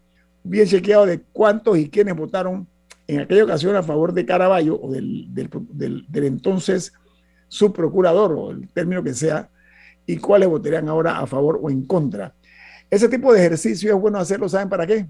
Bien 0.43 0.67
chequeado 0.67 1.05
de 1.05 1.21
cuántos 1.31 1.77
y 1.77 1.89
quiénes 1.89 2.15
votaron 2.15 2.67
en 3.07 3.21
aquella 3.21 3.43
ocasión 3.43 3.75
a 3.75 3.83
favor 3.83 4.13
de 4.13 4.25
Caraballo 4.25 4.79
o 4.81 4.91
del, 4.91 5.33
del, 5.33 5.49
del, 6.07 6.23
entonces 6.25 6.93
subprocurador 7.47 8.33
o 8.33 8.51
el 8.51 8.67
término 8.69 9.03
que 9.03 9.13
sea, 9.13 9.49
y 10.05 10.17
cuáles 10.17 10.49
votarían 10.49 10.87
ahora 10.89 11.19
a 11.19 11.27
favor 11.27 11.59
o 11.61 11.69
en 11.69 11.85
contra. 11.85 12.33
Ese 12.89 13.09
tipo 13.09 13.33
de 13.33 13.39
ejercicio 13.39 13.93
es 13.93 14.01
bueno 14.01 14.17
hacerlo, 14.19 14.47
¿saben 14.47 14.69
para 14.69 14.87
qué? 14.87 15.07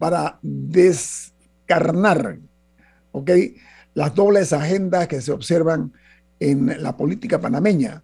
Para 0.00 0.40
descarnar. 0.42 2.40
Las 3.94 4.14
dobles 4.16 4.52
agendas 4.52 5.06
que 5.06 5.20
se 5.20 5.30
observan 5.30 5.92
en 6.40 6.82
la 6.82 6.96
política 6.96 7.40
panameña 7.40 8.02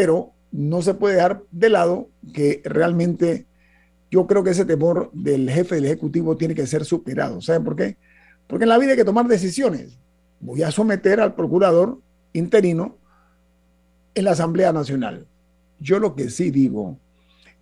pero 0.00 0.32
no 0.50 0.80
se 0.80 0.94
puede 0.94 1.16
dejar 1.16 1.42
de 1.50 1.68
lado 1.68 2.08
que 2.32 2.62
realmente 2.64 3.44
yo 4.10 4.26
creo 4.26 4.42
que 4.42 4.50
ese 4.50 4.64
temor 4.64 5.10
del 5.12 5.50
jefe 5.50 5.74
del 5.74 5.84
Ejecutivo 5.84 6.38
tiene 6.38 6.54
que 6.54 6.66
ser 6.66 6.86
superado. 6.86 7.42
¿Saben 7.42 7.64
por 7.64 7.76
qué? 7.76 7.98
Porque 8.46 8.64
en 8.64 8.70
la 8.70 8.78
vida 8.78 8.92
hay 8.92 8.96
que 8.96 9.04
tomar 9.04 9.28
decisiones. 9.28 9.98
Voy 10.40 10.62
a 10.62 10.70
someter 10.70 11.20
al 11.20 11.34
procurador 11.34 12.00
interino 12.32 12.96
en 14.14 14.24
la 14.24 14.30
Asamblea 14.30 14.72
Nacional. 14.72 15.26
Yo 15.80 15.98
lo 15.98 16.14
que 16.14 16.30
sí 16.30 16.50
digo 16.50 16.98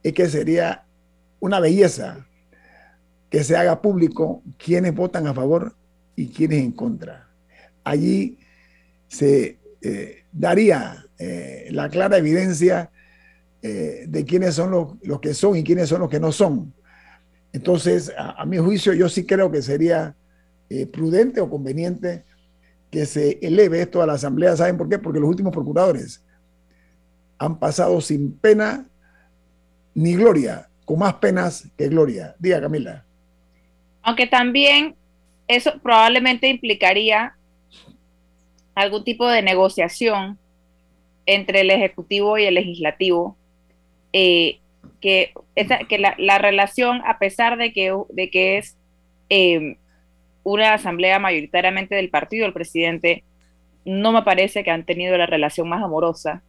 es 0.04 0.12
que 0.12 0.28
sería 0.28 0.84
una 1.40 1.58
belleza 1.58 2.27
que 3.30 3.44
se 3.44 3.56
haga 3.56 3.82
público 3.82 4.42
quiénes 4.56 4.94
votan 4.94 5.26
a 5.26 5.34
favor 5.34 5.74
y 6.16 6.28
quiénes 6.28 6.64
en 6.64 6.72
contra. 6.72 7.28
Allí 7.84 8.38
se 9.08 9.58
eh, 9.80 10.24
daría 10.32 11.06
eh, 11.18 11.68
la 11.70 11.88
clara 11.88 12.18
evidencia 12.18 12.90
eh, 13.62 14.04
de 14.08 14.24
quiénes 14.24 14.54
son 14.54 14.70
los, 14.70 15.20
que 15.20 15.34
son 15.34 15.56
y 15.56 15.64
quiénes 15.64 15.88
son 15.88 16.00
los 16.00 16.10
que 16.10 16.20
no 16.20 16.32
son. 16.32 16.74
Entonces, 17.52 18.12
a, 18.16 18.44
mi 18.44 18.58
juicio, 18.58 18.92
yo 18.92 19.08
sí 19.08 19.24
creo 19.24 19.50
que 19.50 19.62
sería 19.62 20.14
prudente 20.92 21.40
o 21.40 21.48
conveniente 21.48 22.24
que 22.90 23.06
se 23.06 23.38
eleve 23.40 23.80
esto 23.80 24.02
a 24.02 24.06
la 24.06 24.14
Asamblea. 24.14 24.54
¿Saben 24.54 24.76
por 24.76 24.88
qué? 24.88 24.98
Porque 24.98 25.18
los 25.18 25.30
últimos 25.30 25.52
procuradores 25.52 26.22
han 27.38 27.58
pasado 27.58 28.00
sin 28.02 28.32
pena 28.32 28.86
ni 29.94 30.14
gloria, 30.14 30.68
con 30.84 30.98
más 30.98 31.14
penas 31.14 31.68
que 31.76 31.88
gloria. 31.88 32.36
Diga, 32.38 32.60
Camila. 32.60 33.07
Aunque 34.02 34.26
también 34.26 34.94
eso 35.48 35.78
probablemente 35.82 36.48
implicaría 36.48 37.34
algún 38.74 39.04
tipo 39.04 39.26
de 39.28 39.42
negociación 39.42 40.38
entre 41.26 41.62
el 41.62 41.70
Ejecutivo 41.70 42.38
y 42.38 42.44
el 42.44 42.54
Legislativo, 42.54 43.36
eh, 44.12 44.60
que, 45.00 45.32
que 45.88 45.98
la, 45.98 46.38
relación, 46.38 47.02
a 47.06 47.18
pesar 47.18 47.58
de 47.58 47.72
que, 47.72 47.94
de 48.10 48.30
que 48.30 48.58
es 48.58 48.76
em, 49.28 49.76
una 50.42 50.74
asamblea 50.74 51.18
mayoritariamente 51.18 51.94
del 51.94 52.10
partido 52.10 52.44
del 52.44 52.52
presidente, 52.52 53.24
no 53.84 54.12
me 54.12 54.22
parece 54.22 54.64
que 54.64 54.70
han 54.70 54.84
tenido 54.84 55.16
la 55.16 55.26
relación 55.26 55.68
más 55.68 55.82
amorosa. 55.82 56.42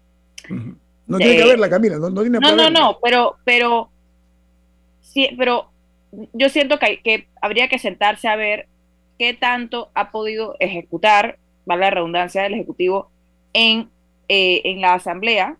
No 1.07 1.17
tiene 1.17 1.37
que 1.37 1.45
verla, 1.45 1.69
Camila, 1.69 1.97
no, 1.97 2.09
no 2.09 2.23
No, 2.23 2.69
no, 2.69 2.99
pero, 3.01 3.37
pero, 3.43 3.89
sí, 5.01 5.29
pero 5.37 5.71
yo 6.33 6.49
siento 6.49 6.79
que, 6.79 7.01
que 7.01 7.27
habría 7.41 7.67
que 7.67 7.79
sentarse 7.79 8.27
a 8.27 8.35
ver 8.35 8.67
qué 9.17 9.33
tanto 9.33 9.91
ha 9.93 10.11
podido 10.11 10.55
ejecutar 10.59 11.37
vale 11.69 11.81
la 11.81 11.91
redundancia 11.91 12.41
del 12.41 12.55
Ejecutivo, 12.55 13.11
en, 13.53 13.89
eh, 14.27 14.61
en 14.65 14.81
la 14.81 14.95
Asamblea. 14.95 15.55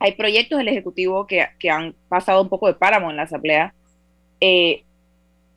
Hay 0.00 0.12
proyectos 0.12 0.58
del 0.58 0.68
Ejecutivo 0.68 1.26
que, 1.28 1.46
que, 1.60 1.70
han 1.70 1.94
pasado 2.08 2.42
un 2.42 2.48
poco 2.48 2.66
de 2.66 2.74
páramo 2.74 3.08
en 3.08 3.16
la 3.16 3.22
Asamblea 3.22 3.72
eh, 4.40 4.82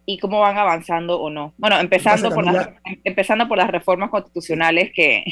y 0.06 0.20
cómo 0.20 0.40
van 0.40 0.58
avanzando 0.60 1.20
o 1.20 1.32
no. 1.32 1.54
Bueno, 1.58 1.80
empezando, 1.80 2.30
por 2.30 2.46
las, 2.46 2.70
empezando 3.04 3.48
por 3.48 3.58
las 3.58 3.72
reformas 3.72 4.12
constitucionales 4.12 4.92
que, 4.94 5.24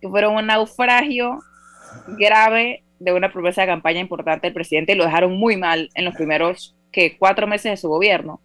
que 0.00 0.08
fueron 0.08 0.36
un 0.36 0.46
naufragio 0.46 1.38
grave 2.18 2.82
de 2.98 3.12
una 3.14 3.32
promesa 3.32 3.62
de 3.62 3.68
campaña 3.68 4.00
importante 4.00 4.46
del 4.46 4.54
presidente 4.54 4.92
y 4.92 4.96
lo 4.96 5.04
dejaron 5.04 5.36
muy 5.36 5.56
mal 5.56 5.88
en 5.94 6.04
los 6.04 6.14
primeros 6.14 6.76
que 6.94 7.18
cuatro 7.18 7.46
meses 7.46 7.72
de 7.72 7.76
su 7.76 7.88
gobierno. 7.88 8.40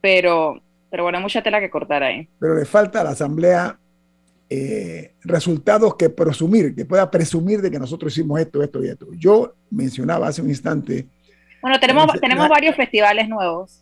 Pero, 0.00 0.60
pero 0.90 1.04
bueno, 1.04 1.20
mucha 1.20 1.42
tela 1.42 1.60
que 1.60 1.70
cortar 1.70 2.02
ahí. 2.02 2.28
Pero 2.40 2.56
le 2.56 2.64
falta 2.64 3.00
a 3.00 3.04
la 3.04 3.10
Asamblea 3.10 3.78
eh, 4.50 5.12
resultados 5.22 5.94
que 5.94 6.10
presumir, 6.10 6.74
que 6.74 6.84
pueda 6.84 7.08
presumir 7.08 7.62
de 7.62 7.70
que 7.70 7.78
nosotros 7.78 8.12
hicimos 8.12 8.40
esto, 8.40 8.62
esto 8.62 8.84
y 8.84 8.88
esto. 8.88 9.06
Yo 9.12 9.54
mencionaba 9.70 10.26
hace 10.26 10.42
un 10.42 10.48
instante. 10.48 11.06
Bueno, 11.62 11.78
tenemos, 11.78 12.08
tenemos 12.20 12.48
varios 12.48 12.74
festivales 12.74 13.28
nuevos. 13.28 13.80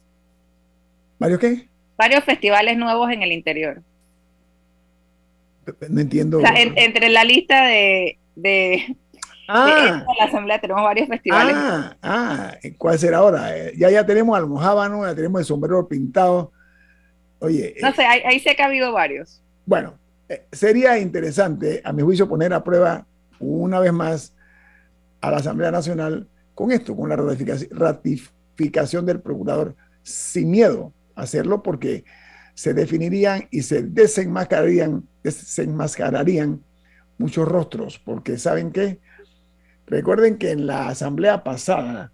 ¿Varios 1.19 1.41
qué? 1.41 1.69
Varios 1.97 2.23
festivales 2.25 2.77
nuevos 2.77 3.11
en 3.11 3.23
el 3.23 3.33
interior. 3.33 3.83
No 5.89 6.01
entiendo. 6.03 6.43
entre 6.45 7.09
la 7.09 7.25
lista 7.25 7.65
de, 7.65 8.19
de, 8.37 8.97
ah, 9.49 10.05
la 10.18 10.24
asamblea 10.24 10.61
tenemos 10.61 10.82
varios 10.82 11.09
festivales. 11.09 11.55
Ah, 11.57 11.97
ah, 12.03 12.53
¿cuál 12.78 12.99
será 12.99 13.18
ahora? 13.18 13.57
Eh, 13.57 13.74
ya 13.76 13.90
ya 13.90 14.05
tenemos 14.07 14.36
almohábano, 14.36 15.07
ya 15.07 15.14
tenemos 15.14 15.40
el 15.40 15.47
sombrero 15.47 15.86
pintado. 15.88 16.53
Oye. 17.38 17.76
No 17.82 17.92
sé, 17.92 18.05
ahí, 18.05 18.20
ahí 18.24 18.40
sé 18.40 18.57
que 18.57 18.62
ha 18.62 18.66
habido 18.66 18.92
varios. 18.92 19.42
Bueno, 19.66 19.99
eh, 20.28 20.47
sería 20.53 20.99
interesante, 20.99 21.82
a 21.84 21.92
mi 21.92 22.03
juicio, 22.03 22.28
poner 22.28 22.53
a 22.53 22.64
prueba 22.64 23.07
una 23.38 23.80
vez 23.80 23.92
más 23.92 24.34
a 25.20 25.30
la 25.30 25.38
Asamblea 25.38 25.70
Nacional 25.70 26.28
con 26.55 26.70
esto, 26.70 26.97
con 26.97 27.09
la 27.09 27.16
ratificación 27.16 29.07
del 29.07 29.20
procurador, 29.20 29.74
sin 30.03 30.51
miedo 30.51 30.92
a 31.14 31.22
hacerlo, 31.22 31.62
porque 31.62 32.05
se 32.55 32.72
definirían 32.74 33.49
y 33.51 33.62
se 33.62 33.82
desenmascararían, 33.82 35.07
desenmascararían 35.22 36.62
muchos 37.18 37.47
rostros, 37.49 37.99
porque 37.99 38.38
¿saben 38.38 38.70
qué? 38.70 39.01
Recuerden 39.87 40.39
que 40.39 40.51
en 40.51 40.66
la 40.66 40.89
asamblea 40.89 41.43
pasada 41.45 42.11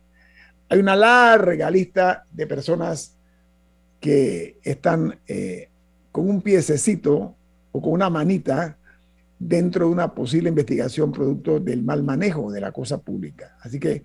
hay 0.69 0.79
una 0.79 0.97
larga 0.97 1.71
lista 1.71 2.25
de 2.31 2.47
personas 2.47 3.17
que 4.01 4.59
están 4.63 5.19
eh, 5.27 5.69
con 6.11 6.29
un 6.29 6.43
piececito 6.43 7.35
o 7.73 7.83
con 7.83 7.93
una 7.93 8.11
manita 8.11 8.77
dentro 9.39 9.87
de 9.87 9.93
una 9.93 10.15
posible 10.15 10.49
investigación 10.49 11.13
producto 11.13 11.61
del 11.61 11.83
mal 11.83 12.03
manejo 12.03 12.51
de 12.51 12.61
la 12.61 12.73
cosa 12.73 12.99
pública. 12.99 13.57
Así 13.63 13.79
que 13.79 14.05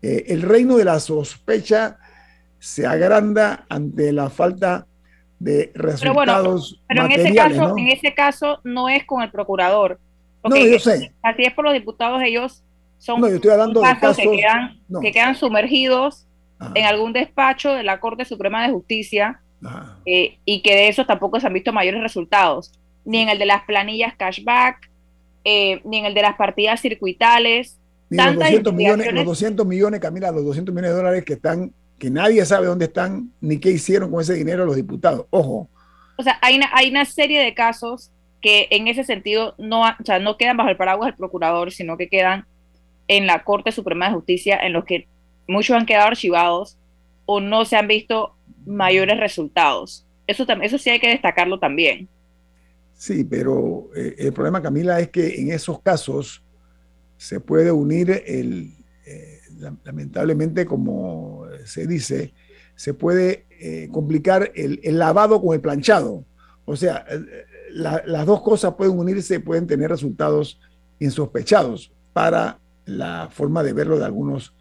eh, 0.00 0.24
el 0.28 0.42
reino 0.42 0.76
de 0.76 0.84
la 0.84 1.00
sospecha 1.00 1.98
se 2.58 2.86
agranda 2.86 3.66
ante 3.68 4.12
la 4.12 4.30
falta 4.30 4.86
de 5.38 5.70
resultados 5.74 6.80
pero 6.88 7.02
bueno, 7.02 7.06
pero 7.06 7.06
en 7.06 7.12
ese 7.12 7.34
caso, 7.34 7.68
¿no? 7.68 7.78
en 7.78 7.88
ese 7.88 8.14
caso 8.14 8.60
no 8.64 8.88
es 8.88 9.04
con 9.04 9.22
el 9.22 9.30
procurador. 9.30 10.00
No, 10.44 10.56
yo 10.56 10.78
sé. 10.78 11.12
Así 11.22 11.42
es 11.42 11.52
por 11.52 11.64
los 11.64 11.74
diputados, 11.74 12.20
ellos 12.22 12.64
son 12.98 13.20
no, 13.20 13.28
yo 13.28 13.36
estoy 13.36 13.52
hablando 13.52 13.80
de 13.80 13.86
casos 13.98 14.16
que 14.16 14.30
quedan, 14.30 14.80
que 15.00 15.12
quedan 15.12 15.34
sumergidos 15.34 16.26
en 16.74 16.84
algún 16.84 17.12
despacho 17.12 17.72
de 17.72 17.84
la 17.84 18.00
Corte 18.00 18.24
Suprema 18.24 18.66
de 18.66 18.72
Justicia 18.72 19.40
eh, 20.04 20.38
y 20.44 20.62
que 20.62 20.74
de 20.74 20.88
eso 20.88 21.06
tampoco 21.06 21.40
se 21.40 21.46
han 21.46 21.52
visto 21.52 21.72
mayores 21.72 22.02
resultados 22.02 22.72
ni 23.08 23.22
en 23.22 23.30
el 23.30 23.38
de 23.38 23.46
las 23.46 23.64
planillas 23.64 24.14
cashback, 24.16 24.90
eh, 25.42 25.80
ni 25.84 25.96
en 25.96 26.04
el 26.04 26.12
de 26.12 26.20
las 26.20 26.36
partidas 26.36 26.80
circuitales. 26.80 27.78
Ni 28.10 28.18
los 28.18 28.34
200, 28.34 28.74
millones, 28.74 29.14
los 29.14 29.24
200 29.24 29.66
millones, 29.66 30.00
Camila, 30.00 30.30
los 30.30 30.44
200 30.44 30.74
millones 30.74 30.90
de 30.90 30.96
dólares 30.96 31.24
que 31.24 31.32
están, 31.32 31.72
que 31.98 32.10
nadie 32.10 32.44
sabe 32.44 32.66
dónde 32.66 32.84
están, 32.84 33.32
ni 33.40 33.58
qué 33.58 33.70
hicieron 33.70 34.10
con 34.10 34.20
ese 34.20 34.34
dinero 34.34 34.66
los 34.66 34.76
diputados. 34.76 35.24
Ojo. 35.30 35.70
O 36.18 36.22
sea, 36.22 36.38
hay 36.42 36.56
una, 36.56 36.68
hay 36.74 36.90
una 36.90 37.06
serie 37.06 37.42
de 37.42 37.54
casos 37.54 38.10
que 38.42 38.68
en 38.70 38.88
ese 38.88 39.04
sentido 39.04 39.54
no, 39.56 39.82
o 39.82 40.04
sea, 40.04 40.18
no 40.18 40.36
quedan 40.36 40.58
bajo 40.58 40.68
el 40.68 40.76
paraguas 40.76 41.08
del 41.08 41.16
procurador, 41.16 41.72
sino 41.72 41.96
que 41.96 42.10
quedan 42.10 42.44
en 43.08 43.26
la 43.26 43.42
Corte 43.42 43.72
Suprema 43.72 44.08
de 44.08 44.14
Justicia, 44.14 44.58
en 44.62 44.72
los 44.74 44.84
que 44.84 45.08
muchos 45.46 45.76
han 45.76 45.86
quedado 45.86 46.08
archivados 46.08 46.78
o 47.26 47.40
no 47.40 47.64
se 47.64 47.76
han 47.76 47.88
visto 47.88 48.34
mayores 48.66 49.18
resultados. 49.18 50.06
Eso, 50.26 50.46
eso 50.62 50.78
sí 50.78 50.90
hay 50.90 51.00
que 51.00 51.08
destacarlo 51.08 51.58
también. 51.58 52.08
Sí, 52.94 53.24
pero 53.24 53.88
eh, 53.96 54.14
el 54.18 54.32
problema, 54.32 54.60
Camila, 54.60 55.00
es 55.00 55.08
que 55.08 55.40
en 55.40 55.50
esos 55.50 55.80
casos 55.80 56.42
se 57.16 57.40
puede 57.40 57.72
unir 57.72 58.22
el, 58.26 58.74
eh, 59.06 59.40
lamentablemente, 59.84 60.66
como 60.66 61.46
se 61.64 61.86
dice, 61.86 62.34
se 62.74 62.94
puede 62.94 63.46
eh, 63.60 63.88
complicar 63.90 64.52
el, 64.54 64.80
lavado 64.98 65.40
con 65.40 65.54
el 65.54 65.60
planchado. 65.60 66.24
O 66.64 66.76
sea, 66.76 67.04
las 67.70 68.26
dos 68.26 68.42
cosas 68.42 68.74
pueden 68.74 68.98
unirse 68.98 69.40
pueden 69.40 69.66
tener 69.66 69.90
resultados 69.90 70.60
insospechados 70.98 71.92
para 72.12 72.58
la 72.88 73.28
forma 73.30 73.62
de 73.62 73.72
verlo 73.72 73.98
de 73.98 74.04
algunos 74.04 74.54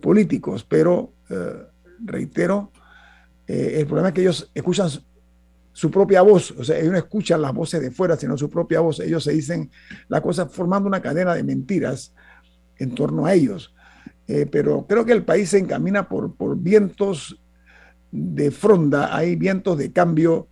políticos. 0.00 0.64
Pero, 0.68 1.14
reitero, 2.04 2.70
el 3.46 3.86
problema 3.86 4.08
es 4.08 4.14
que 4.14 4.20
ellos 4.20 4.50
escuchan 4.54 4.88
su 5.72 5.90
propia 5.90 6.22
voz, 6.22 6.50
o 6.52 6.64
sea, 6.64 6.78
ellos 6.78 6.92
no 6.92 6.98
escuchan 6.98 7.40
las 7.40 7.54
voces 7.54 7.80
de 7.80 7.90
fuera, 7.90 8.16
sino 8.16 8.36
su 8.36 8.50
propia 8.50 8.80
voz. 8.80 9.00
Ellos 9.00 9.24
se 9.24 9.32
dicen 9.32 9.70
la 10.08 10.20
cosa 10.20 10.46
formando 10.46 10.88
una 10.88 11.00
cadena 11.00 11.34
de 11.34 11.42
mentiras 11.42 12.12
en 12.76 12.94
torno 12.94 13.26
a 13.26 13.34
ellos. 13.34 13.74
Eh, 14.26 14.46
pero 14.46 14.86
creo 14.86 15.04
que 15.04 15.12
el 15.12 15.24
país 15.24 15.50
se 15.50 15.58
encamina 15.58 16.08
por, 16.08 16.34
por 16.34 16.56
vientos 16.56 17.40
de 18.12 18.50
fronda, 18.50 19.16
hay 19.16 19.36
vientos 19.36 19.78
de 19.78 19.92
cambio, 19.92 20.48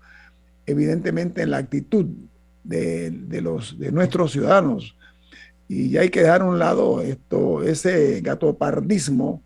evidentemente, 0.67 1.43
en 1.43 1.51
la 1.51 1.59
actitud 1.59 2.07
de, 2.65 3.11
de, 3.11 3.41
los, 3.41 3.79
de 3.79 3.93
nuestros 3.93 4.33
ciudadanos. 4.33 4.97
Y 5.69 5.91
ya 5.91 6.01
hay 6.01 6.09
que 6.09 6.23
dejar 6.23 6.41
a 6.41 6.47
un 6.47 6.59
lado 6.59 7.03
esto, 7.03 7.63
ese 7.63 8.21
gatopardismo 8.23 9.43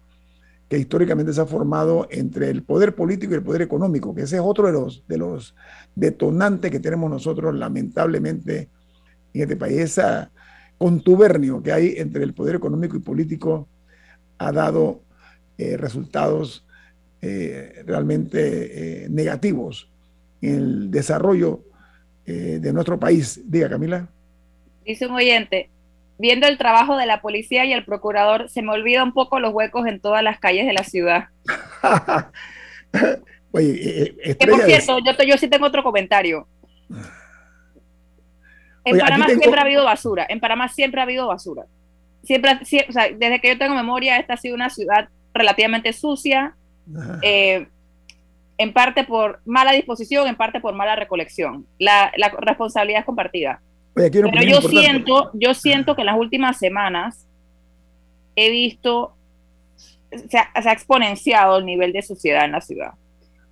que 0.68 0.78
históricamente 0.78 1.32
se 1.32 1.40
ha 1.40 1.46
formado 1.46 2.08
entre 2.10 2.48
el 2.48 2.62
poder 2.62 2.94
político 2.94 3.32
y 3.32 3.36
el 3.36 3.42
poder 3.42 3.60
económico, 3.60 4.14
que 4.14 4.22
ese 4.22 4.36
es 4.36 4.42
otro 4.42 4.66
de 4.66 4.72
los, 4.72 5.04
de 5.06 5.18
los 5.18 5.54
detonantes 5.94 6.70
que 6.70 6.80
tenemos 6.80 7.10
nosotros 7.10 7.54
lamentablemente 7.54 8.70
en 9.34 9.42
este 9.42 9.56
país. 9.56 9.78
Ese 9.78 10.28
contubernio 10.78 11.62
que 11.62 11.72
hay 11.72 11.94
entre 11.98 12.24
el 12.24 12.32
poder 12.32 12.54
económico 12.54 12.96
y 12.96 13.00
político 13.00 13.68
ha 14.38 14.50
dado 14.50 15.02
eh, 15.58 15.76
resultados 15.76 16.64
eh, 17.20 17.82
realmente 17.86 19.04
eh, 19.04 19.08
negativos 19.10 19.90
en 20.40 20.54
el 20.54 20.90
desarrollo 20.90 21.64
de 22.24 22.72
nuestro 22.72 22.98
país. 22.98 23.42
Diga, 23.44 23.68
Camila. 23.68 24.08
Dice 24.86 25.06
un 25.06 25.12
oyente, 25.12 25.68
viendo 26.22 26.46
el 26.46 26.56
trabajo 26.56 26.96
de 26.96 27.04
la 27.04 27.20
policía 27.20 27.64
y 27.64 27.72
el 27.72 27.84
procurador, 27.84 28.48
se 28.48 28.62
me 28.62 28.70
olvida 28.70 29.02
un 29.02 29.12
poco 29.12 29.40
los 29.40 29.52
huecos 29.52 29.88
en 29.88 30.00
todas 30.00 30.22
las 30.22 30.38
calles 30.38 30.66
de 30.66 30.72
la 30.72 30.84
ciudad. 30.84 31.24
Oye, 33.50 34.14
eh, 34.22 34.36
que 34.36 34.46
por 34.46 34.62
cierto, 34.62 35.00
yo, 35.00 35.12
yo 35.26 35.36
sí 35.36 35.48
tengo 35.48 35.66
otro 35.66 35.82
comentario. 35.82 36.46
En 38.84 38.98
Panamá 38.98 39.28
siempre 39.28 39.60
ha 39.60 39.62
habido 39.62 39.84
basura. 39.84 40.26
En 40.28 40.40
Panamá 40.40 40.68
siempre 40.68 41.00
ha 41.00 41.04
habido 41.04 41.28
basura. 41.28 41.66
Siempre, 42.24 42.58
o 42.88 42.92
sea, 42.92 43.10
desde 43.16 43.40
que 43.40 43.50
yo 43.50 43.56
tengo 43.56 43.76
memoria, 43.76 44.18
esta 44.18 44.34
ha 44.34 44.36
sido 44.36 44.56
una 44.56 44.70
ciudad 44.70 45.08
relativamente 45.32 45.92
sucia, 45.92 46.56
eh, 47.22 47.68
en 48.58 48.72
parte 48.72 49.04
por 49.04 49.40
mala 49.44 49.70
disposición, 49.70 50.26
en 50.26 50.34
parte 50.34 50.58
por 50.58 50.74
mala 50.74 50.96
recolección. 50.96 51.64
La, 51.78 52.10
la 52.16 52.30
responsabilidad 52.30 53.02
es 53.02 53.06
compartida. 53.06 53.60
Pero 53.94 54.42
yo 54.42 54.60
siento, 54.62 55.30
yo 55.34 55.54
siento 55.54 55.94
que 55.94 56.02
en 56.02 56.06
las 56.06 56.18
últimas 56.18 56.58
semanas 56.58 57.26
he 58.36 58.50
visto, 58.50 59.14
se 60.10 60.38
ha, 60.38 60.72
exponenciado 60.72 61.58
el 61.58 61.66
nivel 61.66 61.92
de 61.92 62.02
suciedad 62.02 62.44
en 62.44 62.52
la 62.52 62.60
ciudad. 62.60 62.92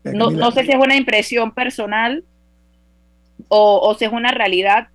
No, 0.04 0.30
no, 0.30 0.50
sé 0.50 0.64
si 0.64 0.70
es 0.70 0.78
una 0.78 0.96
impresión 0.96 1.52
personal 1.52 2.24
o, 3.48 3.80
o, 3.82 3.94
si 3.94 4.06
es 4.06 4.12
una 4.12 4.30
realidad, 4.30 4.88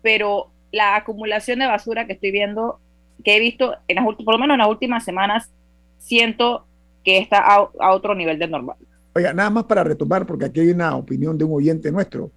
pero 0.00 0.50
la 0.72 0.96
acumulación 0.96 1.58
de 1.58 1.66
basura 1.66 2.06
que 2.06 2.14
estoy 2.14 2.30
viendo, 2.30 2.80
que 3.24 3.36
he 3.36 3.40
visto, 3.40 3.76
en 3.88 3.96
las, 3.96 4.04
por 4.04 4.32
lo 4.32 4.38
menos 4.38 4.54
en 4.54 4.60
las 4.60 4.68
últimas 4.68 5.04
semanas, 5.04 5.50
siento 5.98 6.66
que 7.04 7.18
está 7.18 7.38
a, 7.40 7.68
a 7.78 7.92
otro 7.92 8.14
nivel 8.14 8.38
de 8.38 8.48
normal. 8.48 8.76
Oiga, 9.14 9.34
nada 9.34 9.50
más 9.50 9.64
para 9.64 9.84
retomar, 9.84 10.24
porque 10.24 10.46
aquí 10.46 10.60
hay 10.60 10.70
una 10.70 10.96
opinión 10.96 11.36
de 11.36 11.44
un 11.44 11.52
oyente 11.54 11.92
nuestro. 11.92 12.30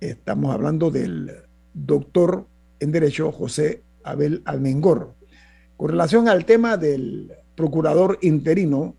Estamos 0.00 0.52
hablando 0.52 0.90
del 0.90 1.32
doctor 1.72 2.46
en 2.80 2.92
Derecho 2.92 3.32
José 3.32 3.82
Abel 4.04 4.42
Almengor. 4.44 5.14
Con 5.78 5.88
relación 5.88 6.28
al 6.28 6.44
tema 6.44 6.76
del 6.76 7.32
procurador 7.54 8.18
interino, 8.20 8.94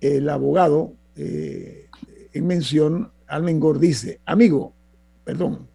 el 0.00 0.30
abogado 0.30 0.94
eh, 1.14 1.88
en 2.32 2.46
mención, 2.46 3.12
Almengor 3.26 3.78
dice, 3.78 4.20
amigo, 4.24 4.72
perdón, 5.24 5.68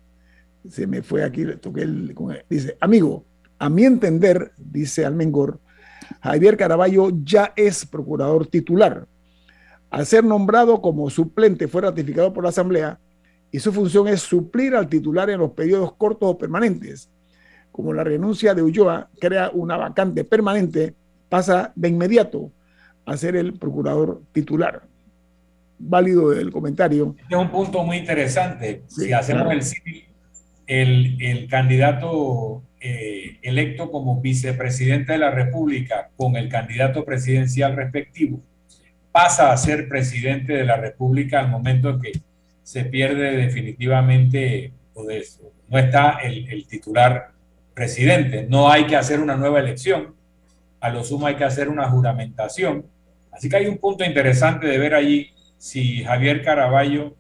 se 0.68 0.88
me 0.88 1.04
fue 1.04 1.24
aquí, 1.24 1.46
toqué 1.62 1.84
el, 1.84 2.16
dice, 2.50 2.78
amigo, 2.80 3.24
a 3.60 3.70
mi 3.70 3.84
entender, 3.84 4.52
dice 4.58 5.06
Almengor, 5.06 5.60
Javier 6.22 6.58
Caraballo 6.58 7.10
ya 7.24 7.54
es 7.56 7.86
procurador 7.86 8.48
titular. 8.48 9.08
Al 9.92 10.08
ser 10.08 10.24
nombrado 10.24 10.82
como 10.82 11.10
suplente 11.12 11.68
fue 11.68 11.82
ratificado 11.82 12.34
por 12.34 12.44
la 12.44 12.50
Asamblea 12.50 13.00
y 13.52 13.60
su 13.60 13.74
función 13.74 14.08
es 14.08 14.22
suplir 14.22 14.76
al 14.76 14.88
titular 14.88 15.30
en 15.30 15.40
los 15.40 15.52
periodos 15.52 15.94
cortos 15.94 16.30
o 16.30 16.38
permanentes. 16.38 17.10
Como 17.72 17.94
la 17.94 18.04
renuncia 18.04 18.54
de 18.54 18.62
Ulloa 18.62 19.10
crea 19.20 19.50
una 19.54 19.78
vacante 19.78 20.24
permanente, 20.24 20.94
pasa 21.30 21.72
de 21.76 21.90
inmediato 21.90 22.52
a 23.06 23.18
ser 23.18 23.36
el 23.36 23.54
procurador 23.54 24.22
titular. 24.32 24.84
Válido 25.80 26.32
el 26.34 26.52
comentario. 26.52 27.16
Este 27.20 27.36
es 27.36 27.42
un 27.42 27.50
punto 27.50 27.84
muy 27.84 27.98
interesante. 27.98 28.84
si 28.88 29.12
hacemos 29.12 29.52
el 29.52 29.64
civil, 29.64 30.06
el, 30.68 31.48
candidato 31.50 32.62
eh, 32.80 33.38
electo 33.42 33.92
como 33.92 34.22
vicepresidente 34.22 35.14
de 35.14 35.18
la 35.18 35.32
República 35.32 36.10
con 36.16 36.36
el 36.36 36.50
candidato 36.50 37.04
presidencial 37.04 37.76
respectivo 37.76 38.42
pasa 39.12 39.52
a 39.52 39.58
ser 39.58 39.90
presidente 39.90 40.54
de 40.54 40.64
la 40.64 40.78
República 40.78 41.40
al 41.40 41.50
momento 41.50 41.90
en 41.90 42.00
que 42.00 42.12
se 42.72 42.86
pierde 42.86 43.36
definitivamente, 43.36 44.72
no 44.96 45.78
está 45.78 46.20
el, 46.24 46.66
titular 46.68 47.32
presidente. 47.74 48.48
No 48.48 48.72
hay 48.72 48.86
que 48.86 48.96
hacer 48.96 49.20
una 49.20 49.36
nueva 49.36 49.60
elección, 49.60 50.16
a 50.80 50.90
lo 50.90 51.04
sumo 51.04 51.28
hay 51.28 51.36
que 51.36 51.44
hacer 51.44 51.68
una 51.68 51.90
juramentación. 51.90 52.86
Así 53.30 53.50
que 53.50 53.58
hay 53.58 53.66
un 53.68 53.78
punto 53.78 54.06
interesante 54.06 54.68
de 54.68 54.78
ver 54.78 54.94
allí 54.94 55.32
si 55.58 56.06
Javier 56.06 56.46
Caraballo 56.46 57.14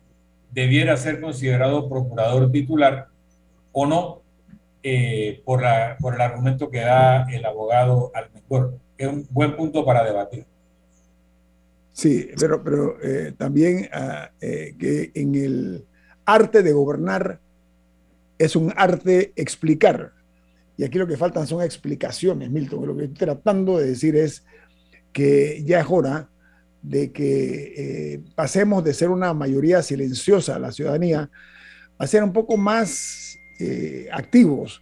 debiera 0.51 0.95
ser 0.95 1.19
considerado 1.19 1.89
procurador 1.89 2.49
titular 2.49 3.07
o 3.73 3.85
no, 3.85 4.21
eh, 4.83 5.41
por, 5.43 5.63
la, 5.63 5.97
por 5.99 6.15
el 6.15 6.21
argumento 6.21 6.69
que 6.69 6.79
da 6.79 7.27
el 7.29 7.45
abogado 7.45 8.09
mejor 8.33 8.77
Es 8.97 9.07
un 9.07 9.27
buen 9.29 9.57
punto 9.57 9.83
para 9.83 10.01
debatir. 10.05 10.45
Sí, 11.93 12.29
pero, 12.39 12.63
pero 12.63 12.97
eh, 13.01 13.33
también 13.37 13.89
ah, 13.91 14.31
eh, 14.39 14.75
que 14.79 15.11
en 15.13 15.35
el 15.35 15.85
arte 16.25 16.63
de 16.63 16.71
gobernar 16.71 17.39
es 18.37 18.55
un 18.55 18.73
arte 18.75 19.33
explicar. 19.35 20.13
Y 20.77 20.83
aquí 20.83 20.97
lo 20.97 21.07
que 21.07 21.17
faltan 21.17 21.45
son 21.45 21.61
explicaciones, 21.61 22.49
Milton. 22.49 22.87
Lo 22.87 22.95
que 22.95 23.03
estoy 23.03 23.17
tratando 23.17 23.77
de 23.77 23.87
decir 23.87 24.15
es 24.15 24.45
que 25.11 25.63
ya 25.65 25.81
es 25.81 25.85
hora 25.89 26.29
de 26.81 27.11
que 27.11 27.73
eh, 27.77 28.21
pasemos 28.33 28.83
de 28.83 28.93
ser 28.93 29.09
una 29.09 29.33
mayoría 29.33 29.83
silenciosa, 29.83 30.57
la 30.57 30.71
ciudadanía, 30.71 31.29
a 31.97 32.07
ser 32.07 32.23
un 32.23 32.33
poco 32.33 32.57
más 32.57 33.37
activos, 34.11 34.81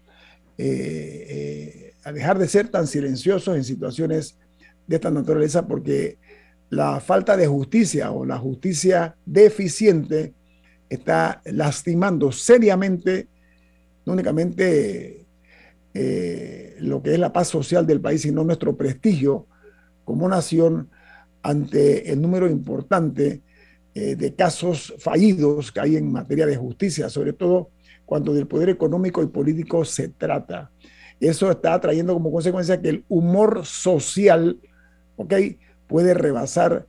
a 0.57 2.12
dejar 2.14 2.39
de 2.39 2.47
ser 2.47 2.70
tan 2.70 2.88
silenciosos 2.88 3.57
en 3.57 3.66
situaciones 3.66 4.38
de 4.88 4.95
esta 4.95 5.12
naturaleza, 5.12 5.68
porque 5.68 6.18
la 6.70 6.99
falta 6.99 7.36
de 7.36 7.47
justicia 7.47 8.11
o 8.11 8.26
la 8.26 8.38
justicia 8.38 9.15
deficiente 9.26 10.34
está 10.89 11.41
lastimando 11.45 12.32
seriamente 12.32 13.28
no 14.05 14.13
únicamente 14.13 15.26
eh, 15.93 16.76
lo 16.80 17.01
que 17.01 17.13
es 17.13 17.20
la 17.20 17.34
paz 17.34 17.47
social 17.47 17.86
del 17.86 18.01
país, 18.01 18.22
sino 18.22 18.43
nuestro 18.43 18.76
prestigio 18.76 19.47
como 20.05 20.28
nación 20.28 20.89
ante 21.41 22.11
el 22.11 22.22
número 22.22 22.47
importante 22.49 23.41
eh, 23.93 24.15
de 24.15 24.36
casos 24.36 24.93
fallidos 24.99 25.72
que 25.72 25.80
hay 25.80 25.95
en 25.95 26.11
materia 26.11 26.45
de 26.45 26.57
justicia, 26.57 27.09
sobre 27.09 27.34
todo 27.34 27.72
cuando 28.05 28.34
del 28.34 28.47
poder 28.47 28.70
económico 28.70 29.22
y 29.22 29.28
político 29.28 29.86
se 29.86 30.09
trata. 30.09 30.72
Eso 31.20 31.51
está 31.51 31.80
trayendo 31.80 32.13
como 32.13 32.32
consecuencia 32.32 32.82
que 32.82 32.89
el 32.89 33.05
humor 33.07 33.65
social, 33.65 34.59
¿ok? 35.17 35.34
Puede 35.89 36.13
rebasar 36.13 36.85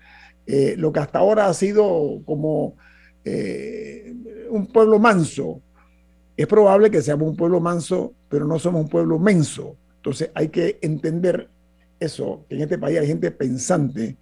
eh, 0.47 0.77
lo 0.77 0.93
que 0.93 1.01
hasta 1.01 1.19
ahora 1.19 1.47
ha 1.47 1.55
sido 1.55 2.23
como 2.25 2.77
eh, 3.25 4.15
un 4.51 4.67
pueblo 4.67 5.01
manso. 5.01 5.63
Es 6.37 6.47
probable 6.47 6.91
que 6.91 7.03
seamos 7.03 7.31
un 7.31 7.37
pueblo 7.37 7.61
manso, 7.61 8.15
pero 8.29 8.45
no 8.45 8.59
somos 8.61 8.83
un 8.83 8.89
pueblo 8.89 9.19
menso. 9.19 9.77
Entonces 9.97 10.31
hay 10.35 10.49
que 10.49 10.79
entender 10.83 11.49
eso, 11.99 12.45
que 12.49 12.57
en 12.57 12.63
este 12.63 12.79
país 12.79 12.99
hay 12.99 13.07
gente 13.07 13.31
pensante, 13.31 14.17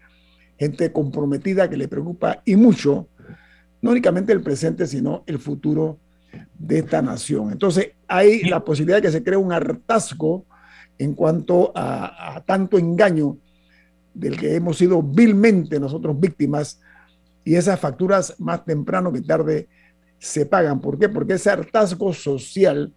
gente 0.58 0.92
comprometida 0.92 1.68
que 1.68 1.76
le 1.76 1.88
preocupa 1.88 2.42
y 2.44 2.56
mucho, 2.56 3.08
no 3.80 3.90
únicamente 3.90 4.32
el 4.32 4.42
presente, 4.42 4.86
sino 4.86 5.24
el 5.26 5.38
futuro 5.38 5.98
de 6.58 6.78
esta 6.78 7.02
nación. 7.02 7.52
Entonces 7.52 7.92
hay 8.06 8.42
la 8.42 8.64
posibilidad 8.64 8.98
de 8.98 9.02
que 9.02 9.12
se 9.12 9.22
cree 9.22 9.36
un 9.36 9.52
hartazgo 9.52 10.46
en 10.98 11.14
cuanto 11.14 11.72
a, 11.74 12.42
tanto 12.46 12.78
engaño 12.78 13.38
del 14.18 14.36
que 14.36 14.54
hemos 14.54 14.78
sido 14.78 15.02
vilmente 15.02 15.78
nosotros 15.78 16.18
víctimas 16.18 16.80
y 17.44 17.54
esas 17.54 17.78
facturas 17.78 18.34
más 18.38 18.64
temprano 18.64 19.12
que 19.12 19.22
tarde 19.22 19.68
se 20.18 20.44
pagan. 20.44 20.80
¿Por 20.80 20.98
qué? 20.98 21.08
Porque 21.08 21.34
ese 21.34 21.50
hartazgo 21.50 22.12
social 22.12 22.92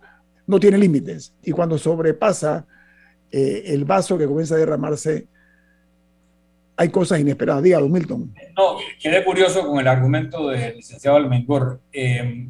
no 0.48 0.60
tiene 0.60 0.78
límites 0.78 1.34
y 1.44 1.52
cuando 1.52 1.78
sobrepasa 1.78 2.66
eh, 3.32 3.64
el 3.68 3.86
vaso 3.86 4.18
que 4.18 4.26
comienza 4.26 4.56
a 4.56 4.58
derramarse, 4.58 5.28
hay 6.76 6.90
cosas 6.90 7.20
inesperadas. 7.20 7.64
Dígalo, 7.64 7.88
Milton. 7.88 8.34
No, 8.58 8.78
quedé 9.00 9.24
curioso 9.24 9.68
con 9.68 9.80
el 9.80 9.88
argumento 9.88 10.50
del 10.50 10.78
licenciado 10.78 11.18
Almengor. 11.18 11.80
Eh, 11.94 12.50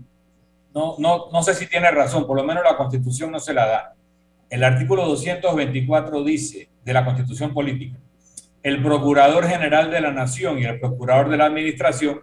no, 0.74 0.96
no, 1.00 1.30
no 1.32 1.44
sé 1.44 1.54
si 1.54 1.68
tiene 1.68 1.92
razón, 1.92 2.26
por 2.26 2.38
lo 2.38 2.44
menos 2.46 2.64
la 2.64 2.78
Constitución 2.78 3.32
no 3.32 3.40
se 3.40 3.54
la 3.54 3.68
da. 3.68 3.96
El 4.50 4.64
artículo 4.64 5.06
224 5.06 6.24
dice 6.24 6.70
de 6.84 6.94
la 6.94 7.04
Constitución 7.04 7.54
Política, 7.54 7.98
el 8.64 8.84
Procurador 8.84 9.48
General 9.48 9.90
de 9.90 10.02
la 10.02 10.12
Nación 10.12 10.60
y 10.60 10.66
el 10.66 10.80
Procurador 10.80 11.30
de 11.30 11.38
la 11.38 11.46
Administración 11.46 12.22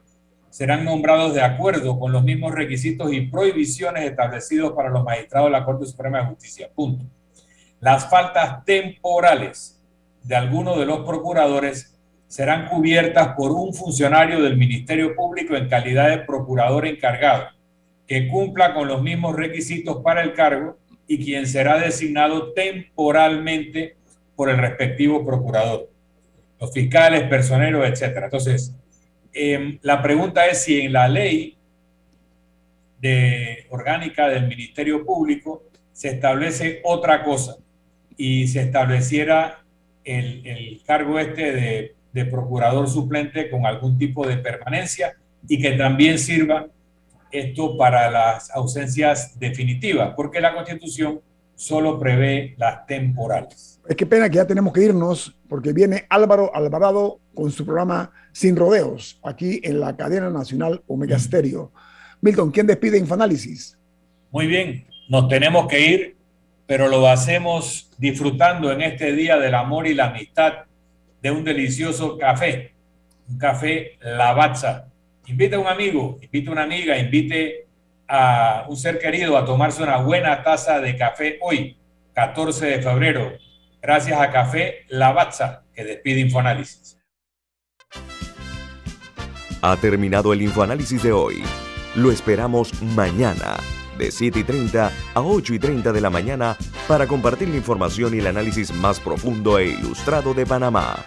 serán 0.50 0.84
nombrados 0.84 1.34
de 1.34 1.42
acuerdo 1.42 1.98
con 1.98 2.12
los 2.12 2.22
mismos 2.22 2.54
requisitos 2.54 3.12
y 3.12 3.22
prohibiciones 3.22 4.04
establecidos 4.04 4.72
para 4.72 4.88
los 4.88 5.04
magistrados 5.04 5.48
de 5.48 5.58
la 5.58 5.64
Corte 5.64 5.86
Suprema 5.86 6.20
de 6.20 6.26
Justicia. 6.26 6.70
Punto. 6.74 7.04
Las 7.80 8.08
faltas 8.08 8.64
temporales 8.64 9.82
de 10.22 10.36
alguno 10.36 10.78
de 10.78 10.86
los 10.86 11.06
procuradores 11.06 11.98
serán 12.28 12.68
cubiertas 12.68 13.34
por 13.36 13.50
un 13.52 13.74
funcionario 13.74 14.42
del 14.42 14.56
Ministerio 14.56 15.14
Público 15.16 15.56
en 15.56 15.68
calidad 15.68 16.08
de 16.08 16.18
procurador 16.18 16.86
encargado, 16.86 17.46
que 18.06 18.28
cumpla 18.28 18.74
con 18.74 18.86
los 18.86 19.02
mismos 19.02 19.34
requisitos 19.34 20.02
para 20.02 20.22
el 20.22 20.34
cargo 20.34 20.76
y 21.06 21.24
quien 21.24 21.46
será 21.46 21.78
designado 21.78 22.52
temporalmente 22.52 23.96
por 24.36 24.50
el 24.50 24.58
respectivo 24.58 25.24
procurador, 25.26 25.88
los 26.60 26.72
fiscales, 26.72 27.24
personeros, 27.24 27.86
etc. 27.86 28.16
Entonces, 28.24 28.74
em, 29.32 29.78
la 29.82 30.02
pregunta 30.02 30.46
es 30.46 30.62
si 30.62 30.80
en 30.80 30.92
la 30.92 31.08
ley 31.08 31.56
de 33.00 33.66
orgánica 33.70 34.28
del 34.28 34.48
Ministerio 34.48 35.04
Público 35.04 35.62
se 35.92 36.08
establece 36.08 36.80
otra 36.84 37.22
cosa 37.22 37.56
y 38.16 38.48
se 38.48 38.62
estableciera 38.62 39.64
el, 40.04 40.82
cargo 40.86 41.18
este 41.18 41.52
de, 41.52 41.94
de, 42.12 42.24
procurador 42.24 42.88
suplente 42.88 43.50
con 43.50 43.66
algún 43.66 43.98
tipo 43.98 44.26
de 44.26 44.38
permanencia 44.38 45.14
y 45.46 45.60
que 45.60 45.72
también 45.72 46.18
sirva 46.18 46.66
esto 47.30 47.76
para 47.76 48.10
las 48.10 48.50
ausencias 48.50 49.38
definitivas, 49.38 50.14
porque 50.16 50.40
la 50.40 50.54
Constitución 50.54 51.20
solo 51.54 51.98
prevé 51.98 52.54
las 52.56 52.86
temporales. 52.86 53.77
Es 53.88 53.96
que 53.96 54.06
pena 54.06 54.28
que 54.28 54.36
ya 54.36 54.46
tenemos 54.46 54.72
que 54.72 54.84
irnos 54.84 55.34
porque 55.48 55.72
viene 55.72 56.04
Álvaro 56.10 56.54
Alvarado 56.54 57.20
con 57.34 57.50
su 57.50 57.64
programa 57.64 58.12
Sin 58.32 58.54
Rodeos, 58.54 59.18
aquí 59.24 59.60
en 59.64 59.80
la 59.80 59.96
cadena 59.96 60.28
nacional 60.28 60.82
Omega 60.86 61.18
Stereo. 61.18 61.72
Milton, 62.20 62.50
¿quién 62.50 62.66
despide 62.66 62.98
Infoanálisis? 62.98 63.78
Muy 64.30 64.46
bien, 64.46 64.86
nos 65.08 65.28
tenemos 65.28 65.66
que 65.66 65.80
ir 65.80 66.18
pero 66.68 66.86
lo 66.88 67.08
hacemos 67.08 67.90
disfrutando 67.96 68.70
en 68.70 68.82
este 68.82 69.14
día 69.14 69.38
del 69.38 69.54
amor 69.54 69.86
y 69.86 69.94
la 69.94 70.08
amistad 70.08 70.66
de 71.22 71.30
un 71.30 71.42
delicioso 71.42 72.18
café, 72.18 72.74
un 73.26 73.38
café 73.38 73.96
Lavazza. 74.02 74.86
Invite 75.28 75.54
a 75.54 75.60
un 75.60 75.66
amigo, 75.66 76.18
invite 76.20 76.50
a 76.50 76.52
una 76.52 76.64
amiga, 76.64 76.98
invite 76.98 77.66
a 78.06 78.66
un 78.68 78.76
ser 78.76 78.98
querido 78.98 79.38
a 79.38 79.46
tomarse 79.46 79.82
una 79.82 79.96
buena 79.96 80.42
taza 80.42 80.78
de 80.78 80.94
café 80.94 81.38
hoy, 81.40 81.78
14 82.12 82.66
de 82.66 82.82
febrero, 82.82 83.32
gracias 83.80 84.20
a 84.20 84.30
Café 84.30 84.86
Lavazza, 84.88 85.64
que 85.74 85.84
despide 85.84 86.20
Infoanálisis. 86.20 86.98
Ha 89.62 89.76
terminado 89.76 90.32
el 90.32 90.42
Infoanálisis 90.42 91.02
de 91.02 91.12
hoy. 91.12 91.42
Lo 91.96 92.12
esperamos 92.12 92.80
mañana 92.82 93.56
de 93.98 94.12
7 94.12 94.38
y 94.38 94.44
30 94.44 94.92
a 95.14 95.20
8 95.20 95.54
y 95.54 95.58
30 95.58 95.92
de 95.92 96.00
la 96.00 96.10
mañana 96.10 96.56
para 96.86 97.06
compartir 97.06 97.48
la 97.48 97.56
información 97.56 98.14
y 98.14 98.18
el 98.18 98.28
análisis 98.28 98.72
más 98.72 99.00
profundo 99.00 99.58
e 99.58 99.66
ilustrado 99.70 100.32
de 100.32 100.46
Panamá. 100.46 101.04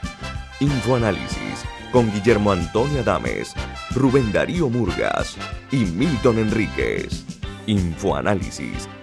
Infoanálisis 0.60 1.66
con 1.92 2.12
Guillermo 2.12 2.52
Antonio 2.52 3.02
Adames, 3.02 3.54
Rubén 3.92 4.32
Darío 4.32 4.70
Murgas 4.70 5.38
y 5.72 5.78
Milton 5.86 6.40
Enríquez. 6.40 7.26
Infoanálisis 7.68 8.90